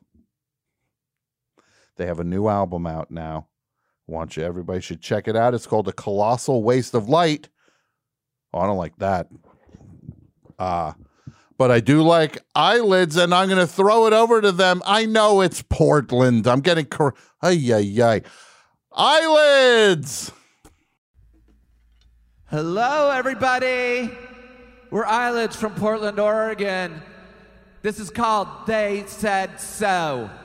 [1.96, 3.48] They have a new album out now.
[4.08, 5.54] Want you, everybody should check it out.
[5.54, 7.50] It's called A Colossal Waste of Light.
[8.54, 9.28] Oh, I don't like that.
[10.60, 10.94] Uh,
[11.58, 14.82] but I do like eyelids, and I'm going to throw it over to them.
[14.86, 16.48] I know it's Portland.
[16.48, 16.86] I'm getting.
[16.86, 18.22] Cor- ay, ay, ay.
[18.92, 20.32] Eyelids!
[22.46, 24.10] Hello, everybody.
[24.90, 27.02] We're Eyelids from Portland, Oregon.
[27.82, 30.30] This is called They Said So.
[30.30, 30.45] So,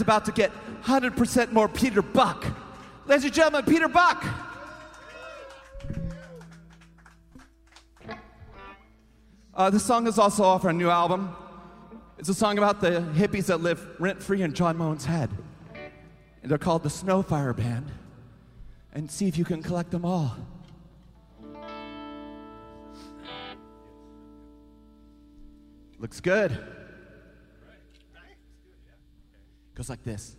[0.00, 0.52] about to get
[0.82, 2.46] 100% more Peter Buck.
[3.06, 4.24] Ladies and gentlemen, Peter Buck.
[9.54, 11.34] Uh, this song is also off our new album.
[12.18, 15.30] It's a song about the hippies that live rent free in John Moen's head.
[16.42, 17.90] And they're called the Snowfire Band.
[18.92, 20.36] And see if you can collect them all.
[25.98, 26.56] Looks good.
[29.78, 30.34] Goes like this.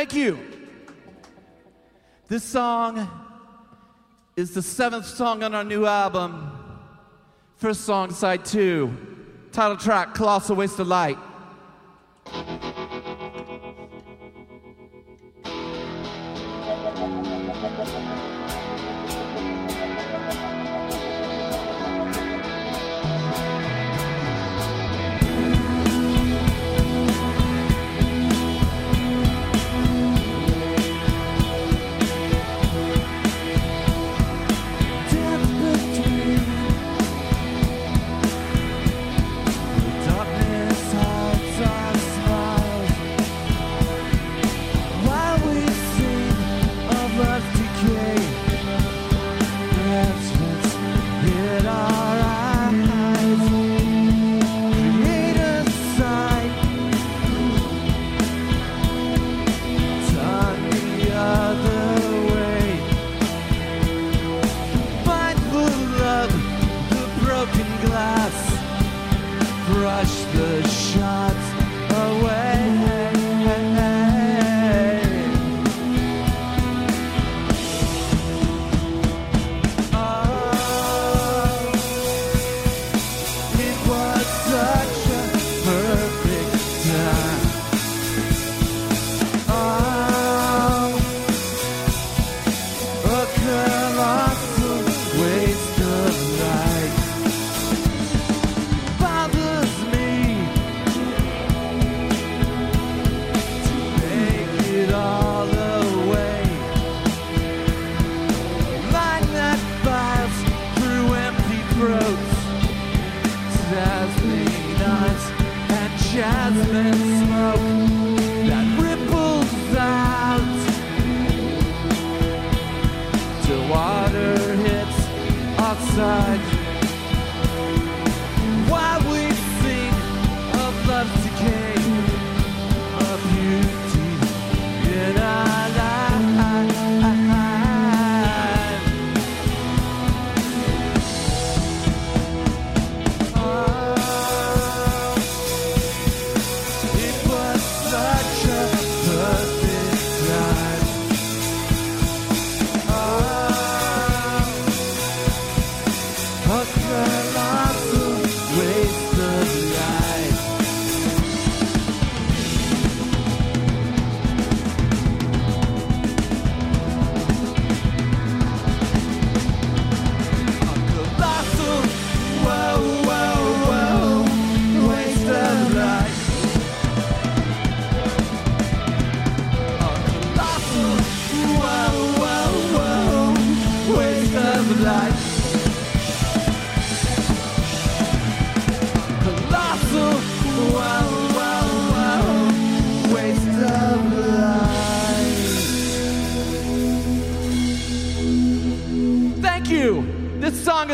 [0.00, 0.38] Thank you.
[2.26, 3.06] This song
[4.34, 6.52] is the seventh song on our new album.
[7.56, 8.96] First song, side two.
[9.52, 11.18] Title track, Colossal Waste of Light.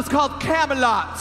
[0.07, 1.16] It's called Camelot.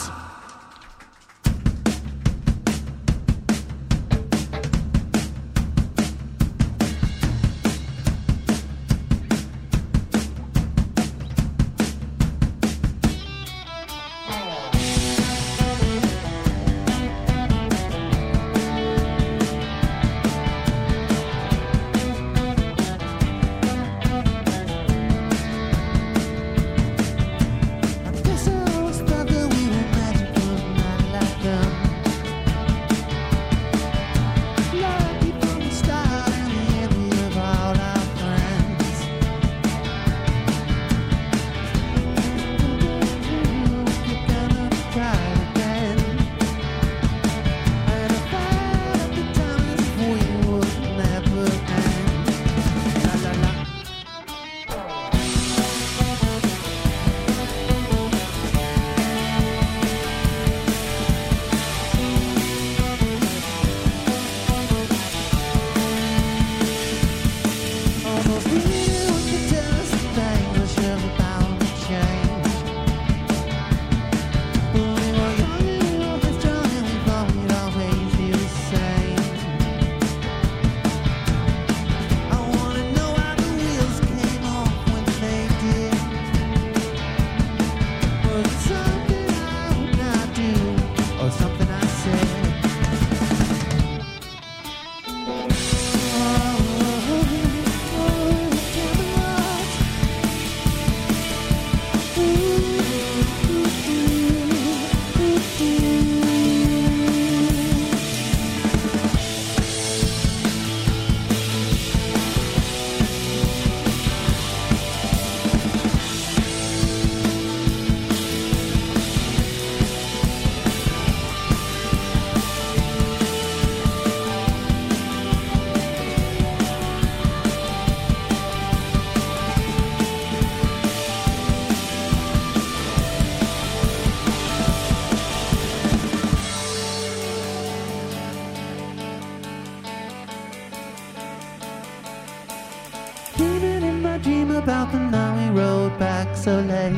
[146.45, 146.93] so late.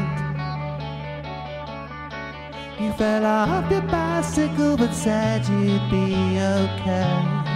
[2.82, 7.47] You fell off your bicycle, but said you'd be okay.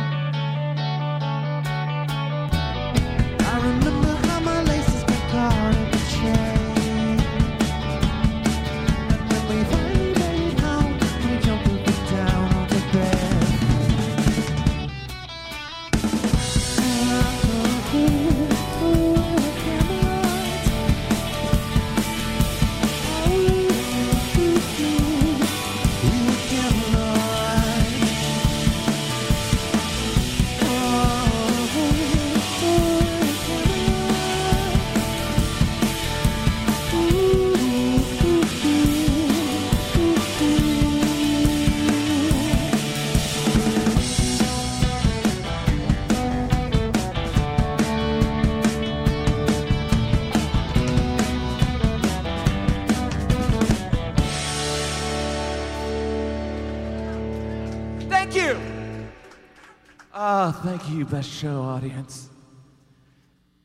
[61.11, 62.29] best show audience.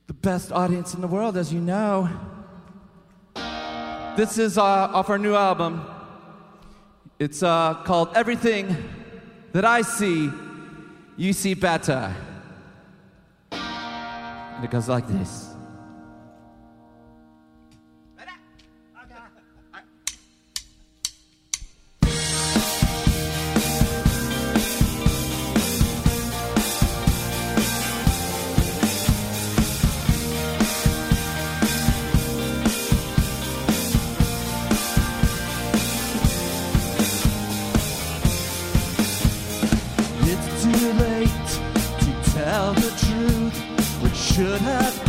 [0.08, 2.10] The best audience in the world, as you know.
[4.16, 5.86] This is uh, off our new album.
[7.20, 8.76] It's uh, called Everything
[9.52, 10.28] That I See,
[11.16, 12.12] You See Better.
[13.52, 15.55] And it goes like this.
[44.36, 45.05] should have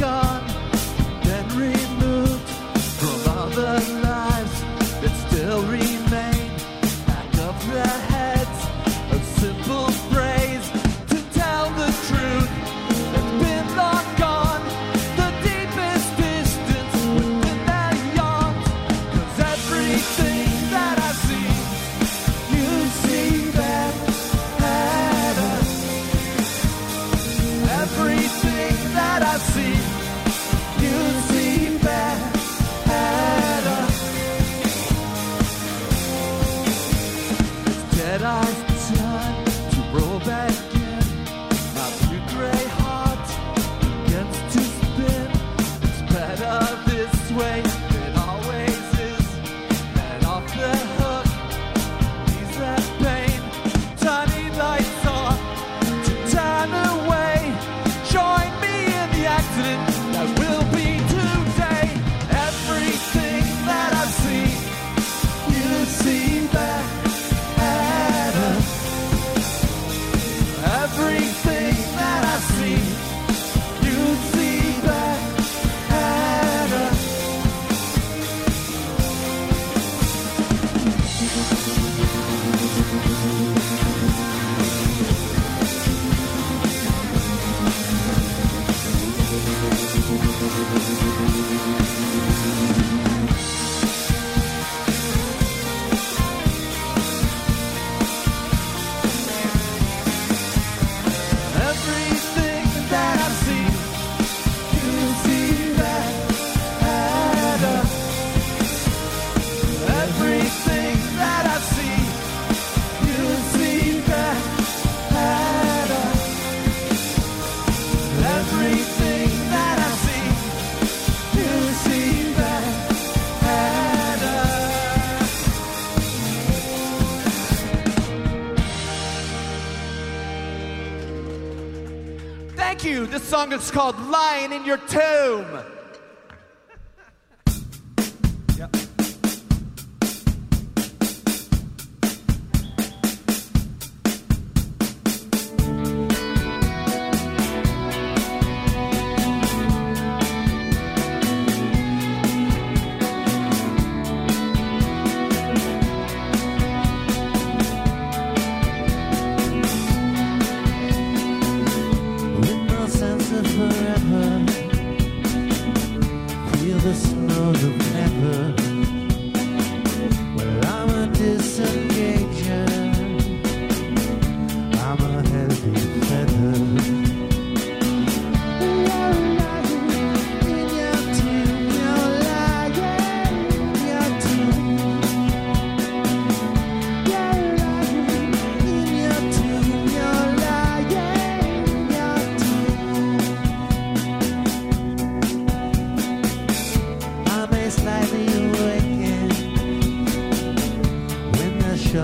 [133.38, 135.57] song called Lying in Your Tomb.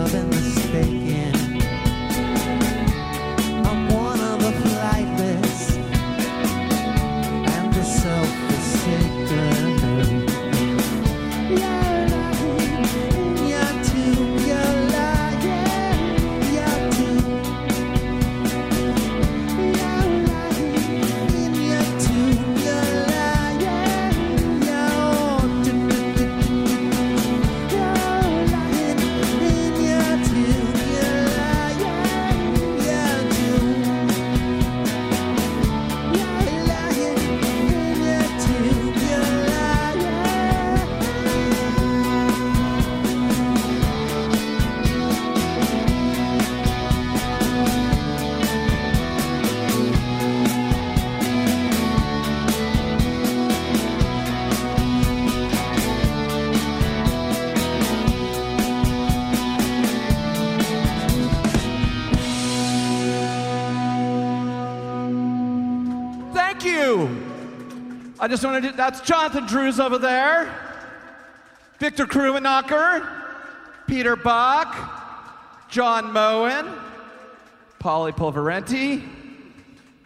[0.03, 1.02] love in the space.
[68.23, 70.49] I just want to do that's Jonathan Drews over there,
[71.77, 73.05] Victor Krummenacher,
[73.85, 76.73] Peter Buck, John Moen,
[77.81, 79.05] Paulie Pulvirenti,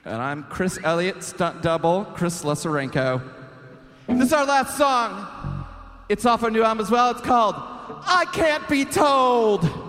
[0.04, 3.22] and I'm Chris Elliott, stunt double, Chris Slusarenko.
[4.08, 5.68] This is our last song.
[6.10, 7.12] It's off our new album as well.
[7.12, 9.87] It's called I Can't Be Told.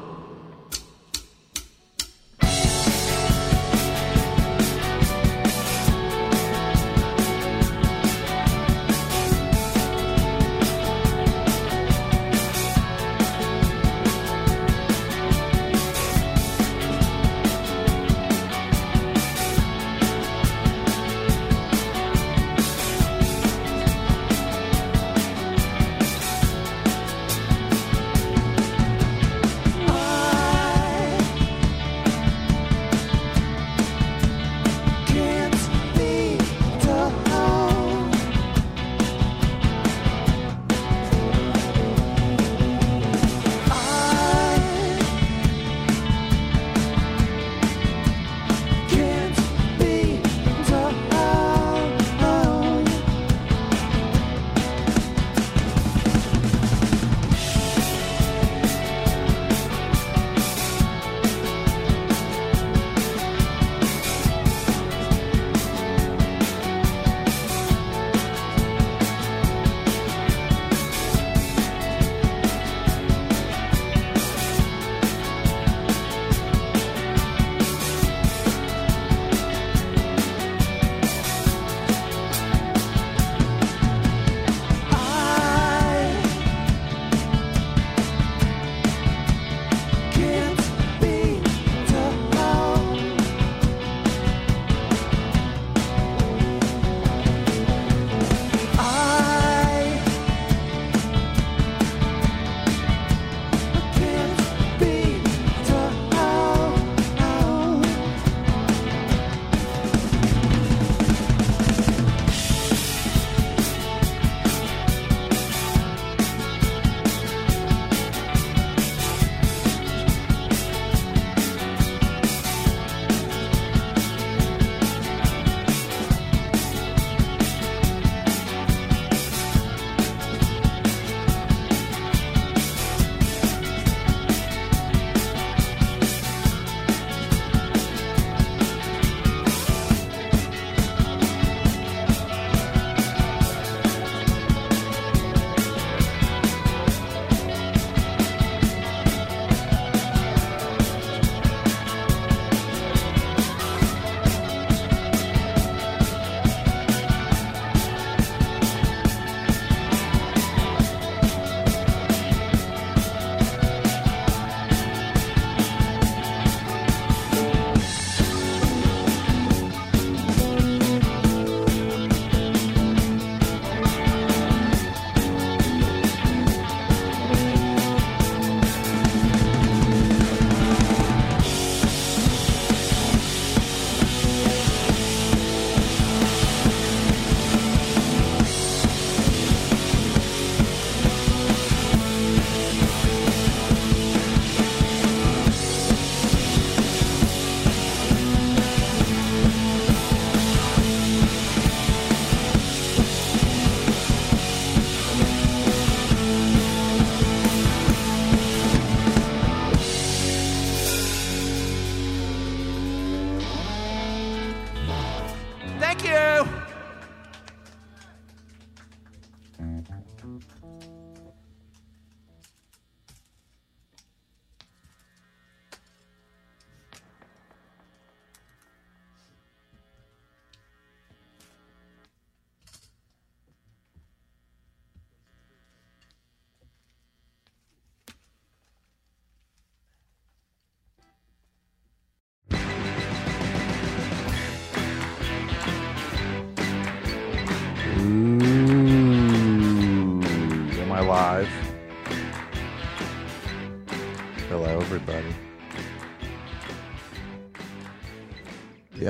[220.24, 220.97] うん。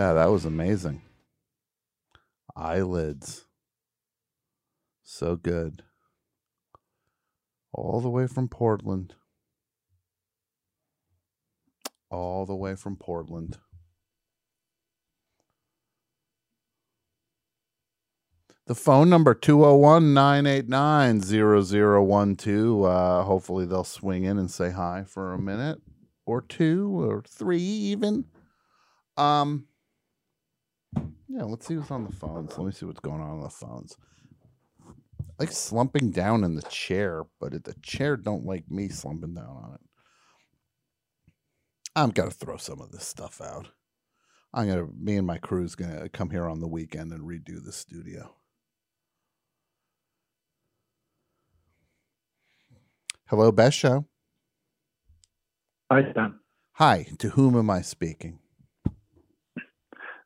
[0.08, 1.02] Yeah, that was amazing.
[2.56, 3.44] Eyelids.
[5.02, 5.82] So good.
[7.74, 9.16] All the way from Portland.
[12.10, 13.58] All the way from Portland.
[18.66, 22.82] The phone number 201 989 0012.
[22.82, 25.82] Uh, hopefully they'll swing in and say hi for a minute
[26.24, 28.24] or two or three even.
[29.18, 29.67] Um
[31.28, 32.56] yeah, let's see what's on the phones.
[32.56, 33.96] Let me see what's going on on the phones.
[34.84, 39.46] I like slumping down in the chair, but the chair don't like me slumping down
[39.46, 39.80] on it.
[41.94, 43.68] I'm gonna throw some of this stuff out.
[44.54, 47.72] I'm gonna me and my crew's gonna come here on the weekend and redo the
[47.72, 48.34] studio.
[53.26, 54.06] Hello, Best Show.
[55.92, 56.40] Hi, Tom.
[56.72, 58.38] Hi, to whom am I speaking?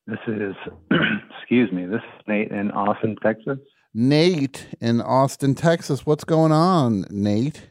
[0.07, 0.55] This is,
[1.39, 3.59] excuse me, this is Nate in Austin, Texas.
[3.95, 6.05] Nate in Austin, Texas.
[6.05, 7.69] What's going on, Nate?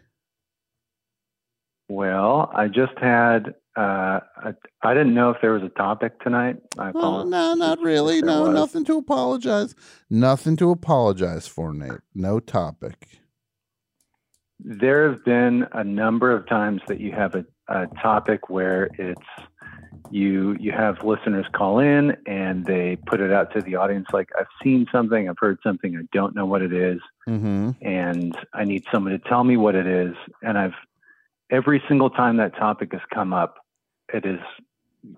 [1.89, 6.57] Well, I just had, uh, I, I didn't know if there was a topic tonight.
[6.77, 8.21] I Oh, no, not really.
[8.21, 8.53] No, was.
[8.53, 9.75] nothing to apologize.
[10.09, 11.99] Nothing to apologize for, Nate.
[12.15, 13.19] No topic.
[14.59, 19.19] There have been a number of times that you have a, a topic where it's
[20.11, 24.29] you you have listeners call in and they put it out to the audience like
[24.38, 27.71] I've seen something, I've heard something, I don't know what it is, Mm-hmm.
[27.81, 30.15] and I need someone to tell me what it is.
[30.41, 30.73] And I've
[31.51, 33.57] every single time that topic has come up,
[34.13, 34.39] it is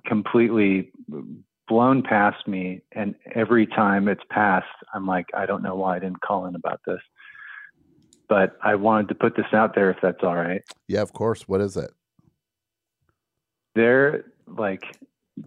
[0.06, 0.92] completely
[1.68, 2.82] blown past me.
[2.92, 6.56] And every time it's passed, I'm like, I don't know why I didn't call in
[6.56, 7.00] about this.
[8.28, 10.62] But I wanted to put this out there if that's all right.
[10.88, 11.48] Yeah, of course.
[11.48, 11.92] What is it?
[13.76, 14.84] There, like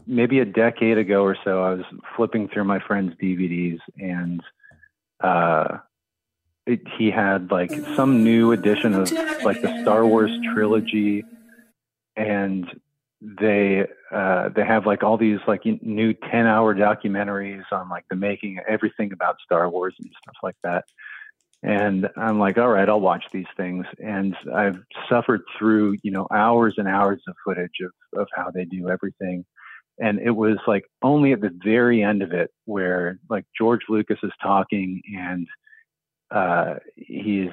[0.06, 1.84] maybe a decade ago or so, I was
[2.16, 4.42] flipping through my friend's DVDs and
[5.20, 5.78] uh,
[6.66, 9.10] it, he had like some new edition of
[9.44, 11.24] like the Star Wars trilogy,
[12.16, 12.66] and
[13.20, 18.16] they uh, they have like all these like new ten hour documentaries on like the
[18.16, 20.84] making of everything about Star Wars and stuff like that.
[21.66, 23.86] And I'm like, all right, I'll watch these things.
[23.98, 24.78] And I've
[25.10, 29.44] suffered through, you know, hours and hours of footage of, of how they do everything.
[29.98, 34.18] And it was like only at the very end of it where like George Lucas
[34.22, 35.48] is talking and
[36.30, 37.50] uh, he's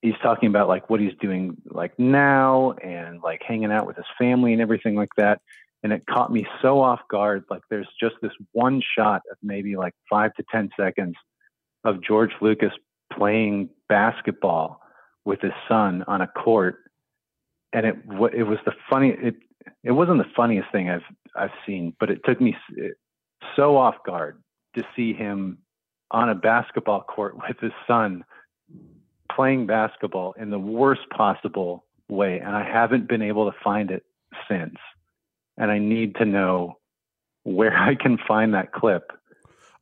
[0.00, 4.06] he's talking about like what he's doing like now and like hanging out with his
[4.16, 5.40] family and everything like that.
[5.82, 7.44] And it caught me so off guard.
[7.50, 11.16] Like there's just this one shot of maybe like five to ten seconds
[11.84, 12.72] of George Lucas
[13.12, 14.80] playing basketball
[15.24, 16.78] with his son on a court,
[17.72, 17.96] and it
[18.34, 19.36] it was the funny it
[19.82, 21.02] it wasn't the funniest thing I've
[21.34, 22.56] I've seen, but it took me
[23.56, 24.42] so off guard
[24.76, 25.58] to see him
[26.10, 28.24] on a basketball court with his son
[29.34, 34.04] playing basketball in the worst possible way, and I haven't been able to find it
[34.48, 34.76] since,
[35.56, 36.78] and I need to know
[37.44, 39.12] where I can find that clip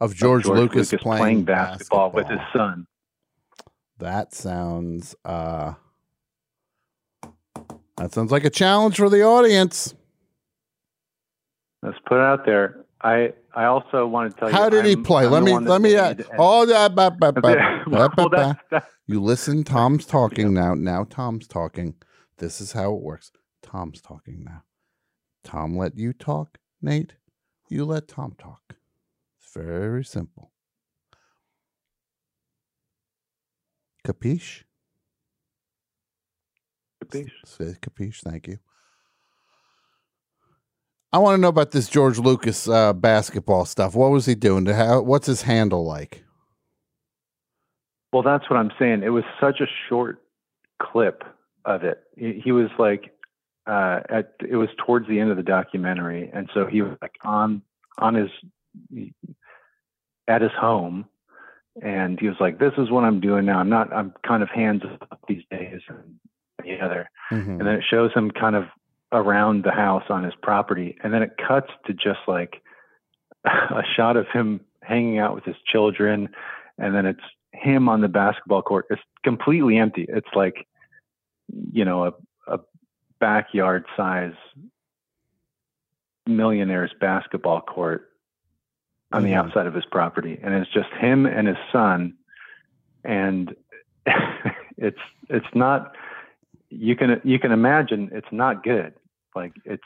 [0.00, 2.86] Of George, Lucas, Lucas playing, playing basketball with his son.
[3.98, 5.74] That sounds uh
[7.96, 9.94] that sounds like a challenge for the audience.
[11.82, 12.84] Let's put it out there.
[13.02, 14.54] I I also want to tell you.
[14.56, 15.24] How did he I'm- play?
[15.26, 18.28] I'm let me let me uh, oh that ba, ba, ba, Yeah, ba, well, ba,
[18.28, 18.36] ba.
[18.36, 20.74] that's- that's- You listen, Tom's talking now.
[20.74, 21.94] Now Tom's talking.
[22.38, 23.32] This is how it works.
[23.62, 24.62] Tom's talking now.
[25.42, 27.14] Tom let you talk, Nate.
[27.68, 28.76] You let Tom talk.
[29.58, 30.52] Very simple.
[34.06, 34.62] Capiche?
[37.02, 37.32] Capiche.
[37.44, 38.20] Say capiche.
[38.20, 38.58] Thank you.
[41.12, 43.96] I want to know about this George Lucas uh, basketball stuff.
[43.96, 44.64] What was he doing?
[44.66, 46.24] To how, what's his handle like?
[48.12, 49.02] Well, that's what I'm saying.
[49.02, 50.22] It was such a short
[50.80, 51.24] clip
[51.64, 52.04] of it.
[52.16, 53.10] He, he was like,
[53.66, 57.16] uh, at it was towards the end of the documentary, and so he was like
[57.24, 57.62] on
[57.98, 58.30] on his
[60.28, 61.06] at his home,
[61.82, 63.58] and he was like, "This is what I'm doing now.
[63.58, 63.92] I'm not.
[63.92, 66.18] I'm kind of hands up these days." And
[66.62, 67.58] the other, Mhm.
[67.58, 68.66] and then it shows him kind of
[69.12, 72.62] around the house on his property, and then it cuts to just like
[73.44, 76.28] a shot of him hanging out with his children,
[76.78, 77.22] and then it's
[77.52, 78.86] him on the basketball court.
[78.90, 80.06] It's completely empty.
[80.08, 80.66] It's like,
[81.72, 82.12] you know, a,
[82.54, 82.60] a
[83.20, 84.34] backyard size
[86.26, 88.07] millionaire's basketball court
[89.12, 89.36] on the Mhm.
[89.36, 92.14] outside of his property, and it's just him and his son,
[93.04, 93.54] and
[94.76, 95.96] it's it's not.
[96.70, 98.94] You can you can imagine it's not good.
[99.34, 99.82] Like it's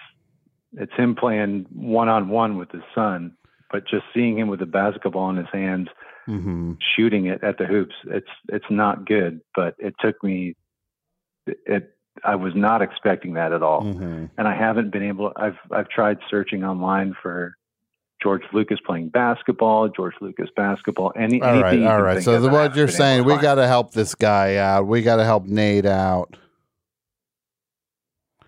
[0.74, 3.36] it's him playing one on one with his son,
[3.70, 5.88] but just seeing him with a basketball in his hands
[6.28, 6.74] Mm-hmm.
[6.94, 7.96] shooting it at the hoops.
[8.04, 10.54] It's it's not good, but it took me
[11.46, 13.82] it I was not expecting that at all.
[13.82, 14.26] Mm-hmm.
[14.38, 17.56] And I haven't been able I've I've tried searching online for
[18.22, 22.22] George Lucas playing basketball, George Lucas basketball, any All right, anything all right.
[22.22, 24.86] So the, what you're saying, we got to help this guy out.
[24.86, 26.36] We got to help Nate out.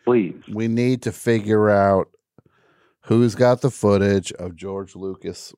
[0.05, 0.41] Please.
[0.53, 2.09] We need to figure out
[3.07, 5.55] who's got the footage of George Lucas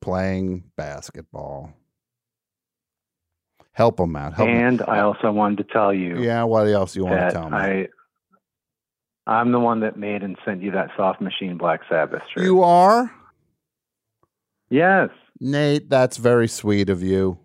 [0.00, 1.72] playing basketball.
[3.72, 4.34] Help him out.
[4.34, 4.56] Help him.
[4.56, 7.56] and I also wanted to tell you Yeah, what else you want to tell me?
[7.56, 7.88] I
[9.26, 12.44] I'm the one that made and sent you that soft machine Black Sabbath shirt.
[12.44, 13.10] You are?
[14.70, 15.10] Yes.
[15.40, 17.38] Nate, that's very sweet of you.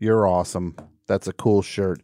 [0.00, 0.76] You're awesome.
[1.06, 2.02] That's a cool shirt.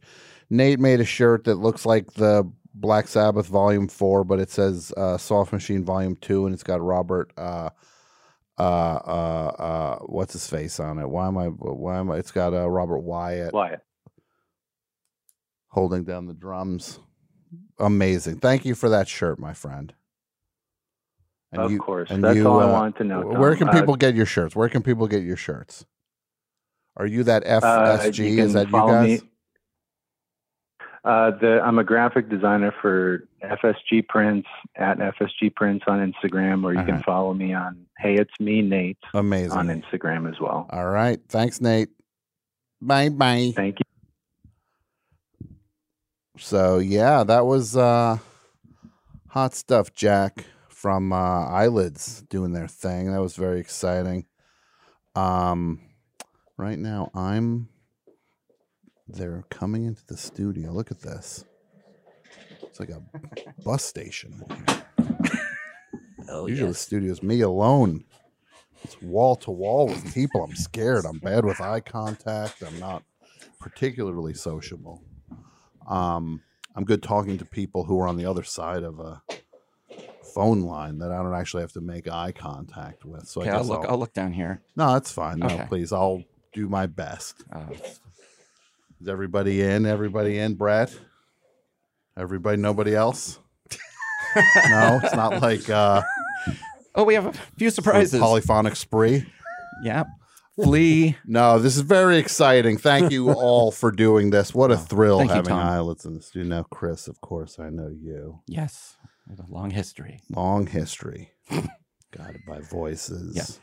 [0.50, 4.92] Nate made a shirt that looks like the Black Sabbath Volume 4, but it says
[4.96, 7.32] uh, Soft Machine Volume 2, and it's got Robert.
[7.36, 7.70] Uh,
[8.58, 11.08] uh, uh, uh, what's his face on it?
[11.08, 11.46] Why am I?
[11.46, 12.18] Why am I?
[12.18, 13.80] It's got uh, Robert Wyatt Wyatt.
[15.68, 17.00] holding down the drums.
[17.78, 18.38] Amazing.
[18.38, 19.92] Thank you for that shirt, my friend.
[21.52, 22.08] Of course.
[22.10, 23.58] That's all I wanted to know, Where Tom.
[23.58, 24.56] can Uh, people get your shirts?
[24.56, 25.84] Where can people get your shirts?
[26.96, 27.62] Are you that FSG?
[28.20, 29.22] Uh, you Is that you guys?
[29.22, 29.28] me-
[31.04, 34.46] Uh, the, I'm a graphic designer for FSG Prints
[34.76, 37.02] at FSG Prints on Instagram, or you can Uh-huh.
[37.04, 39.50] follow me on Hey It's Me Nate Amazing.
[39.58, 40.66] on Instagram as well.
[40.70, 41.18] All right.
[41.28, 41.88] Thanks, Nate.
[42.80, 43.52] Bye bye.
[43.56, 45.48] Thank you.
[46.38, 48.18] So yeah, that was uh
[49.28, 50.44] hot stuff, Jack
[50.82, 53.12] from uh Eyelids doing their thing.
[53.12, 54.26] That was very exciting.
[55.14, 55.80] Um
[56.56, 57.68] right now I'm
[59.06, 60.72] they're coming into the studio.
[60.72, 61.44] Look at this.
[62.64, 63.00] It's like a
[63.64, 64.42] bus station.
[66.28, 66.78] Oh, Usually the yes.
[66.78, 68.04] studio's me alone.
[68.82, 70.42] It's wall to wall with people.
[70.42, 71.04] I'm scared.
[71.04, 72.60] I'm bad with eye contact.
[72.62, 73.04] I'm not
[73.60, 75.04] particularly sociable.
[75.88, 76.42] Um,
[76.74, 79.22] I'm good talking to people who are on the other side of a
[80.34, 83.26] phone line that I don't actually have to make eye contact with.
[83.28, 83.84] So Okay, I I'll look.
[83.88, 84.60] I'll look down here.
[84.76, 85.38] No, that's fine.
[85.38, 85.64] No, Okay.
[85.68, 85.92] please.
[85.92, 86.22] I'll
[86.52, 87.42] do my best.
[87.52, 87.66] Uh,
[89.00, 89.86] Is everybody in?
[89.86, 90.94] Everybody in, Brett?
[92.16, 93.38] Everybody, nobody else?
[94.70, 96.02] no, it's not like uh
[96.94, 98.20] oh, we have a few surprises.
[98.20, 99.26] Polyphonic spree.
[99.82, 100.04] Yeah.
[100.62, 101.16] Flea.
[101.24, 102.76] No, this is very exciting.
[102.76, 104.54] Thank you all for doing this.
[104.54, 105.58] What a thrill Oh, Thank you, having Tom.
[105.66, 106.48] eyelids in the studio.
[106.56, 108.40] Now, Chris, of course, I know you.
[108.46, 108.96] Yes.
[109.32, 110.20] We have a long history.
[110.28, 111.30] Long history.
[111.50, 113.34] Guided by voices.
[113.34, 113.58] Yes.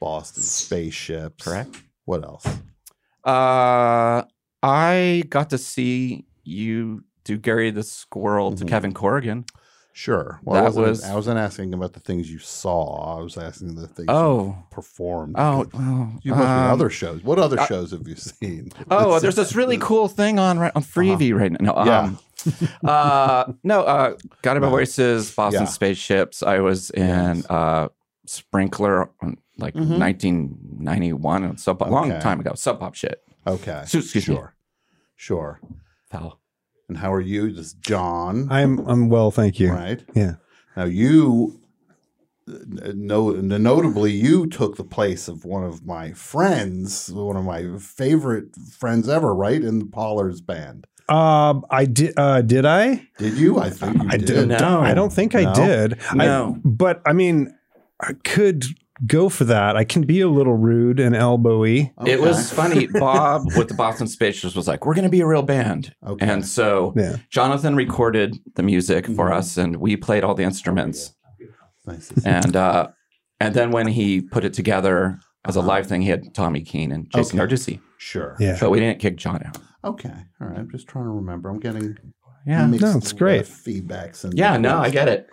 [0.00, 1.44] Boston spaceships.
[1.44, 1.80] Correct.
[2.06, 2.44] What else?
[3.24, 4.24] Uh,
[4.64, 9.44] I got to see you do Gary the Squirrel to Kevin Corrigan.
[9.96, 10.40] Sure.
[10.42, 11.04] Well, I that wasn't, was.
[11.04, 13.16] I wasn't asking about the things you saw.
[13.16, 14.46] I was asking the things Oh.
[14.46, 15.36] you performed.
[15.38, 17.22] Oh, well, you must um, other shows.
[17.22, 18.72] What other I- shows have you seen?
[18.90, 21.74] Oh, there's this really cool thing on on Freevee right now.
[21.74, 22.10] Uh-huh.
[22.44, 22.50] Yeah.
[22.50, 25.68] Um, uh, no, uh, Guided by Voices, Boston Yeah.
[25.68, 26.42] Spaceships.
[26.42, 27.88] I was in uh,
[28.26, 29.98] Sprinkler, on, like Mhm.
[30.00, 32.52] 1991, and sub a long time ago.
[32.56, 33.22] Sub pop shit.
[33.46, 33.84] Okay.
[33.86, 34.34] So, excuse me.
[34.34, 34.54] sure.
[35.14, 35.60] Sure.
[36.10, 36.40] Foul.
[36.88, 37.50] And how are you?
[37.50, 38.48] This is John.
[38.50, 39.72] I'm I'm well, thank you.
[39.72, 40.04] Right.
[40.14, 40.34] Yeah.
[40.76, 41.60] Now you
[42.48, 47.78] uh, no notably you took the place of one of my friends, one of my
[47.78, 49.62] favorite friends ever, right?
[49.62, 50.86] In the Pollards band.
[51.08, 52.14] Um, I did.
[52.16, 53.08] Uh, did I?
[53.18, 53.58] Did you?
[53.58, 54.48] I think you I did.
[54.48, 54.52] did.
[54.52, 55.98] I don't think I did.
[56.14, 56.54] No.
[56.54, 57.54] I, but I mean,
[58.00, 58.64] I could
[59.06, 59.76] go for that.
[59.76, 61.92] I can be a little rude and elbowy.
[62.06, 62.86] It was funny.
[62.92, 66.26] Bob with the Boston Spaceships was like, "We're going to be a real band," Okay.
[66.26, 67.16] and so Yeah.
[67.30, 69.38] Jonathan recorded the music for Mm-hmm.
[69.38, 71.14] us, and we played all the instruments.
[71.86, 72.12] Nice.
[72.24, 72.88] and uh,
[73.40, 76.92] and then when he put it together as a live thing, he had Tommy Keene
[76.92, 77.44] and Jason Uh-huh.
[77.46, 77.54] Okay.
[77.56, 77.80] Narducy.
[77.98, 78.36] Sure.
[78.38, 78.56] Yeah.
[78.60, 79.58] but we didn't kick John out.
[79.84, 80.12] Okay.
[80.40, 80.58] All right.
[80.58, 81.48] I'm just trying to remember.
[81.50, 81.96] I'm getting
[82.46, 82.66] Yeah.
[82.66, 83.44] mixed, No, it's great.
[83.46, 85.28] feedbacks and Yeah, no, I get it.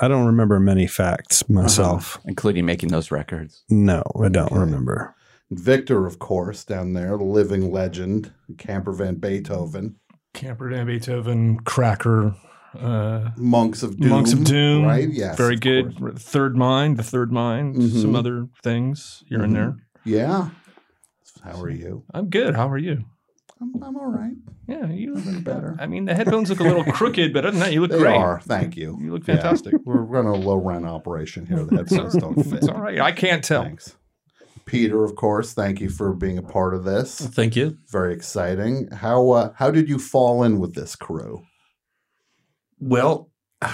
[0.00, 2.18] I don't remember many facts myself.
[2.26, 3.64] including making those records.
[3.70, 5.14] No, I don't remember.
[5.50, 9.96] Victor, of course, down there, living legend, Camper Van Beethoven,
[10.34, 12.34] Camper Van Beethoven, Cracker,
[12.78, 15.08] uh, Monks of Doom, Monks of Doom, right?
[15.10, 16.18] Yes, very of good.
[16.18, 18.00] Third Mind, the Third Mind, Mhm.
[18.02, 19.76] some other things here and there.
[20.04, 20.48] Yeah.
[21.42, 22.04] How are you?
[22.14, 22.54] I'm good.
[22.56, 23.04] How are you?
[23.62, 24.32] I'm, I'm all right.
[24.66, 25.76] Yeah, you look better.
[25.78, 27.98] I mean, the headphones look a little crooked, but other than that, you look They
[27.98, 28.16] great.
[28.16, 28.40] are.
[28.40, 28.98] Thank you.
[29.00, 29.36] You look Yeah.
[29.36, 29.74] fantastic.
[29.84, 31.64] We're running a low rent operation here.
[31.64, 32.54] The headphones don't fit.
[32.54, 33.00] It's all right.
[33.00, 33.62] I can't tell.
[33.62, 33.96] Thanks.
[34.64, 37.20] Peter, of course, thank you for being a part of this.
[37.20, 37.78] Thank you.
[37.88, 38.88] Very exciting.
[38.90, 41.42] How uh, how did you fall in with this crew?
[42.78, 43.30] Well,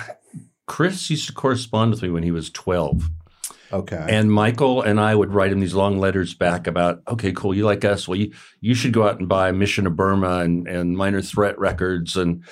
[0.67, 3.09] Chris used to correspond with me when he was 12.
[3.73, 4.05] Okay.
[4.09, 7.65] And Michael and I would write him these long letters back about, okay, cool, you
[7.65, 8.09] like us.
[8.09, 11.59] Well, you, you should go out and buy Mission of Burma and, and Minor Threat
[11.59, 12.17] Records.
[12.17, 12.45] And,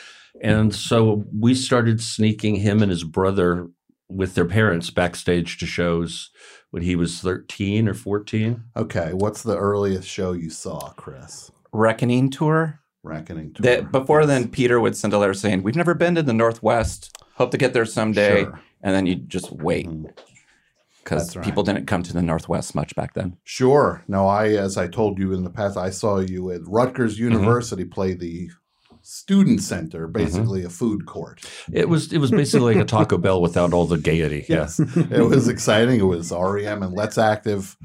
[0.42, 3.68] and so we started sneaking him and his brother
[4.08, 6.30] with their parents backstage to shows
[6.70, 8.62] when he was 13 or 14.
[8.76, 11.50] Okay, what's the earliest show you saw, Chris?
[11.72, 12.80] Reckoning tour.
[13.02, 13.62] Reckoning tour.
[13.62, 17.16] That before then, Peter would send a letter saying, "We've never been to the Northwest.
[17.34, 18.60] Hope to get there someday." Sure.
[18.82, 20.06] And then you just wait mm-hmm.
[21.06, 21.44] Because right.
[21.44, 23.36] people didn't come to the Northwest much back then.
[23.44, 24.02] Sure.
[24.08, 27.32] No, I, as I told you in the past, I saw you at Rutgers mm-hmm.
[27.32, 28.50] University play the
[29.02, 30.12] student center, mm-hmm.
[30.12, 31.48] basically a food court.
[31.72, 34.44] It was it was basically like a Taco Bell without all the gaiety.
[34.48, 36.00] Yes, it was exciting.
[36.00, 37.76] It was REM and Let's Active,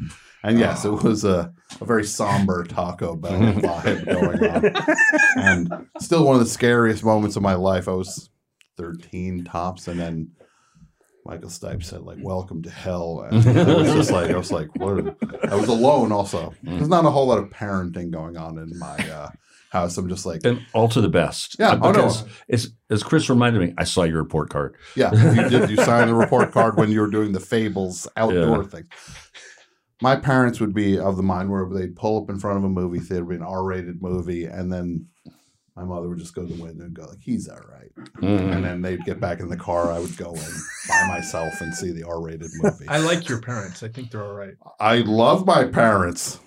[0.43, 0.95] and yes, it ah.
[0.95, 6.49] was a, a very somber Taco Bell vibe going on, and still one of the
[6.49, 7.87] scariest moments of my life.
[7.87, 8.31] I was
[8.77, 10.31] thirteen tops, and then.
[11.25, 14.69] Michael Stipe said, "Like, welcome to hell," and it was just like I was like,
[14.75, 15.15] "What?"
[15.49, 16.11] I was alone.
[16.11, 19.29] Also, there's not a whole lot of parenting going on in my uh,
[19.71, 19.97] house.
[19.97, 21.57] I'm just like, And all to the best.
[21.59, 21.93] Yeah, Uh, oh, no.
[21.93, 24.75] because as, as Chris reminded me, I saw your report card.
[24.95, 25.69] Yeah, you did.
[25.69, 28.67] You signed the report card when you were doing the Fables outdoor Yeah.
[28.67, 28.83] thing.
[30.01, 32.69] My parents would be of the mind where they'd pull up in front of a
[32.69, 35.05] movie theater, be an R-rated movie, and then
[35.75, 38.53] my mother would just go to the window and go like, "He's all right," Mhm.
[38.55, 39.91] and then they'd get back in the car.
[39.91, 40.51] I would go in
[40.89, 42.87] by myself and see the R-rated movie.
[42.87, 43.81] I like your parents.
[43.83, 44.55] I think they're all right.
[44.79, 46.39] I love my parents.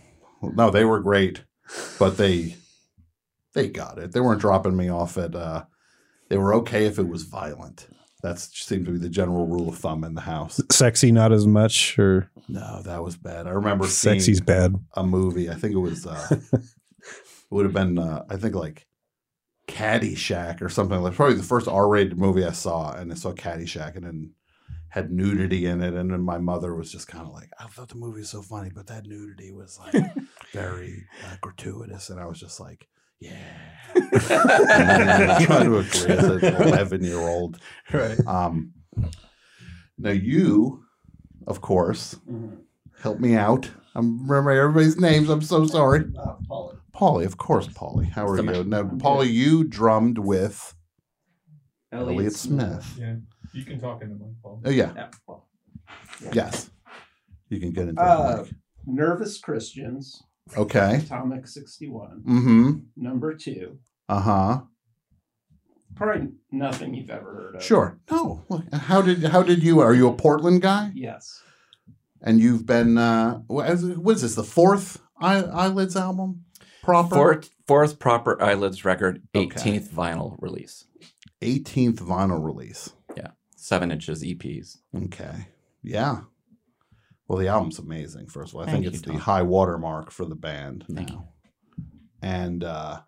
[0.43, 1.43] No, they were great,
[1.99, 2.57] but they
[3.55, 4.13] they got it.
[4.13, 5.35] They weren't dropping me off at.
[5.35, 5.65] uh
[6.29, 7.87] They were okay if it was violent.
[8.23, 10.59] That seemed to be the general rule of thumb in the house.
[10.73, 13.47] Sexy, not as much, or No, that was bad.
[13.47, 14.75] I remember Sexy's bad.
[14.95, 15.49] a movie.
[15.51, 16.07] I think it was.
[16.07, 17.99] uh It would have been.
[17.99, 18.87] uh I think like
[19.67, 21.15] Caddyshack or something like.
[21.15, 24.31] Probably the first R-rated movie I saw, and I saw Caddyshack, and then
[24.89, 27.89] had nudity in it, and then my mother was just kind of like, "I thought
[27.89, 30.05] the movie was so funny, but that nudity was like
[30.53, 32.87] very uh, gratuitous," and I was just like,
[33.21, 33.33] "Yeah."
[33.95, 37.59] trying to agree as an eleven-year-old,
[37.93, 38.19] Right.
[38.27, 38.73] Um,
[39.99, 40.85] now you,
[41.47, 42.17] of course,
[43.01, 43.71] help me out.
[43.95, 45.29] I'm remembering everybody's names.
[45.29, 46.05] I'm so sorry.
[46.19, 46.35] Uh.
[46.95, 48.07] Polly, of course, Polly.
[48.07, 48.43] How are you?
[48.45, 48.69] man.
[48.71, 50.75] Now, Polly, you drummed with
[51.93, 52.97] Elliot, Elliott Smith.
[52.99, 53.17] Yeah,
[53.53, 54.35] you can talk in the mic.
[54.43, 54.63] Paul.
[54.65, 54.93] Oh yeah.
[54.97, 56.71] Yeah, Yes.
[57.49, 58.55] You can get into the Uh, mic.
[58.87, 60.23] Nervous Christians.
[60.57, 60.97] Okay.
[61.05, 62.23] Atomic 61.
[62.27, 62.73] Mm-hmm.
[62.97, 63.79] Number two.
[64.09, 64.63] Uh-huh.
[65.97, 67.63] Probably nothing you've ever heard of.
[67.63, 67.99] Sure.
[68.11, 68.45] No.
[68.49, 70.91] Look, How did how did you are you a Portland guy?
[70.95, 71.43] Yes.
[72.21, 76.44] And you've been uh what is what is this, the fourth Eye, Eyelids album?
[76.85, 80.85] Proper Fourth, fourth proper eyelids record, 18th vinyl release.
[81.43, 82.91] 18th vinyl release.
[83.17, 84.79] Yeah, seven inches EPs.
[85.05, 85.49] Okay.
[85.83, 86.21] Yeah.
[87.27, 88.27] Well, the album's amazing.
[88.29, 89.21] First of all, I Thank think you, it's the Tom.
[89.21, 91.29] high watermark for the band Thank now.
[92.21, 93.01] And uh,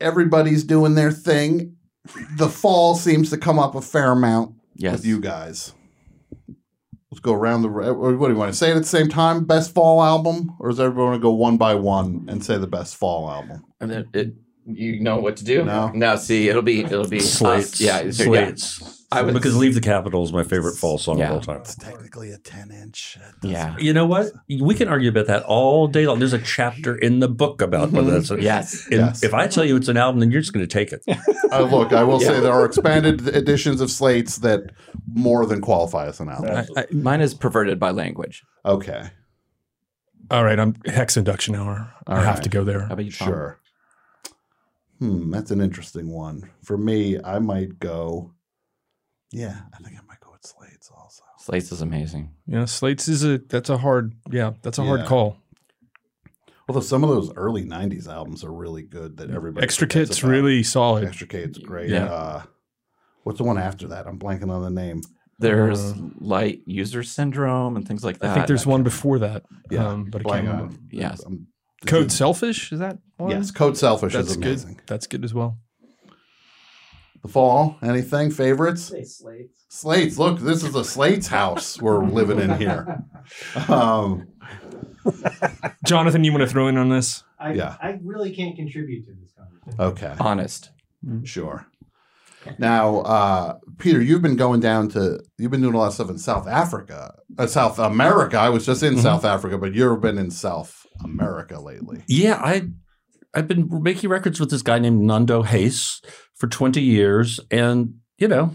[0.00, 1.76] everybody's doing their thing.
[2.36, 4.92] The fall seems to come up a fair amount Yes.
[4.92, 5.72] with you guys.
[7.14, 7.68] Let's go around the.
[7.68, 9.44] Uh, what do you want to say it at the same time?
[9.44, 12.66] Best fall album, or is everyone going to go one by one and say the
[12.66, 13.64] best fall album?
[13.80, 14.34] And it, it,
[14.66, 15.64] you know what to do?
[15.64, 15.92] No.
[15.94, 17.74] No, see, it'll be it'll be Slates.
[17.74, 17.80] us.
[17.80, 18.52] Yeah, yeah.
[19.14, 19.22] Slates.
[19.22, 21.28] I would because Leave the Capitol is my favorite fall song Yeah.
[21.30, 21.60] of all time.
[21.60, 23.18] It's technically a ten inch.
[23.42, 23.76] Yeah.
[23.78, 24.32] You know what?
[24.48, 26.18] We can argue about that all day long.
[26.18, 28.84] There's a chapter in the book about whether that's a, Yes.
[28.86, 29.22] And Yes.
[29.22, 31.04] If I tell you it's an album, then you're just going to take it.
[31.52, 34.72] Uh, look, I will say there are expanded editions of slates that
[35.12, 36.66] more than qualify as an album.
[36.76, 38.42] I, I, mine is perverted by language.
[38.64, 39.10] Okay.
[40.32, 41.92] All right, I'm Hex Enduction Hour.
[42.08, 42.80] I have to go there.
[42.86, 43.28] How about you, Tom?
[43.28, 43.60] Sure.
[44.98, 46.50] Hmm, that's an interesting one.
[46.64, 48.32] For me, I might go.
[49.32, 51.22] Yeah, I think I might go with Slates also.
[51.38, 52.30] Slates is amazing.
[52.46, 55.38] Yeah, Slates is a that's a hard yeah that's a hard call.
[56.68, 60.24] Although some of those early '90s albums are really good that everybody Extra forgets Kit's
[60.24, 61.04] really solid.
[61.04, 61.90] Extra Kit's great.
[61.90, 62.04] Yeah.
[62.06, 62.42] Uh,
[63.24, 64.06] what's the one after that?
[64.06, 65.02] I'm blanking on the name.
[65.38, 68.30] There's Uh, light user syndrome and things like that.
[68.30, 69.42] I think there's one before that.
[69.70, 70.74] Yeah, um, but I blank can't remember.
[70.74, 70.80] it.
[70.96, 71.26] Yes.
[71.26, 71.48] Um,
[71.86, 72.98] Code Selfish is that?
[73.18, 73.30] One?
[73.30, 74.74] Yes, Code Selfish That's is amazing.
[74.76, 74.86] good.
[74.86, 75.58] That's good as well.
[77.24, 78.82] The fall, anything favorites?
[78.82, 79.64] Slates.
[79.70, 80.18] Slates.
[80.18, 83.02] Look, this is a Slates house we're living in here.
[83.66, 84.28] Um,
[85.86, 87.24] Jonathan, you want to throw in on this?
[87.38, 87.76] I, Yeah.
[87.80, 89.80] I really can't contribute to this conversation.
[89.80, 90.14] okay.
[90.20, 90.70] honest.
[91.24, 91.66] Sure.
[92.58, 96.10] Now, uh, Peter, you've been going down to, you've been doing a lot of stuff
[96.10, 98.36] in South Africa, uh, South America.
[98.38, 99.00] I was just in Mhm.
[99.02, 102.04] South Africa, but you've been in South America lately.
[102.06, 102.68] Yeah, I
[103.36, 106.00] I've been making records with this guy named Nando Reis
[106.36, 108.54] for 20 years, and you know,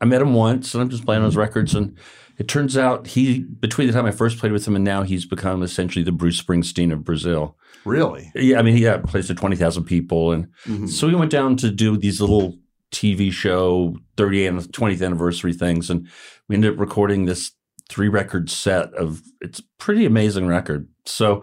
[0.00, 1.96] I met him once, and I'm just playing on his records, and
[2.38, 5.26] it turns out he between the time I first played with him and now he's
[5.26, 7.56] become essentially the Bruce Springsteen of Brazil.
[7.84, 8.30] Really?
[8.34, 10.88] Yeah, I mean, he yeah, plays to 20,000 people, and Mhm.
[10.88, 12.56] so we went down to do these little
[12.90, 16.08] TV show 30th and 20th anniversary things, and
[16.48, 17.52] we ended up recording this
[17.88, 20.88] three record set of it's pretty amazing record.
[21.04, 21.42] So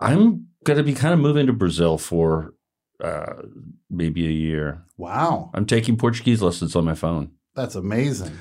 [0.00, 2.54] I'm going to be kind of moving to Brazil for
[3.00, 3.42] uh,
[3.90, 4.84] maybe a year.
[4.96, 5.50] Wow.
[5.54, 7.32] I'm taking Portuguese lessons on my phone.
[7.54, 8.32] That's amazing.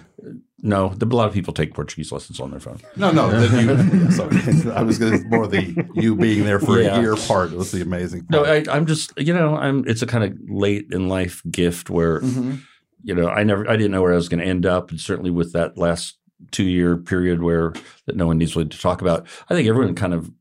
[0.59, 2.79] No, a lot of people take Portuguese lessons on their phone.
[2.95, 3.29] No, no.
[3.41, 4.37] you, sorry.
[4.73, 6.97] I was going to more the you being there for Yeah.
[6.97, 8.69] a year part was the amazing No, part.
[8.69, 9.83] I, I'm just you know I'm.
[9.87, 12.61] It's a kind of late in life gift where Mhm.
[13.03, 14.99] you know I never I didn't know where I was going to end up, and
[14.99, 16.17] certainly with that last
[16.49, 17.73] two year period where
[18.05, 20.31] that no one needs really to talk about, I think everyone kind of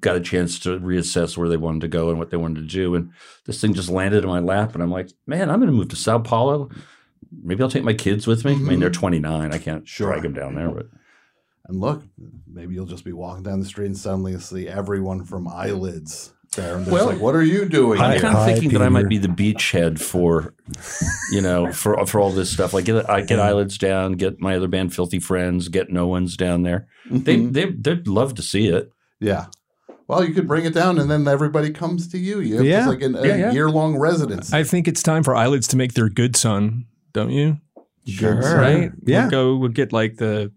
[0.00, 2.66] got a chance to reassess where they wanted to go and what they wanted to
[2.66, 3.10] do, and
[3.46, 5.88] this thing just landed in my lap, and I'm like, man, I'm going to move
[5.90, 6.70] to Sao Paulo.
[7.42, 8.52] Maybe I'll take my kids with me.
[8.52, 9.52] I mean, they're 29.
[9.52, 10.86] I can't drag them down there, but
[11.68, 12.02] And look,
[12.46, 16.76] maybe you'll just be walking down the street and suddenly see everyone from Eyelids there.
[16.76, 18.00] And they're just like, what are you doing?
[18.00, 20.54] I'm here?" kind of thinking that I might be the beachhead for,
[21.32, 22.72] you know, for for all this stuff.
[22.72, 26.36] Like get I get eyelids down, get my other band, Filthy Friends, get No One's
[26.36, 26.86] down there.
[27.10, 27.52] They Mhm.
[27.52, 28.90] they they'd love to see it.
[29.20, 29.46] Yeah.
[30.06, 32.40] Well, you could bring it down, and then everybody comes to you.
[32.40, 32.76] You have Yeah.
[32.78, 33.52] just like an, a Yeah, yeah.
[33.52, 34.52] year long residence.
[34.54, 37.58] I think it's time for eyelids to make their good son, don't you?
[38.06, 38.36] Sure.
[38.40, 38.90] Right?
[39.04, 39.22] Yeah.
[39.24, 39.56] We'll go.
[39.56, 40.50] We'll get like the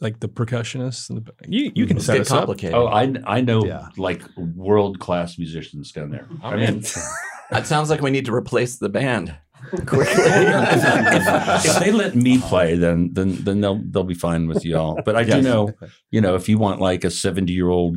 [0.00, 2.38] like the percussionists and the you you can Let's set get us up.
[2.40, 2.74] complicated.
[2.76, 6.28] Oh, I I know like world class musicians down there.
[6.42, 6.82] I mean,
[7.50, 9.36] That sounds like we need to replace the band.
[9.72, 15.00] if, if they let me play, then then then they'll they'll be fine with y'all.
[15.04, 15.44] But I do Yes.
[15.44, 15.70] know,
[16.10, 17.96] you know, if you want like a seventy year old,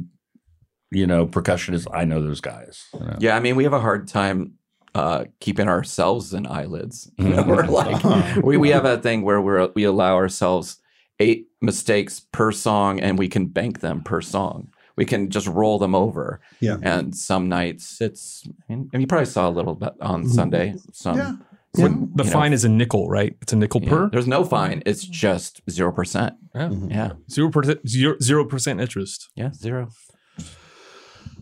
[0.91, 2.83] you know, percussionist, I know those guys.
[2.93, 3.15] you know.
[3.19, 4.53] Yeah, I mean, we have a hard time
[4.93, 7.09] uh, keeping ourselves in eyelids.
[7.17, 7.47] You know, Mhm.
[7.47, 10.77] we're like we, we have a thing where we're we allow ourselves
[11.19, 14.69] eight mistakes per song, and we can bank them per song.
[14.97, 16.39] We can just roll them over.
[16.61, 16.77] Yeah.
[16.81, 20.29] And some nights it's, and you probably saw a little bit on Mhm.
[20.29, 20.75] Sunday.
[20.93, 21.17] Some.
[21.17, 21.33] Yeah.
[21.75, 23.35] some, The you know, fine is a nickel, right?
[23.41, 24.09] It's a nickel yeah, per.
[24.09, 24.81] There's no fine.
[24.85, 26.35] It's just zero percent.
[26.55, 26.69] Yeah.
[26.87, 27.11] Yeah.
[27.29, 29.29] Zero percent zero zero percent interest.
[29.35, 29.89] Yeah, zero.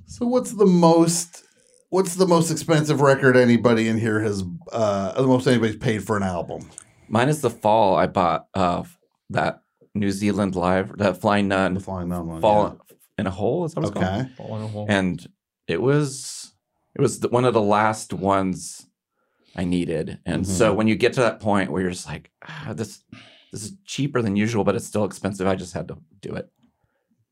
[0.08, 1.44] So what's the most
[1.90, 6.18] what's the most expensive record anybody in here has uh the most anybody's paid for
[6.18, 6.70] an album?
[7.08, 7.96] Mine is the fall.
[7.96, 8.84] I bought uh
[9.30, 9.62] that
[9.96, 11.76] New Zealand live, that Flying Nun.
[11.76, 12.42] The Flying Nun one.
[12.42, 12.80] Fall
[13.18, 13.66] in a hole.
[13.66, 14.06] Is that what it's Okay.
[14.10, 14.32] called?
[14.36, 14.86] Fall a hole.
[14.90, 15.26] And
[15.68, 16.52] it was
[16.96, 18.86] it was the, one of the last ones
[19.56, 20.20] I needed.
[20.28, 20.78] And so Mhm.
[20.78, 23.04] when you get to that point where you're just like, ah, this
[23.52, 25.46] this is cheaper than usual, but it's still expensive.
[25.48, 26.52] I just had to do it.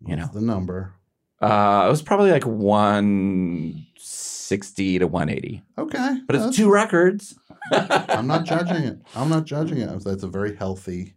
[0.06, 0.94] You know, the number.
[1.42, 5.64] uh, it was probably like one sixty to one eighty.
[5.78, 6.20] Okay.
[6.28, 7.36] But it's two records.
[7.72, 9.00] I'm not judging it.
[9.16, 10.04] I'm not judging it.
[10.04, 11.16] That's a very healthy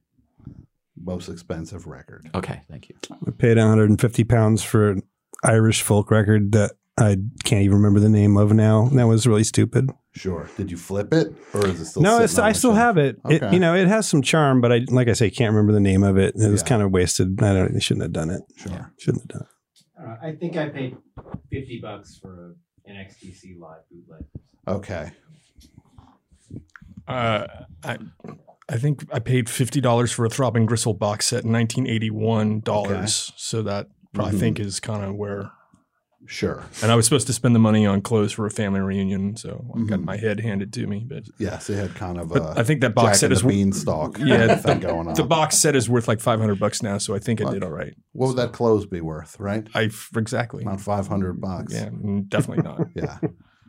[0.96, 2.30] most expensive record.
[2.34, 2.96] Okay, thank you.
[3.26, 5.02] I paid 150 pounds for an
[5.42, 8.88] Irish folk record that I can't even remember the name of now.
[8.90, 9.90] That was really stupid.
[10.12, 10.48] Sure.
[10.56, 12.78] Did you flip it or is it still no, it's, I still shelf?
[12.78, 13.18] have it.
[13.28, 13.52] it.
[13.52, 16.04] You know, it has some charm, but I, like I say, can't remember the name
[16.04, 16.36] of it.
[16.36, 16.68] It was Yeah.
[16.68, 17.42] kind of wasted.
[17.42, 17.74] I don't.
[17.74, 18.42] I shouldn't have done it.
[18.56, 18.92] Sure.
[18.98, 19.48] Shouldn't have done it.
[20.00, 20.96] Uh, I think I paid
[21.50, 22.54] fifty bucks for
[22.86, 24.22] a, an XTC live bootleg.
[24.68, 25.10] Okay.
[27.08, 27.46] Uh,
[27.82, 27.98] I
[28.68, 32.10] I think I paid fifty dollars for a Throbbing Gristle box set in nineteen eighty
[32.10, 33.32] one dollars.
[33.36, 33.88] So that
[34.18, 34.38] I Mhm.
[34.40, 35.50] think is kind of where.
[36.26, 36.62] Sure.
[36.82, 39.66] And I was supposed to spend the money on clothes for a family reunion, so
[39.76, 40.04] I got Mhm.
[40.06, 41.04] my head handed to me.
[41.06, 43.48] But Yes, it had kind of but a I think that box set is the
[43.48, 45.14] beanstalk Yeah, thing going on.
[45.14, 47.62] The box set is worth like five hundred bucks now, so I think I did
[47.62, 47.92] all right.
[48.12, 49.68] What would that clothes be worth, right?
[49.74, 51.74] I exactly Not five hundred bucks.
[51.74, 52.88] Yeah, mm, definitely not.
[52.94, 53.18] yeah.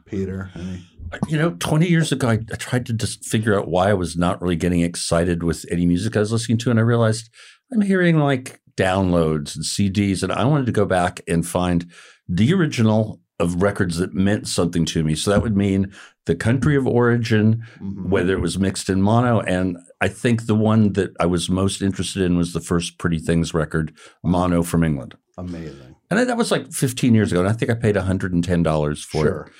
[0.05, 3.67] Peter, any uh, You know, 20 years ago, I, I tried to just figure out
[3.67, 6.71] why I was not really getting excited with any music I was listening to.
[6.71, 7.29] And I realized
[7.71, 10.23] I'm hearing like downloads and CDs.
[10.23, 11.89] And I wanted to go back and find
[12.27, 15.13] the original of records that meant something to me.
[15.15, 15.91] So that would mean
[16.25, 18.09] the country of origin, mm-hmm.
[18.09, 19.41] whether it was mixed in mono.
[19.41, 23.19] And I think the one that I was most interested in was the first Pretty
[23.19, 25.15] Things record, mono from England.
[25.37, 25.95] amazing.
[26.09, 27.41] And that was like 15 years ago.
[27.41, 29.41] And I think I paid $110 for Sure.
[29.47, 29.53] it.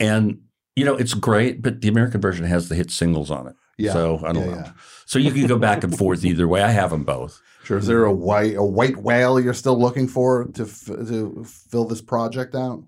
[0.00, 0.40] And,
[0.76, 3.54] you know, it's great, but the American version has the hit singles on it.
[3.78, 3.92] Yeah.
[3.92, 4.56] So I don't Yeah, know.
[4.66, 4.72] yeah.
[5.06, 6.62] So you can go back and forth either way.
[6.62, 7.40] I have them both.
[7.64, 7.78] Sure.
[7.78, 11.84] Is there a white a white whale you're still looking for to f- to fill
[11.86, 12.84] this project out?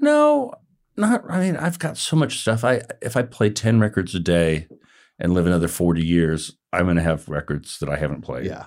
[0.00, 0.52] No,
[0.96, 1.24] not.
[1.28, 2.64] I mean, I've got so much stuff.
[2.64, 4.66] I if I play 10 records a day
[5.18, 8.46] and live another 40 years, I'm going to have records that I haven't played.
[8.46, 8.66] Yeah.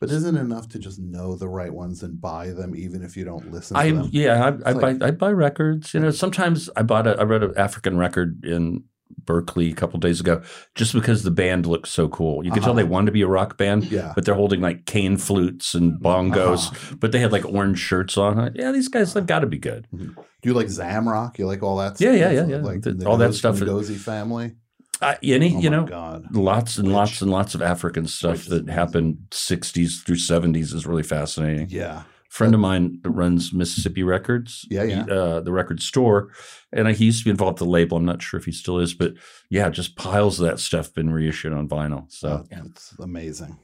[0.00, 3.16] But isn't it enough to just know the right ones and buy them, even if
[3.16, 4.08] you don't listen to I them?
[4.12, 5.92] yeah, I, I like- buy I buy records.
[5.94, 8.84] You know, sometimes I bought a I read an African record in
[9.24, 10.42] Berkeley a couple days ago
[10.74, 12.44] just because the band looked so cool.
[12.44, 12.76] You could tell Uh-huh.
[12.82, 14.12] they wanted to be a rock band, Yeah.
[14.14, 16.96] but they're holding like cane flutes and bongos, Uh-huh.
[17.00, 18.36] but they had like orange shirts on.
[18.36, 19.88] Like, Yeah, these guys they've got to be good.
[19.90, 21.38] Do you like Zamrock?
[21.38, 22.00] You like all that?
[22.00, 22.48] Yeah, yeah, stuff?
[22.50, 22.62] yeah, yeah.
[22.62, 23.56] Like The- the all that stuff.
[23.58, 24.54] Ngozi family.
[25.00, 26.34] Uh, any, Oh you know, God.
[26.34, 31.02] lots and lots and lots of African stuff that happened 60s through 70s is really
[31.04, 31.68] fascinating.
[31.70, 32.02] Yeah.
[32.30, 35.04] friend of mine that runs Mississippi Records, Yeah, yeah.
[35.04, 36.30] he- uh, the record store,
[36.72, 37.96] and he used to be involved with the label.
[37.96, 39.14] I'm not sure if he still is, but
[39.50, 42.04] yeah, just piles of that stuff been reissued on vinyl.
[42.12, 42.62] So yeah.
[42.66, 43.56] It's amazing.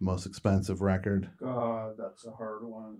[0.00, 1.30] Most expensive record.
[1.40, 2.98] God, that's a hard one.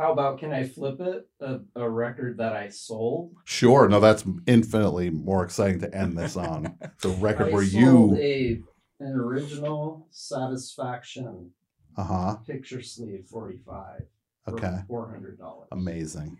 [0.00, 1.28] How about can I flip it?
[1.40, 3.34] A, a record that I sold.
[3.44, 3.86] Sure.
[3.86, 6.78] No, that's infinitely more exciting to end this on.
[7.02, 8.18] The record I where sold you.
[8.18, 8.62] a
[9.04, 11.50] an original Satisfaction
[11.98, 12.36] Uh huh.
[12.46, 14.00] picture sleeve forty five.
[14.48, 14.78] Okay.
[14.88, 15.68] Four hundred dollars.
[15.72, 16.38] Amazing.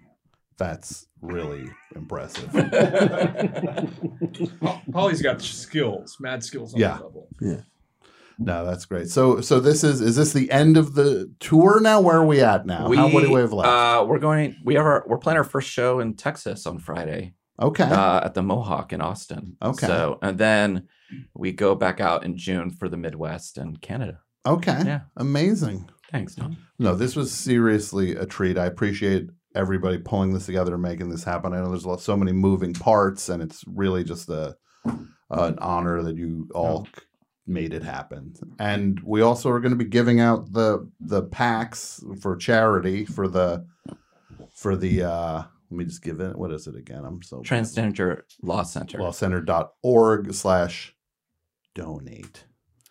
[0.57, 2.51] That's really impressive.
[4.93, 6.97] Polly's got skills, mad skills on Yeah.
[6.99, 7.29] the level.
[7.41, 7.61] Yeah.
[8.43, 9.11] No, that's great.
[9.11, 12.01] So, so this is is this the end of the tour now?
[12.01, 12.91] Where are we at now?
[12.93, 13.69] How what do we have left?
[13.69, 14.57] Uh, we're going.
[14.65, 15.05] We have our.
[15.07, 17.35] We're playing our first show in Texas on Friday.
[17.61, 17.85] Okay.
[17.85, 19.59] Uh, at the Mohawk in Austin.
[19.63, 19.87] Okay.
[19.87, 20.89] So and then
[21.35, 24.21] we go back out in June for the Midwest and Canada.
[24.47, 24.83] Okay.
[24.87, 25.01] Yeah.
[25.19, 25.91] Amazing.
[26.11, 26.57] Thanks, Tom.
[26.79, 28.57] No, this was seriously a treat.
[28.57, 31.53] I appreciate everybody pulling this together and making this happen.
[31.53, 34.57] I know there's lot, so many moving parts, and it's really just a
[35.31, 36.89] an honor that you all
[37.51, 38.33] made it happen.
[38.59, 43.29] And we also are going to be giving out the the packs for charity for
[43.29, 43.67] the
[44.55, 45.03] for the.
[45.03, 46.37] uh Let me just give it.
[46.39, 47.05] What is it again?
[47.05, 48.99] I'm so Transgender Law Center.
[48.99, 50.95] lawcenter.org slash
[51.75, 52.45] donate.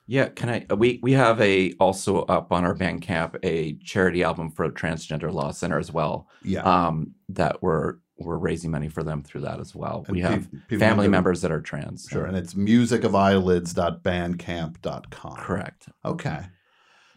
[0.08, 0.66] Yeah, can I?
[0.72, 5.32] uh, We we have a also up on our Bandcamp a charity album for Transgender
[5.32, 6.28] Law Center as well.
[6.44, 6.62] Yeah.
[6.64, 10.04] um, that we're we're raising money for them through that as well.
[10.08, 12.08] And we have people family can members that are trans.
[12.10, 12.26] Sure.
[12.26, 15.36] And it's musicofeyelids.bandcamp.com.
[15.38, 15.88] Correct.
[16.06, 16.42] Okay.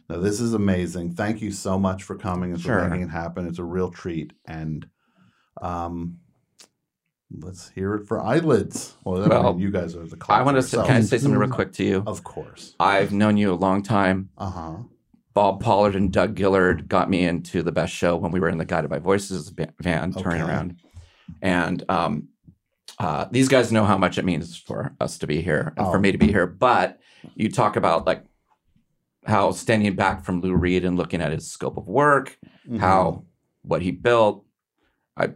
[0.08, 1.14] Now, this is amazing.
[1.14, 2.88] Thank you so much for coming and for Sure.
[2.88, 3.46] making it happen.
[3.46, 4.32] It's a real treat.
[4.46, 4.86] And
[5.60, 6.18] um,
[7.40, 8.94] let's hear it for eyelids.
[9.04, 10.62] Well, I Well, mean, you guys are the I want to.
[10.62, 12.02] Say, can I say something real quick to you?
[12.06, 12.74] Of course.
[12.80, 14.30] I've known you a long time.
[14.36, 14.76] Uh huh.
[15.34, 18.58] Bob Pollard and Doug Gillard got me into the best show when we were in
[18.58, 20.50] the Guided by Voices ba- van touring Okay.
[20.52, 20.76] around,
[21.40, 22.28] and um,
[22.98, 25.96] uh, these guys know how much it means for us to be here and for
[25.96, 26.00] Oh.
[26.00, 26.46] me to be here.
[26.46, 27.00] But
[27.34, 28.24] you talk about like
[29.26, 32.78] how standing back from Lou Reed and looking at his scope of work, Mhm.
[32.80, 33.24] how
[33.62, 34.44] what he built.
[35.16, 35.30] I,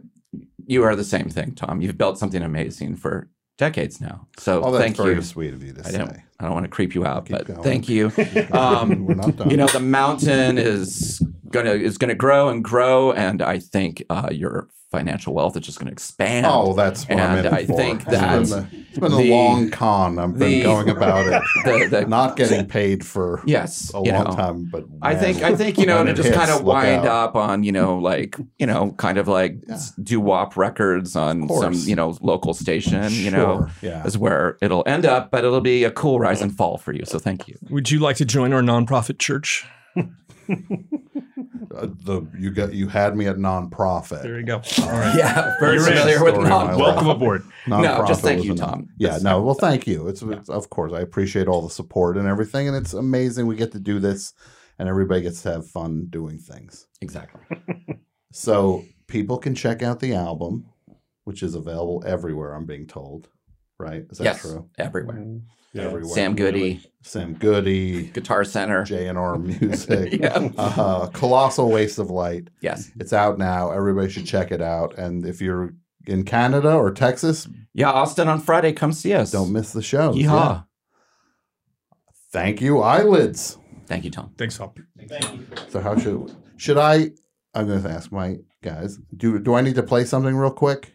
[0.65, 1.81] you are the same thing, Tom.
[1.81, 4.27] You've built something amazing for decades now.
[4.37, 5.21] So Oh, thank very you.
[5.21, 6.23] sweet of you to I don't, say.
[6.39, 7.63] I don't want to creep you out, but going.
[7.63, 8.11] thank you.
[8.51, 9.49] Um, We're not done.
[9.49, 14.29] You know, the mountain is gonna is gonna grow and grow, and I think uh,
[14.31, 16.45] your financial wealth is just gonna expand.
[16.47, 17.73] Oh, that's what and I'm in I for.
[17.75, 20.17] think It's that been the- it's been the- a long con.
[20.17, 24.05] I've been the- going about it, the- the- not getting paid for Yes, a long
[24.25, 24.31] know.
[24.35, 24.69] time.
[24.71, 27.05] But I think I think you know when to it just hits, kind of wind
[27.05, 27.29] out.
[27.29, 29.57] up on you know like you know kind of like
[30.01, 34.05] doo wop records on some you know local station you know yeah.
[34.05, 37.03] is where it'll end up, but it'll be a cool rise and fall for you.
[37.05, 37.55] So thank you.
[37.69, 39.65] Would you like to join our nonprofit church?
[40.49, 44.21] Uh, the you got you had me at nonprofit.
[44.23, 44.55] There you go.
[44.81, 45.15] All right.
[45.17, 46.67] Yeah, very You're familiar with Story of my non.
[46.67, 46.77] life.
[46.79, 47.43] Welcome aboard.
[47.67, 48.89] No, just Nonprofit thank you, a- Tom.
[48.97, 50.07] Yeah, no, well, thank you.
[50.07, 53.55] It's, it's of course I appreciate all the support and everything, and it's amazing we
[53.55, 54.33] get to do this,
[54.79, 56.87] and everybody gets to have fun doing things.
[57.01, 57.41] Exactly.
[58.33, 60.65] So people can check out the album,
[61.23, 62.53] which is available everywhere.
[62.53, 63.29] I'm being told,
[63.79, 64.03] right?
[64.11, 64.69] Is that Yes, true?
[64.77, 65.39] everywhere.
[65.85, 66.13] Everywhere.
[66.13, 70.49] Sam Goody, Sam Goody, Guitar Center, J&R Music, Yeah.
[70.57, 72.49] uh, Colossal Waste of Light.
[72.61, 72.91] Yes.
[72.99, 73.71] It's out now.
[73.71, 74.97] Everybody should check it out.
[74.97, 75.73] And if you're
[76.05, 78.73] in Canada or Texas, Yeah, Austin on Friday.
[78.73, 79.31] Come see us.
[79.31, 80.13] don't miss the show.
[80.13, 80.65] Yeehaw.
[82.31, 83.57] Thank you, eyelids.
[83.87, 84.33] Thank you, Tom.
[84.37, 84.71] Thanks, Tom.
[85.07, 85.45] Thank you.
[85.69, 87.11] So how should should I?
[87.53, 88.99] I'm going to ask my guys.
[89.15, 90.93] Do do I need to play something real quick?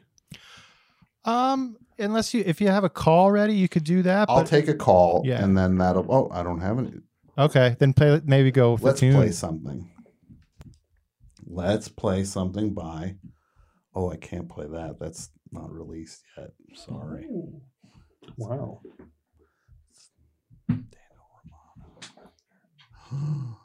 [1.24, 4.28] Um, unless you if you have a call ready, you could do that.
[4.28, 5.42] I'll but- take a call, Yeah.
[5.42, 6.06] and then that'll.
[6.12, 6.92] Oh, I don't have any.
[7.38, 8.20] Okay, then play.
[8.24, 9.16] Maybe go with Let's the tune.
[9.16, 9.90] play something.
[11.46, 13.16] Let's play something by.
[13.94, 14.98] Oh, I can't play that.
[14.98, 16.50] That's not released yet.
[16.74, 17.26] Sorry.
[18.36, 18.80] Wow.
[23.12, 23.56] Oh,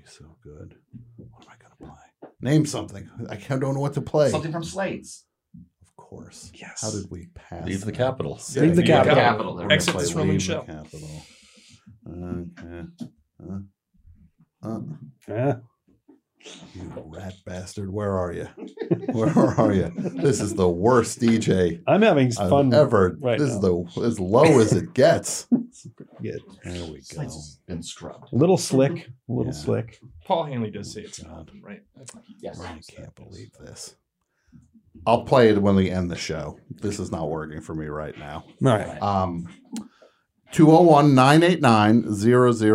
[0.00, 0.76] he's so good.
[1.16, 2.30] What am I going to play?
[2.40, 3.08] Name something.
[3.28, 4.30] I can't- don't know what to play.
[4.30, 5.23] Something from Slates.
[6.14, 6.52] Of course.
[6.54, 6.80] Yes.
[6.80, 7.66] How did we pass?
[7.66, 7.96] Leave the that?
[7.96, 8.40] Capitol.
[8.52, 9.14] Yeah, Leave the Leave Capitol.
[9.16, 9.54] Capitol.
[9.54, 10.62] We're gonna Exit this Roman Leave the show.
[10.62, 11.10] Capitol.
[12.08, 12.86] Okay.
[14.62, 14.80] Uh, uh,
[15.28, 15.56] Yeah.
[16.74, 17.90] you rat bastard.
[17.92, 18.44] Where are you?
[19.12, 19.28] Where
[19.60, 19.90] are you?
[19.96, 23.16] This is the worst DJ I'm having I've fun ever.
[23.20, 23.56] right this now.
[23.56, 25.46] is the as low as it gets.
[26.22, 26.40] Good.
[26.64, 27.00] There we go.
[27.02, 28.32] Slates has been scrubbed.
[28.32, 29.08] A little slick.
[29.28, 29.58] A little Yeah.
[29.58, 29.98] slick.
[30.24, 31.82] Paul Hanley does say it's not right.
[32.40, 32.60] Yes.
[32.60, 33.96] I can't believe this.
[35.06, 36.58] I'll play it when we end the show.
[36.70, 38.44] This is not working for me right now.
[38.64, 39.02] All right.
[39.02, 39.48] Um,
[40.52, 42.14] 201 989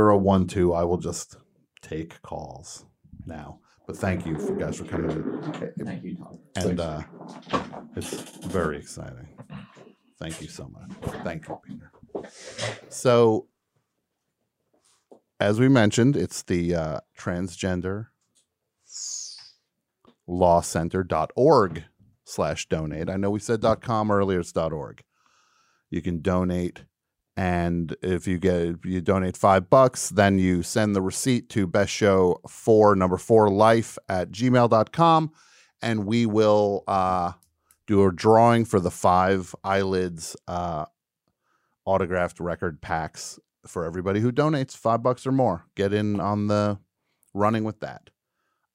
[0.10, 0.74] 0012.
[0.74, 1.38] I will just
[1.82, 2.86] take calls
[3.26, 3.60] now.
[3.88, 5.84] But thank you for guys for coming in.
[5.84, 6.40] Thank you, Tom.
[6.56, 7.02] And uh,
[7.96, 8.14] it's
[8.46, 9.28] very exciting.
[10.20, 11.14] Thank you so much.
[11.24, 11.92] Thank you, Peter.
[12.90, 13.48] So,
[15.40, 18.08] as we mentioned, it's the uh, transgender
[20.30, 21.86] lawcenter.org
[22.30, 23.10] slash donate.
[23.10, 25.04] I know we said .com earlier, it's .org.
[25.90, 26.84] You can donate
[27.40, 31.90] and if you get you donate five bucks, then you send the receipt to best
[31.90, 35.32] show four number four life at gmail.com
[35.82, 37.32] and we will uh
[37.88, 40.84] do a drawing for the five eyelids uh
[41.86, 45.66] autographed record packs for everybody who donates five bucks or more.
[45.76, 46.78] Get in on the
[47.34, 48.10] running with that.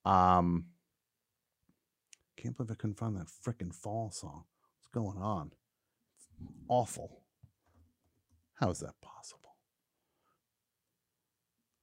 [0.07, 0.66] Um
[2.45, 4.45] can't believe I couldn't find that frickin' fall song.
[4.77, 5.51] What's going on?
[6.19, 6.27] It's
[6.69, 7.23] awful.
[8.57, 9.57] How is that possible?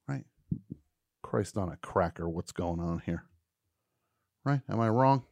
[0.08, 0.26] Right?
[1.24, 3.24] Christ on a cracker, what's going on here?
[4.46, 4.62] Right?
[4.70, 5.24] Am I wrong?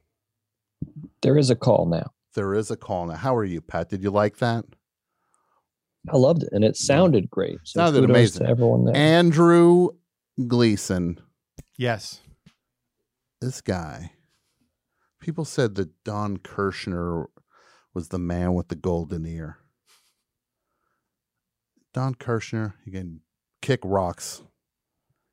[1.21, 2.11] There is a call now.
[2.33, 3.15] There is a call now.
[3.15, 3.89] How are you, Pat?
[3.89, 4.65] Did you like that?
[6.11, 7.59] I loved it, and it sounded great.
[7.65, 8.45] So Sounded kudos amazing.
[8.47, 8.95] to everyone there.
[8.95, 9.89] Andrew
[10.47, 11.19] Gleason.
[11.77, 12.21] Yes.
[13.41, 14.13] This guy.
[15.19, 17.25] People said that Don Kirshner
[17.93, 19.57] was the man with the golden ear.
[21.93, 23.21] Don Kirshner, he can
[23.61, 24.41] kick rocks.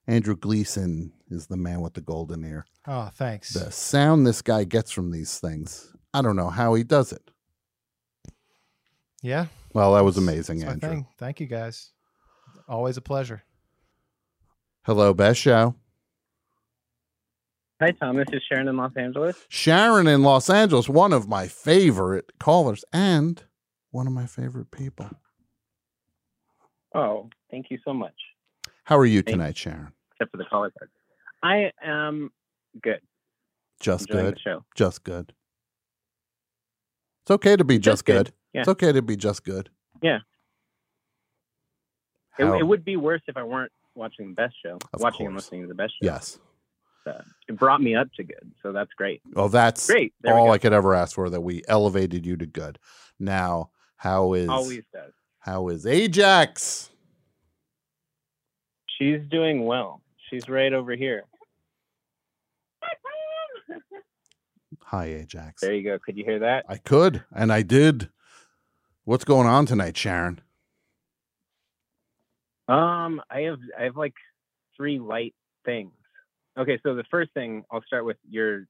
[0.07, 2.67] Andrew Gleason is the man with the golden ear.
[2.87, 3.53] Oh, thanks.
[3.53, 7.31] The sound this guy gets from these things, I don't know how he does it.
[9.23, 9.47] Yeah.
[9.73, 10.89] Well, that was amazing, Andrew.
[10.89, 11.07] thing.
[11.19, 11.91] Thank you guys.
[12.69, 13.43] Always a pleasure.
[14.85, 15.75] Hello, best show.
[17.81, 18.17] Hi, Tom.
[18.17, 19.37] This is Sharon in Los Angeles.
[19.49, 23.43] Sharon in Los Angeles, one of my favorite callers and
[23.91, 25.11] one of my favorite people.
[26.95, 28.15] Oh, thank you so much.
[28.85, 29.93] How are you Thank- tonight, Sharon?
[30.13, 30.91] Except for the caller card.
[31.43, 32.31] I am
[32.83, 33.01] good.
[33.81, 34.41] Just Enjoying good.
[34.43, 34.65] show.
[34.75, 35.35] Just good.
[37.23, 38.27] It's okay to be just, Just good.
[38.27, 38.33] good.
[38.55, 38.61] Yeah.
[38.63, 39.69] It's okay to be just good.
[40.03, 40.21] Yeah.
[42.39, 45.35] It, it would be worse if I weren't watching the best show, Of watching and
[45.35, 46.07] listening to the best show.
[46.07, 46.39] Yes.
[47.07, 49.23] Uh, it brought me up to good, so that's great.
[49.33, 50.13] Well, that's Great.
[50.23, 50.51] There all.
[50.51, 52.79] I could ever ask for that we elevated you to good.
[53.19, 55.13] Now, how is Always does.
[55.39, 56.91] how is Ajax?
[58.99, 60.03] She's doing well.
[60.31, 61.25] She's right over here.
[64.81, 65.61] Hi, Ajax.
[65.63, 65.99] There you go.
[65.99, 66.65] Could you hear that?
[66.69, 68.09] I could, and I did.
[69.05, 70.41] What's going on tonight, Sharon?
[72.69, 74.15] Um, I have I have like
[74.77, 75.93] three light things.
[76.59, 78.67] Okay, so the first thing I'll start with your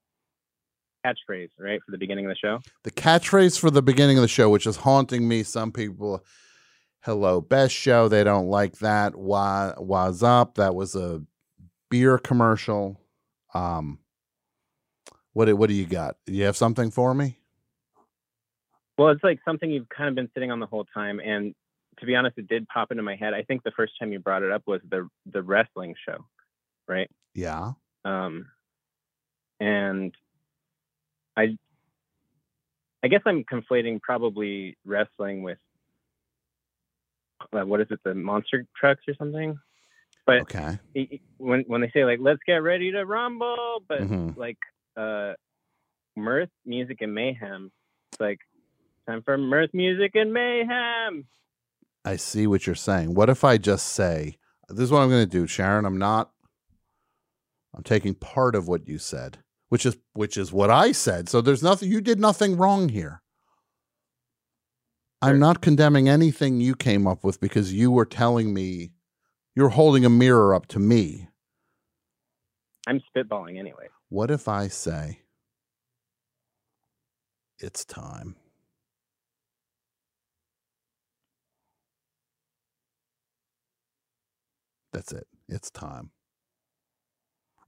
[1.05, 2.60] catchphrase, right, for the beginning of the show.
[2.82, 5.42] The catchphrase for the beginning of the show, which is haunting me.
[5.44, 6.24] Some people,
[7.02, 8.08] hello, best show.
[8.08, 9.15] They don't like that.
[9.15, 10.56] Why, why's up?
[10.56, 11.23] That was a
[11.90, 13.00] beer commercial.
[13.55, 14.00] Um,
[15.32, 16.16] what, do- what do you got?
[16.26, 17.39] You have something for me?
[18.98, 21.55] Well, it's like something you've kind of been sitting on the whole time, and
[21.98, 23.34] to be honest, it did pop into my head.
[23.34, 26.24] I think the first time you brought it up was the the wrestling show,
[26.89, 27.10] right?
[27.34, 27.73] Yeah.
[28.05, 28.47] Um,
[29.60, 30.15] and
[31.36, 31.56] I,
[33.02, 35.58] I guess I'm conflating probably wrestling with
[37.52, 39.58] uh, what is it, the monster trucks or something?
[40.26, 40.78] But Okay.
[40.97, 44.36] i- i- when when they say like let's get ready to rumble, but Mhm.
[44.36, 44.58] like
[44.97, 45.34] uh,
[46.16, 47.70] mirth, music, and mayhem,
[48.12, 48.40] it's like
[49.06, 51.26] time for mirth, music, and mayhem.
[52.05, 53.15] I see what you're saying.
[53.15, 55.84] What if I just say, this is what I'm going to do, Sharon?
[55.84, 56.31] I'm not,
[57.77, 59.39] I'm taking part of what you said,
[59.69, 61.29] which is, which is what I said.
[61.29, 63.23] So there's nothing, you did nothing wrong here.
[65.23, 68.93] I'm not condemning anything you came up with because you were telling me,
[69.55, 71.29] you're holding a mirror up to me.
[72.87, 73.89] I'm spitballing anyway.
[74.09, 75.23] What if I say,
[77.59, 78.37] it's time?
[84.93, 85.27] That's it.
[85.49, 86.11] It's time.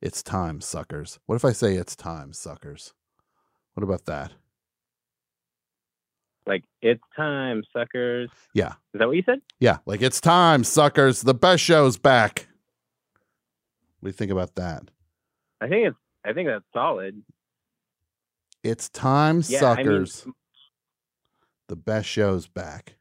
[0.01, 1.19] It's time, suckers.
[1.27, 2.95] What if I say it's time, suckers?
[3.75, 4.33] What about that?
[6.47, 8.31] Like it's time, suckers.
[8.55, 8.75] Yeah.
[8.95, 9.41] Is that what you said?
[9.61, 9.79] Yeah.
[9.87, 11.21] Like it's time, suckers.
[11.23, 12.49] The best show's back.
[14.01, 14.85] What do you think about that?
[15.61, 15.97] I think it's.
[16.25, 17.23] I think that's solid.
[18.65, 20.27] It's time, Yeah, I mean, suckers.
[21.69, 22.97] the best show's back.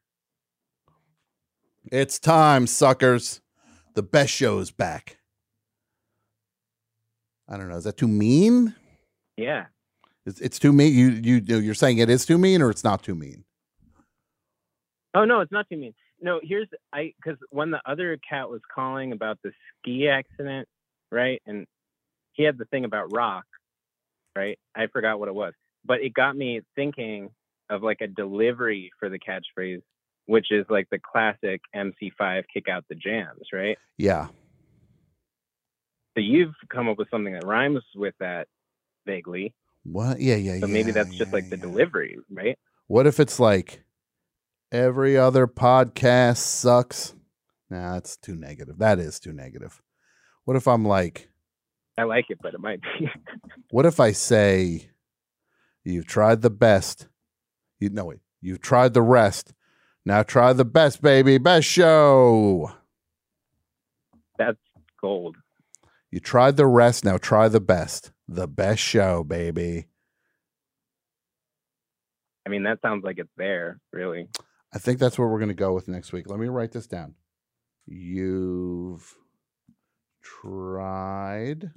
[1.91, 3.41] It's time, suckers.
[3.95, 5.16] The best show's back.
[7.49, 7.77] I don't know.
[7.77, 8.75] Is that too mean?
[9.37, 9.65] Yeah.
[10.25, 10.93] It's, it's too mean.
[10.93, 13.45] You you you're saying it is too mean, or it's not too mean.
[15.13, 15.93] Oh no, it's not too mean.
[16.21, 20.67] No, here's I because when the other cat was calling about the ski accident,
[21.11, 21.65] right, and
[22.33, 23.45] he had the thing about rock,
[24.35, 24.59] right?
[24.75, 25.53] I forgot what it was,
[25.85, 27.29] but it got me thinking
[27.69, 29.81] of like a delivery for the catchphrase,
[30.25, 33.77] which is like the classic MC5 kick out the jams, right?
[33.97, 34.27] Yeah.
[36.17, 38.47] So you've come up with something that rhymes with that
[39.05, 39.53] vaguely.
[39.83, 40.19] What?
[40.19, 40.73] Yeah, yeah, So yeah.
[40.73, 42.57] maybe that's just like the delivery, right?
[42.87, 43.83] What if it's like
[44.71, 47.13] every other podcast sucks?
[47.69, 48.79] Nah, that's too negative.
[48.79, 49.79] That is too negative.
[50.45, 51.29] What if I'm like,
[51.99, 53.11] I like it, but it might be.
[53.69, 54.89] what if I say,
[55.83, 57.09] you've tried the best?
[57.79, 58.21] You know it.
[58.41, 59.53] You've tried the rest.
[60.03, 61.37] Now try the best, baby.
[61.37, 62.71] Best show.
[64.39, 64.57] That's
[64.99, 65.35] gold.
[66.11, 67.03] You tried the rest.
[67.05, 68.11] Now try the best.
[68.27, 69.87] The best show, baby.
[72.45, 74.27] I mean, that sounds like it's there, really.
[74.73, 76.29] I think that's what we're going to go with next week.
[76.29, 77.15] Let me write this down.
[77.85, 79.15] You've
[80.21, 81.71] tried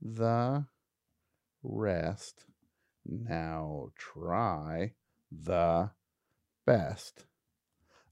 [0.00, 0.66] the
[1.62, 2.44] rest.
[3.04, 4.92] Now try
[5.30, 5.90] the
[6.66, 7.26] best.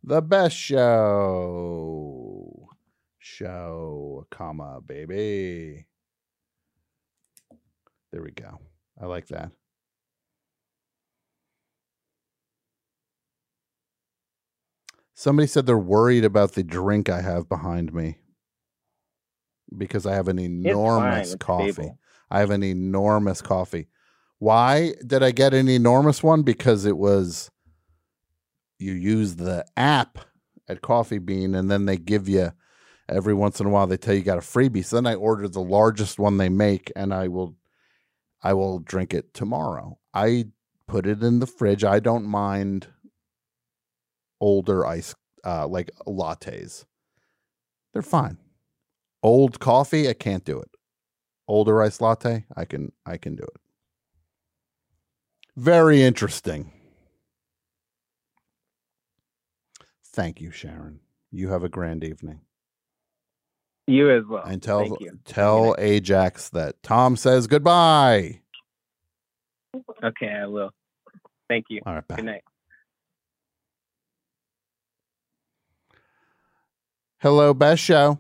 [0.03, 1.87] The best show.
[3.29, 5.89] Show, comma, baby.
[8.13, 8.61] There we go.
[9.03, 9.51] I like that.
[15.15, 18.19] Somebody said they're worried about the drink I have behind me
[19.77, 21.73] because I have an enormous coffee.
[21.73, 21.99] stable.
[22.31, 23.89] I have an enormous coffee.
[24.39, 26.43] Why did I get an enormous one?
[26.43, 27.51] Because it was
[28.79, 30.19] you use the app
[30.69, 32.53] at Coffee Bean and then they give you
[33.09, 34.85] every once in a while they tell you got a freebie.
[34.85, 37.57] So then I order the largest one they make and I will
[38.43, 39.99] I will drink it tomorrow.
[40.15, 40.47] I
[40.87, 41.85] put it in the fridge.
[41.85, 42.89] I don't mind
[44.41, 46.85] older ice uh like lattes.
[47.93, 48.39] They're fine.
[49.23, 50.71] Old coffee, I can't do it.
[51.49, 53.61] Older ice latte, I can I can do it.
[55.57, 56.73] Very interesting.
[60.05, 61.01] Thank you, Sharon.
[61.31, 62.41] You have a grand evening.
[63.87, 64.43] You as well.
[64.43, 65.19] And tell Thank you.
[65.25, 68.41] tell Ajax that Tom says goodbye.
[70.03, 70.71] Okay, I will.
[71.49, 71.81] Thank you.
[71.87, 72.17] All right, bye.
[72.17, 72.43] Good night.
[77.19, 78.19] Hello, best show.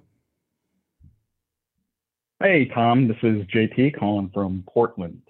[2.41, 3.09] Hey, Tom.
[3.09, 5.21] This is JT calling from Portland,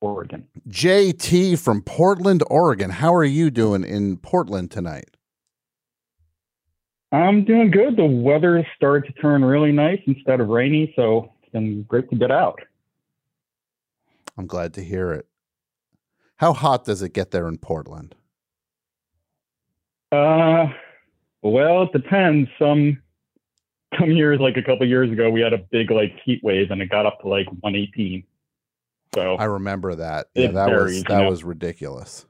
[0.00, 0.46] Oregon.
[0.68, 2.90] JT from Portland, Oregon.
[2.90, 5.16] How are you doing in Portland tonight?
[7.12, 7.96] I'm doing good.
[7.96, 12.08] The weather has started to turn really nice instead of rainy, so it's been great
[12.10, 12.60] to get out.
[14.38, 15.26] I'm glad to hear it.
[16.36, 18.14] How hot does it get there in Portland?
[20.12, 20.66] Uh,
[21.42, 22.48] well, it depends.
[22.58, 23.02] Some
[23.98, 26.80] some years, like a couple years ago, we had a big like heat wave, and
[26.80, 28.24] it got up to like 118.
[29.14, 30.28] So I remember that.
[30.34, 31.30] Yeah, that was varies, you that know.
[31.30, 32.24] was ridiculous.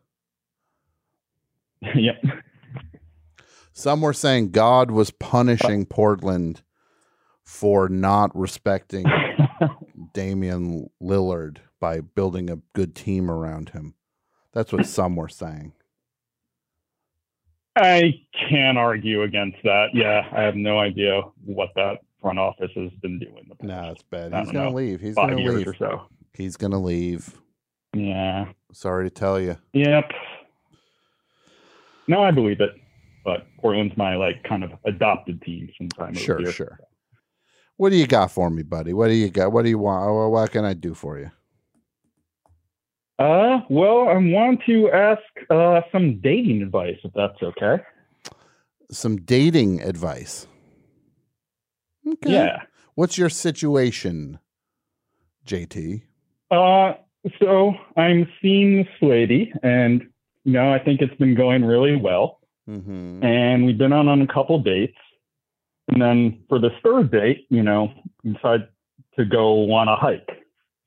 [1.94, 2.22] yep.
[3.80, 6.60] Some were saying God was punishing Portland
[7.42, 9.06] for not respecting
[10.12, 13.94] Damian Lillard by building a good team around him.
[14.52, 15.72] That's what some were saying.
[17.74, 19.86] I can't argue against that.
[19.94, 23.48] Yeah, I have no idea what that front office has been doing.
[23.48, 24.34] the No, past, it's bad.
[24.34, 25.00] He's gonna know, leave.
[25.00, 25.68] He's gonna leave.
[25.68, 26.02] or so.
[26.34, 27.34] He's gonna leave.
[27.94, 28.46] Yeah.
[28.72, 29.56] Sorry to tell you.
[29.72, 30.10] Yep.
[32.08, 32.72] No, I believe it.
[33.24, 36.52] But Portland's my like kind of adopted team moved Sure, here.
[36.52, 36.80] sure.
[37.76, 38.92] What do you got for me, buddy?
[38.92, 39.52] What do you got?
[39.52, 40.04] What do you want?
[40.14, 41.30] What- What can I do for you?
[43.18, 47.82] Uh, well, I want to ask uh some dating advice if that's okay.
[48.90, 50.46] Some dating advice.
[52.08, 52.32] Okay.
[52.32, 52.62] Yeah.
[52.94, 54.38] What's your situation,
[55.46, 56.02] JT?
[56.50, 56.94] Uh,
[57.38, 60.08] so I'm seeing this lady, and
[60.44, 62.39] you know I think it's been going really well.
[62.70, 63.24] Mm-hmm.
[63.24, 64.96] and we've been on, on a couple dates.
[65.88, 67.92] And then for the third date, you know,
[68.22, 68.68] we decided
[69.18, 70.28] to go on a hike.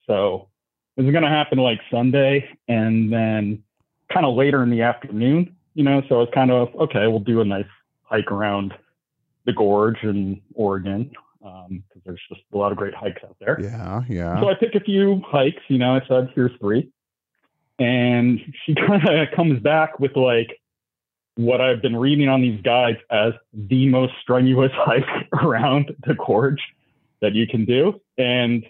[0.07, 0.47] So
[0.95, 3.63] it was going to happen like Sunday and then
[4.13, 6.01] kind of later in the afternoon, you know.
[6.07, 7.65] So it's kind of okay, we'll do a nice
[8.03, 8.73] hike around
[9.45, 13.59] the gorge in Oregon because there's just a lot of great hikes out there.
[13.61, 14.39] Yeah, yeah.
[14.39, 16.89] So I pick a few hikes, you know, I said, here's three.
[17.79, 20.61] And she kind of comes back with like
[21.35, 25.03] what I've been reading on these guides as the most strenuous hike
[25.33, 26.61] around the gorge
[27.21, 27.99] that you can do.
[28.17, 28.65] And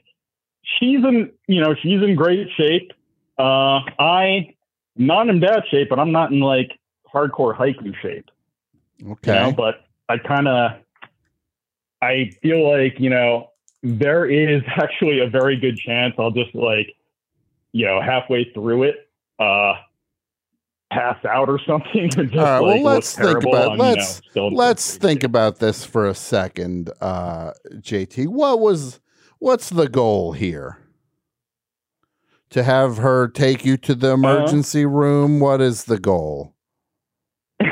[0.80, 2.92] she's in, you know, she's in great shape.
[3.38, 4.53] Uh, I
[4.95, 6.80] not in bad shape, but I'm not in like
[7.11, 8.30] hardcore hiking shape.
[9.06, 9.33] Okay.
[9.33, 10.72] You know, but I kind of,
[12.01, 13.50] I feel like you know
[13.82, 16.95] there is actually a very good chance I'll just like,
[17.72, 19.09] you know, halfway through it,
[19.40, 19.74] uh,
[20.94, 22.10] pass out or something.
[22.10, 22.60] just, All right.
[22.60, 26.92] like, well, let's think about on, let's still- let's think about this for a second,
[27.02, 28.28] uh, JT.
[28.28, 29.00] What was
[29.40, 30.78] what's the goal here?
[32.52, 34.14] To have her take you to the Uh-huh.
[34.14, 35.40] emergency room.
[35.40, 36.54] What is the goal?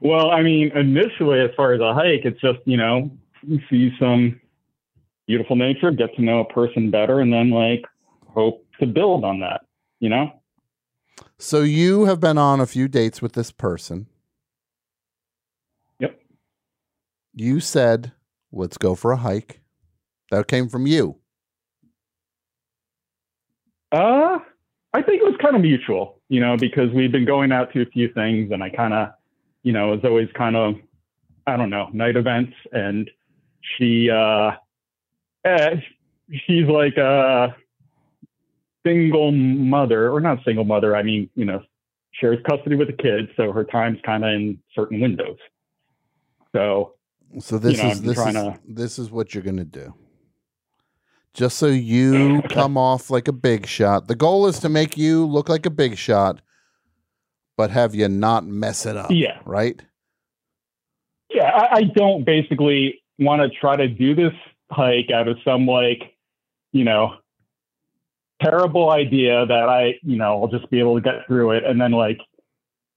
[0.00, 3.10] well, I mean, initially, as far as a hike, it's just you know
[3.68, 4.40] see some
[5.26, 7.84] beautiful nature, get to know a person better, and then like
[8.28, 9.62] hope to build on that.
[10.00, 10.32] You know.
[11.42, 14.06] So you have been on a few dates with this person.
[15.98, 16.20] Yep.
[17.34, 18.12] You said,
[18.52, 19.62] "Let's go for a hike."
[20.30, 21.16] That came from you.
[23.90, 24.40] Uh,
[24.92, 27.80] I think it was kind of mutual, you know, because we've been going out to
[27.80, 29.08] a few things, and I kind of,
[29.62, 30.74] you know, it was always kind of,
[31.46, 33.10] I don't know, night events, and
[33.62, 34.52] she, uh,
[35.46, 35.76] eh,
[36.46, 37.56] she's like a
[38.86, 40.96] single mother, or not single mother.
[40.96, 41.62] I mean, you know,
[42.12, 45.36] shares custody with the kids, so her time's kind of in certain windows.
[46.54, 46.94] So,
[47.38, 48.58] So this you know, is this trying is to.
[48.66, 49.94] this is what you're gonna do.
[51.34, 54.08] Just so you come off like a big shot.
[54.08, 56.40] The goal is to make you look like a big shot,
[57.56, 59.10] but have you not mess it up.
[59.10, 59.38] Yeah.
[59.44, 59.80] Right?
[61.32, 64.32] Yeah, I, I don't basically want to try to do this
[64.72, 66.16] hike out of some like,
[66.72, 67.14] you know,
[68.40, 71.80] terrible idea that I, you know, I'll just be able to get through it and
[71.80, 72.18] then like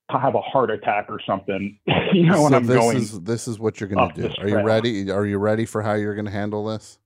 [0.09, 1.79] have a heart attack or something.
[2.13, 2.97] you know, when I'm this going.
[2.97, 4.29] is this is what you're gonna do.
[4.39, 5.11] Are you ready?
[5.11, 6.99] Are you ready for how you're gonna handle this?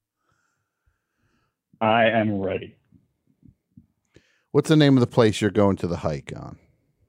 [1.80, 2.76] I am ready.
[4.52, 6.58] What's the name of the place you're going to the hike on?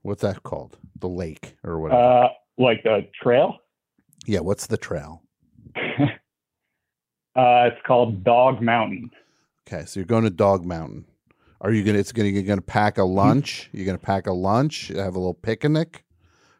[0.03, 0.77] What's that called?
[0.99, 2.01] The lake or whatever.
[2.01, 2.27] Uh,
[2.57, 3.57] like the trail.
[4.27, 5.23] yeah, what's the trail?
[7.35, 9.11] Uh, it's called Dog Mountain.
[9.65, 11.05] Okay, so you're going to Dog Mountain.
[11.61, 11.97] Are you gonna?
[11.99, 12.29] It's gonna.
[12.29, 13.69] You're gonna pack a lunch.
[13.73, 14.87] You're gonna pack a lunch.
[14.89, 16.05] Have a little picnic.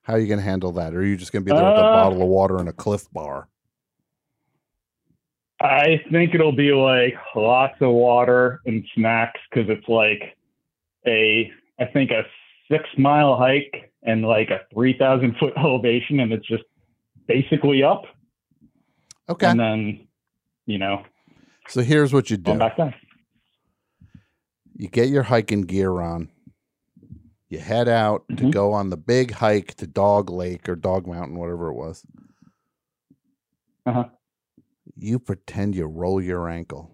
[0.03, 0.94] How are you gonna handle that?
[0.94, 2.74] Or are you just gonna be there with a Uh, bottle of water and a
[2.74, 3.48] Clif Bar?
[5.61, 10.38] I think it'll be like lots of water and snacks because it's like
[11.06, 12.24] a, I think a
[12.72, 16.64] six mile hike and like a 3,000 foot elevation and it's just
[17.28, 18.03] basically up.
[19.28, 19.48] Okay.
[19.48, 20.08] And then,
[20.66, 21.03] you know,
[21.68, 22.52] So here's what you do.
[24.80, 25.01] Going back down.
[25.01, 26.30] You get your hiking gear on.
[27.49, 28.45] You head out Mm-hmm.
[28.48, 32.06] to go on the big hike to Dog Lake or Dog Mountain, whatever it was.
[33.85, 34.06] Uh-huh.
[34.95, 36.91] You pretend you roll your ankle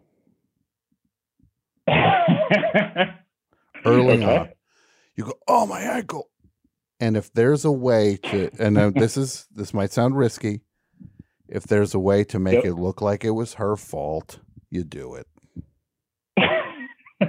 [3.85, 4.38] early Okay.
[4.38, 4.49] on.
[5.15, 6.30] You go, "Oh, my ankle!"
[6.99, 10.61] And if there's a way to, and uh, this is this might sound risky,
[11.49, 12.65] if there's a way to make Yep.
[12.65, 14.39] it look like it was her fault,
[14.69, 15.27] you do it.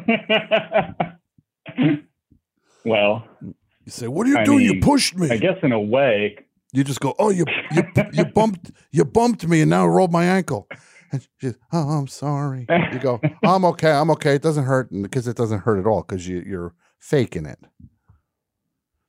[2.85, 4.65] well, you say, "What are you I doing?
[4.65, 6.37] you mean, pushed me." I guess in a way,
[6.73, 7.83] You just go, "Oh, you you
[8.13, 10.69] you bumped you bumped me, and now I rolled my ankle."
[11.13, 13.91] And she's, "Oh, I'm sorry." You go, "I'm okay.
[13.93, 14.35] I'm okay.
[14.35, 17.59] It doesn't hurt," because it doesn't hurt at all because you you're faking it.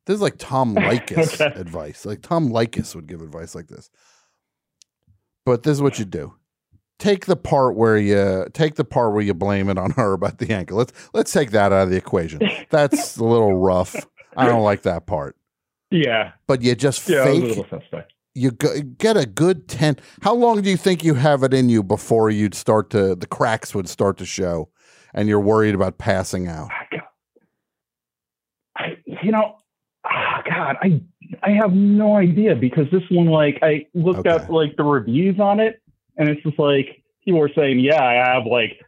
[0.06, 1.60] This is like Tom Likas Okay.
[1.60, 2.06] advice.
[2.06, 3.90] Like Tom Likas would give advice like this.
[5.46, 6.34] But this is what you do.
[7.00, 10.40] Take the part where you take the part where you blame it on her about
[10.40, 10.78] the ankle.
[10.78, 12.42] Let's let's take that out of the equation.
[12.70, 13.96] That's a little rough.
[14.36, 15.36] I don't like that part.
[15.92, 16.32] yeah.
[16.48, 20.32] But you just Yeah, it was a fake you go, get a good 10 how
[20.32, 23.74] long do you think you have it in you before you'd start to the cracks
[23.74, 24.70] would start to show
[25.16, 26.70] and you're worried about passing out
[28.78, 29.58] I, you know,
[30.06, 31.02] ah, God, I
[31.44, 35.60] I have no idea because this one, like, I looked at like the reviews on
[35.60, 35.82] it,
[36.18, 38.80] and it's just like people were saying, yeah, I have like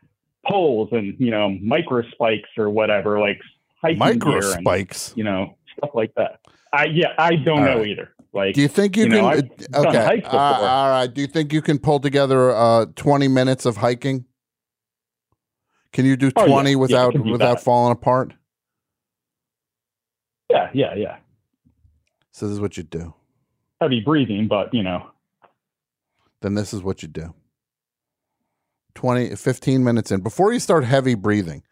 [0.47, 3.39] poles and you know micro spikes or whatever, like
[3.81, 5.13] hiking Micro gear and, spikes?
[5.15, 6.39] you know, stuff like that.
[6.73, 7.87] I yeah, I don't All know right.
[7.87, 8.09] either.
[8.31, 11.51] Like, do you think you, know, can I've okay uh, all right do you think
[11.51, 14.25] you can pull together uh 20 minutes of hiking
[15.93, 16.69] can you do Oh, 20 yeah.
[16.69, 17.63] Yeah, without can do without that.
[17.63, 18.33] falling apart
[20.51, 21.17] yeah, yeah, yeah.
[22.31, 23.15] so this is what you do
[23.81, 25.09] Heavy breathing, but you know,
[26.41, 27.33] then this is what you do
[28.95, 31.63] 20 15 minutes in before you start heavy breathing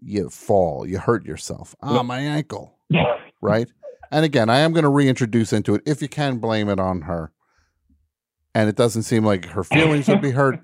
[0.00, 2.78] you fall you hurt yourself ah my ankle
[3.40, 3.68] right
[4.10, 7.02] and again i am going to reintroduce into it if you can blame it on
[7.02, 7.32] her
[8.54, 10.60] and it doesn't seem like her feelings would be hurt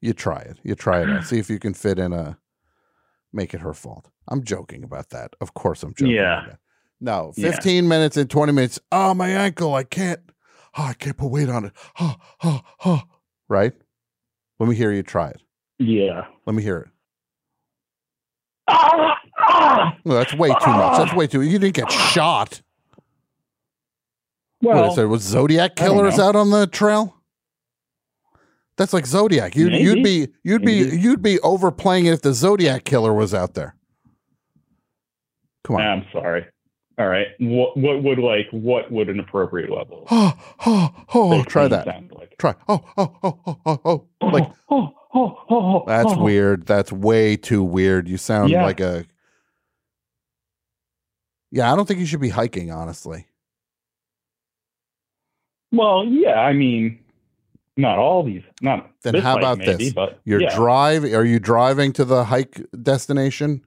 [0.00, 2.38] you try it you try it out see if you can fit in a
[3.36, 4.08] make it her fault.
[4.28, 5.34] I'm joking about that.
[5.40, 6.14] Of course, I'm joking.
[6.14, 6.54] Yeah.
[7.00, 7.50] No, Yeah.
[7.52, 8.80] 15 minutes and 20 minutes.
[8.90, 9.74] Oh, my ankle.
[9.74, 10.20] I can't.
[10.78, 11.72] Oh, I can't put weight on it.
[11.94, 13.04] Ha, ha, ha.
[13.48, 13.72] Right?
[14.58, 15.40] Let me hear you try it.
[15.78, 16.26] Yeah.
[16.46, 16.88] Let me hear it.
[18.68, 20.98] Ah, Well, that's way too much.
[20.98, 21.42] That's way too.
[21.42, 22.62] You didn't get shot.
[24.60, 25.08] what Well, is there?
[25.08, 27.14] Was Zodiac killers out on the trail?
[28.76, 29.56] That's like Zodiac.
[29.56, 33.54] You'd you'd be you'd be you'd be overplaying it if the Zodiac killer was out
[33.54, 33.74] there.
[35.64, 35.82] Come on.
[35.82, 36.44] I'm sorry.
[36.98, 37.26] All right.
[37.38, 40.06] What what would like what would an appropriate level?
[40.10, 40.32] Oh,
[40.66, 41.86] oh, oh, oh Fifteen try that.
[42.12, 42.38] like?
[42.38, 42.54] Try.
[42.68, 44.06] Oh, oh, oh, oh, oh, oh.
[44.22, 46.22] oh like oh, oh, oh, oh, that's oh.
[46.22, 46.66] weird.
[46.66, 48.08] That's way too weird.
[48.08, 48.64] You sound Yeah.
[48.64, 49.04] like a
[51.50, 53.26] Yeah, I don't think you should be hiking, honestly.
[55.72, 56.40] Well, yeah.
[56.40, 56.98] I mean,
[57.76, 58.42] not all these.
[58.62, 59.92] Not Then this how about maybe, this?
[59.92, 60.54] But You're yeah.
[60.56, 63.62] drive are you driving to the hike destination?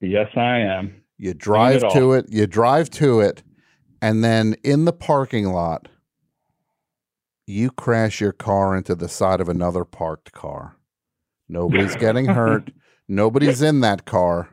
[0.00, 1.03] Yes, I am.
[1.24, 2.12] You drive it to all.
[2.12, 3.42] it, you drive to it,
[4.02, 5.88] and then in the parking lot,
[7.46, 10.76] you crash your car into the side of another parked car.
[11.48, 12.72] Nobody's getting hurt.
[13.08, 14.50] Nobody's in that car.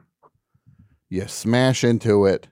[1.10, 2.48] You smash into it,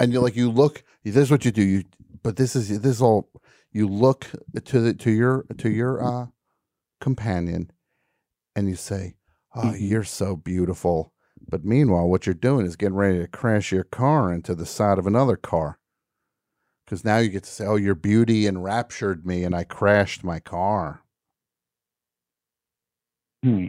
[0.00, 0.82] and you're like, you look.
[1.04, 1.62] This is what you do.
[1.62, 1.84] You,
[2.24, 3.30] but this is this is all.
[3.70, 4.26] You look
[4.64, 6.26] to the to your to your uh,
[7.00, 7.70] companion,
[8.56, 9.14] and you say,
[9.54, 11.11] "Oh, you're so beautiful."
[11.52, 14.98] But meanwhile, what you're doing is getting ready to crash your car into the side
[14.98, 15.78] of another car.
[16.86, 20.40] Because now you get to say, "Oh, your beauty enraptured me, and I crashed my
[20.40, 21.02] car."
[23.42, 23.66] Hmm.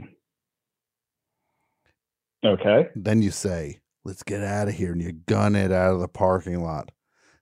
[2.46, 2.88] Okay.
[2.96, 6.08] Then you say, "Let's get out of here," and you gun it out of the
[6.08, 6.90] parking lot.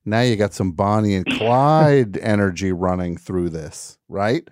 [0.06, 4.48] Now you got some Bonnie and Clyde energy running through this, right?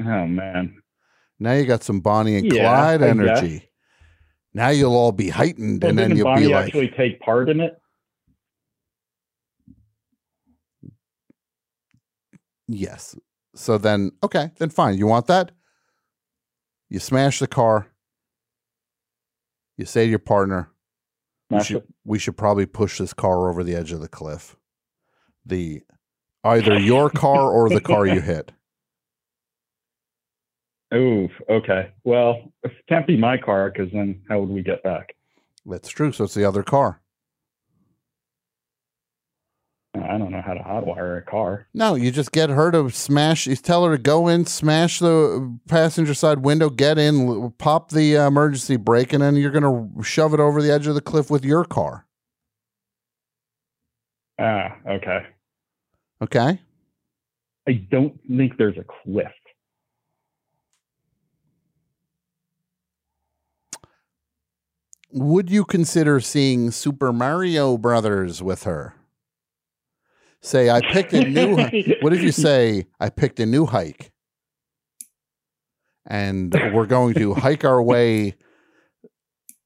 [0.00, 0.82] Oh man.
[1.38, 3.68] Now you got some Bonnie and Yeah, Clyde energy.
[4.54, 7.48] Now you'll all be heightened, Well, and then you'll Bonnie be like, actually take part
[7.48, 7.78] in it?
[12.68, 13.16] Yes.
[13.54, 14.96] So then, okay, then fine.
[14.96, 15.52] You want that?
[16.88, 17.88] You smash the car.
[19.76, 20.70] You say to your partner,
[21.50, 24.56] we should, we should probably push this car over the edge of the cliff.
[25.44, 25.82] The
[26.44, 28.52] either your car or the car you hit.
[30.94, 31.28] Ooh.
[31.48, 31.90] Okay.
[32.04, 35.14] Well, it can't be my car because then how would we get back?
[35.64, 36.12] That's true.
[36.12, 37.00] So it's the other car.
[39.94, 41.66] I don't know how to hotwire a car.
[41.74, 43.46] No, you just get her to smash.
[43.46, 48.16] You tell her to go in, smash the passenger side window, get in, pop the
[48.16, 51.02] uh, emergency brake, and then you're going to shove it over the edge of the
[51.02, 52.06] cliff with your car.
[54.38, 54.76] Ah.
[54.88, 55.26] Okay.
[56.22, 56.60] Okay.
[57.68, 59.30] I don't think there's a cliff.
[65.14, 68.94] Would you consider seeing Super Mario Brothers with her?
[70.40, 71.56] Say, I picked a new.
[72.00, 74.10] what if you say, I picked a new hike,
[76.06, 78.36] and we're going to hike our way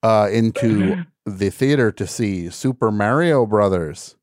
[0.03, 4.17] uh, into the theater to see Super Mario Brothers.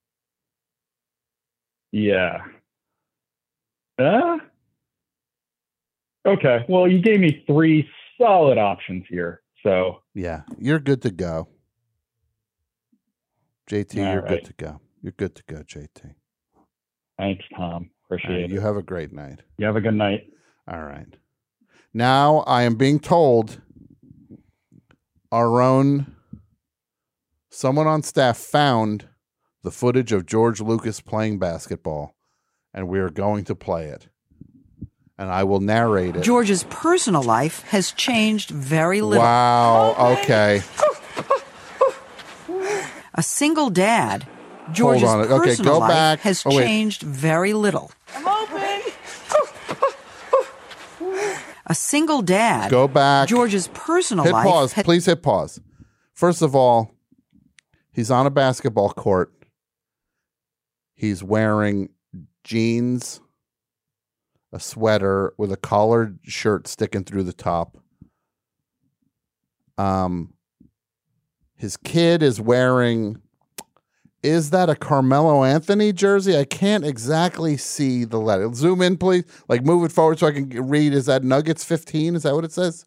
[1.91, 2.43] Yeah.
[3.99, 4.39] Uh,
[6.27, 6.67] okay.
[6.69, 7.89] Well, you gave me three
[8.21, 9.41] solid options here.
[9.65, 11.49] So Yeah, you're good to go.
[13.71, 14.29] JT, All you're right.
[14.29, 14.81] good to go.
[15.03, 16.15] You're good to go, JT.
[17.19, 17.91] thanks, Tom.
[18.07, 18.51] Appreciate right, it.
[18.51, 19.41] you have a great night.
[19.59, 20.31] You have a good night.
[20.69, 21.07] All right.
[21.95, 23.61] Now I am being told
[25.33, 26.15] our own
[27.51, 29.09] someone on staff found
[29.63, 32.15] the footage of George Lucas playing basketball,
[32.75, 34.09] and we are going to play it.
[35.17, 36.23] And I will narrate it.
[36.23, 39.23] George's personal life has changed very little.
[39.23, 39.95] Wow.
[39.97, 40.63] Oh, okay.
[43.15, 44.27] A single dad,
[44.73, 45.21] George's on.
[45.21, 46.21] Okay, personal go life back.
[46.21, 46.65] has Oh, wait.
[46.65, 47.93] changed very little.
[48.17, 48.81] I'm open.
[51.67, 53.27] A single dad, Go back.
[53.29, 54.73] George's personal hit life pause.
[54.75, 55.61] ha- Please hit pause.
[56.13, 56.95] First of all,
[57.93, 59.33] he's on a basketball court.
[60.95, 61.89] He's wearing
[62.43, 63.21] jeans,
[64.55, 67.77] a sweater with a collared shirt sticking through the top.
[69.77, 70.33] Um,
[71.57, 73.21] his kid is wearing.
[74.23, 76.39] Is that a Carmelo Anthony jersey?
[76.39, 78.51] I can't exactly see the letter.
[78.55, 79.25] Zoom in, please.
[79.49, 80.95] Like move it forward so I can read.
[80.95, 82.15] Is that Nuggets 15?
[82.15, 82.87] Is that what it says?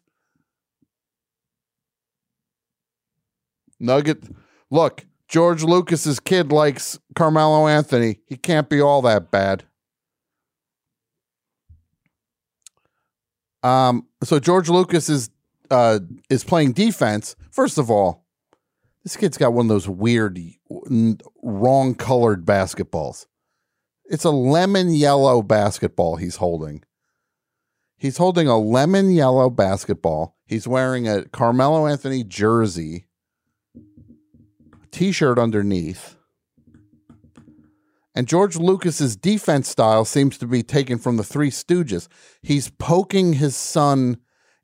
[3.78, 4.24] Nugget.
[4.70, 8.20] Look, George Lucas's kid likes Carmelo Anthony.
[8.26, 9.64] He can't be all that bad.
[13.62, 15.30] Um, so George Lucas is
[15.70, 17.36] uh, is playing defense.
[17.50, 18.24] First of all,
[19.04, 20.38] this kid's got one of those weird,
[21.42, 23.26] wrong colored basketballs.
[24.04, 26.84] It's a lemon yellow basketball he's holding.
[27.96, 30.36] He's holding a lemon yellow basketball.
[30.46, 33.06] He's wearing a Carmelo Anthony jersey,
[34.90, 36.17] t shirt underneath.
[38.18, 42.08] And George Lucas's defense style seems to be taken from the Three Stooges.
[42.42, 44.16] He's poking his son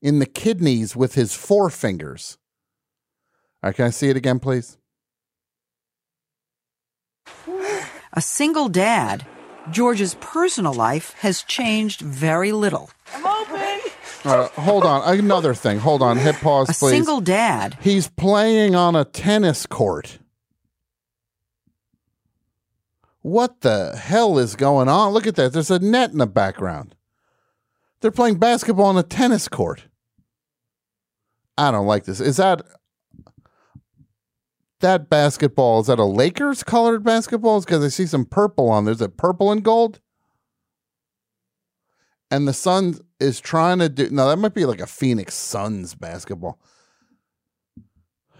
[0.03, 2.37] in the kidneys with his forefingers.
[3.63, 4.77] All right, can I see it again, please?
[8.13, 9.25] A single dad,
[9.71, 12.91] George's personal life has changed very little.
[13.15, 13.81] I'm open.
[14.25, 15.17] All right, hold on.
[15.17, 15.79] Another thing.
[15.79, 16.17] Hold on.
[16.17, 16.93] Hit pause, please.
[16.93, 20.19] A single dad, He's playing on a tennis court.
[23.25, 25.15] What the hell is going on?
[25.15, 25.55] Look at that.
[25.55, 26.95] There's a net in the background.
[28.03, 29.85] They're playing basketball on a tennis court.
[31.57, 32.21] I don't like this.
[32.21, 32.61] Is that
[34.81, 35.81] that basketball?
[35.81, 37.61] Is that a Lakers colored basketball?
[37.61, 38.93] Because I see some purple on there.
[38.93, 40.01] Is it purple and gold?
[42.31, 44.11] And the Sun is trying to do.
[44.11, 46.61] No, that might be like a Phoenix Suns basketball.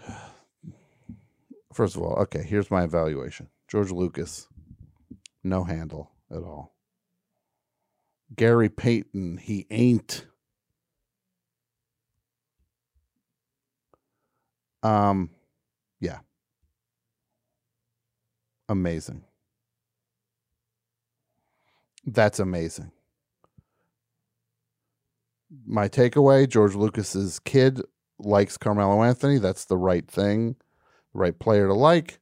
[1.73, 3.49] First of all, okay, here's my evaluation.
[3.67, 4.47] George Lucas,
[5.45, 6.75] no handle at all.
[8.35, 10.25] Gary Payton, he ain't.
[14.81, 15.29] Um,
[15.99, 16.19] yeah.
[18.67, 19.23] Amazing.
[22.05, 22.91] That's amazing.
[25.65, 27.81] My takeaway George Lucas's kid
[28.19, 29.37] likes Carmelo Anthony.
[29.37, 30.55] That's the right thing,
[31.13, 32.19] right player to like.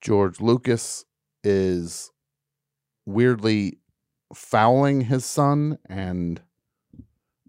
[0.00, 1.05] George Lucas
[1.46, 2.10] is
[3.06, 3.78] weirdly
[4.34, 6.42] fouling his son and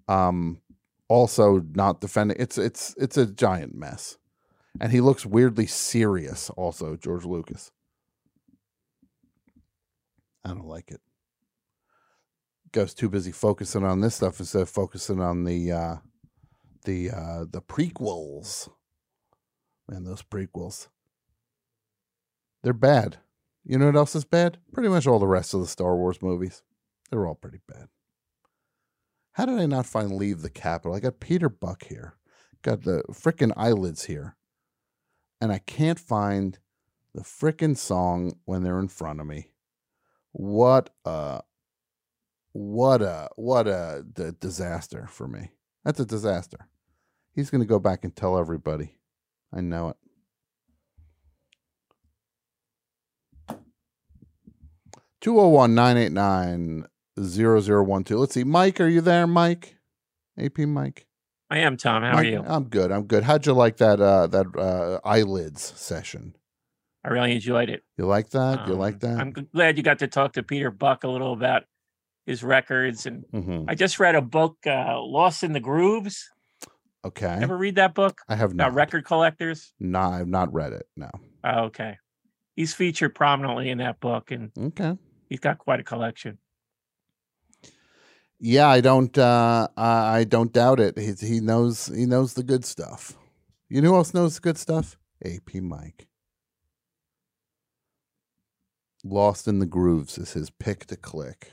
[0.08, 0.61] um
[1.09, 4.17] also not defending it's it's it's a giant mess.
[4.80, 7.72] And he looks weirdly serious also george lucas.
[10.45, 11.01] I don't like it.
[12.72, 15.95] Goes too busy focusing on this stuff instead of focusing on the uh
[16.85, 18.69] the uh the prequels.
[19.90, 20.88] Man those prequels.
[22.61, 23.17] They're bad
[23.67, 26.21] you know what else is bad pretty much all the rest of the star wars
[26.21, 26.63] movies
[27.11, 27.87] they're all pretty bad
[29.37, 30.95] how did I not find Leave the Capitol?
[30.95, 32.15] I got Peter Buck here,
[32.63, 34.35] got the frickin' eyelids here,
[35.39, 36.57] and I can't find
[37.13, 39.51] the frickin' song when they're in front of me.
[40.31, 41.41] What a,
[42.53, 45.51] what a, what a d- disaster for me.
[45.85, 46.67] That's a disaster.
[47.35, 48.95] He's going to go back and tell everybody.
[49.53, 49.97] I know it.
[55.21, 56.85] Two zero one nine eight nine
[57.19, 58.17] zero zero one two.
[58.17, 59.75] Let's see, Mike, are you there, Mike?
[60.37, 61.07] AP Mike.
[61.49, 62.03] I am Tom.
[62.03, 62.43] How are you?
[62.45, 62.91] I'm good.
[62.91, 63.23] I'm good.
[63.23, 66.35] How'd you like that uh that uh eyelids session?
[67.03, 67.83] I really enjoyed it.
[67.97, 68.67] You like that?
[68.67, 69.19] you like Um, that?
[69.19, 71.63] I'm glad you got to talk to Peter Buck a little about
[72.25, 73.65] his records, and Mhm.
[73.69, 76.29] I just read a book, uh, "Lost in the Grooves."
[77.05, 77.39] Okay.
[77.41, 78.19] Ever read that book?
[78.27, 78.73] I have About not.
[78.73, 79.73] record collectors.
[79.79, 80.85] No, I've not read it.
[80.97, 81.09] No.
[81.45, 81.97] Oh, okay.
[82.57, 84.97] He's featured prominently in that book, and Okay.
[85.30, 86.38] He's got quite a collection.
[88.39, 89.17] Yeah, I don't.
[89.17, 90.97] uh I don't doubt it.
[90.97, 93.17] He he knows he knows the good stuff.
[93.69, 94.97] You know who else knows the good stuff?
[95.25, 96.07] AP Mike.
[99.03, 101.51] Lost in the Grooves is his pick to click.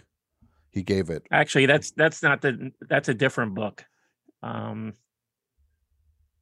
[0.71, 1.27] He gave it.
[1.31, 3.85] Actually, that's that's not the that's a different book.
[4.43, 4.95] Um,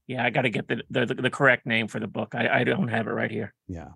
[0.07, 2.35] yeah, I got to get the, the the correct name for the book.
[2.35, 3.55] I, I don't have it right here.
[3.69, 3.91] Yeah.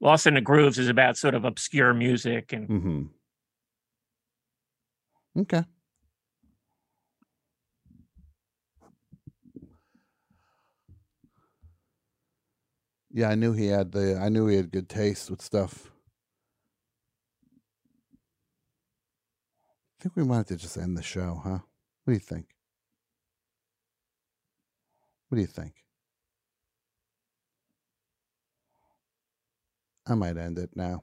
[0.00, 3.02] Lost in the Grooves is about sort of obscure music and Mm-hmm.
[5.40, 5.64] Okay.
[13.10, 14.18] Yeah, I knew he had the.
[14.20, 15.90] I knew he had good taste with stuff.
[19.98, 21.58] I think we might have to just end the show, huh?
[22.04, 22.46] What do you think?
[25.28, 25.74] What do you think?
[30.08, 31.02] I might end it now.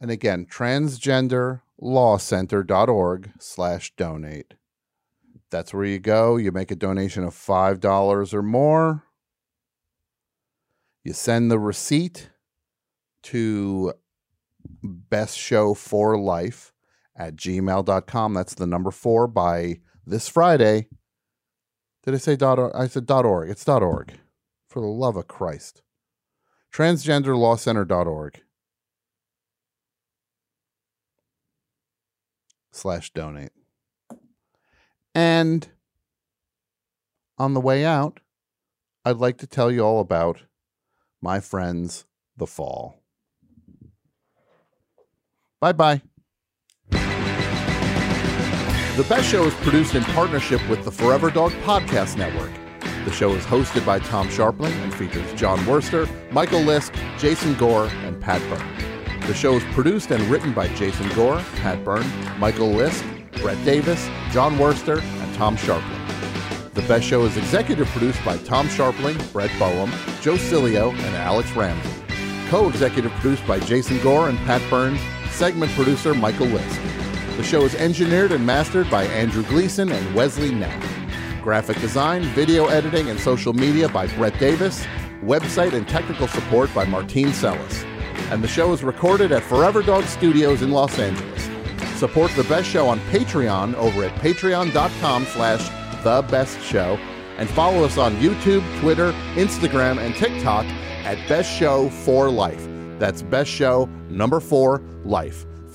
[0.00, 4.54] And again, transgenderlawcenter.org slash donate.
[5.50, 6.36] That's where you go.
[6.36, 9.04] You make a donation of $5 or more.
[11.02, 12.30] You send the receipt
[13.24, 13.94] to
[14.82, 16.72] best show for life
[17.16, 18.34] at gmail.com.
[18.34, 20.88] That's the number four by this Friday.
[22.04, 22.72] Did I say dot org?
[22.74, 23.50] I said dot org.
[23.50, 24.14] It's dot org.
[24.68, 25.82] For the love of Christ.
[26.72, 28.42] transgenderlawcenter.org
[32.72, 33.52] slash donate.
[35.14, 35.66] And
[37.38, 38.20] on the way out,
[39.04, 40.42] I'd like to tell you all about
[41.22, 42.04] my friends,
[42.36, 43.02] The Fall.
[45.60, 46.02] Bye bye.
[48.96, 52.50] The Best Show is produced in partnership with the Forever Dog Podcast Network.
[53.04, 57.88] The show is hosted by Tom Scharpling and features John Wurster, Michael Lisk, Jason Gore,
[58.04, 59.20] and Pat Byrne.
[59.26, 63.04] The show is produced and written by Jason Gore, Pat Byrne, Michael Lisk,
[63.42, 66.72] Brett Davis, John Wurster, and Tom Scharpling.
[66.72, 69.90] The Best Show is executive produced by Tom Scharpling, Brett Boehm,
[70.22, 71.90] Joe Cilio, and Alex Ramsey.
[72.48, 75.00] Co-executive produced by Jason Gore and Pat Burns.
[75.32, 77.05] Segment producer Michael Lisk.
[77.36, 80.82] The show is engineered and mastered by Andrew Gleason and Wesley Knapp.
[81.42, 84.86] Graphic design, video editing, and social media by Brett Davis.
[85.22, 87.84] Website and technical support by Martine Sellis.
[88.30, 91.50] And the show is recorded at Forever Dog Studios in Los Angeles.
[91.98, 95.68] Support the best show on Patreon over at patreon.com slash
[96.02, 96.98] the best show
[97.36, 100.64] and follow us on YouTube, Twitter, Instagram, and TikTok
[101.04, 102.66] at Best Show for Life.
[102.98, 105.44] That's Best Show number four life.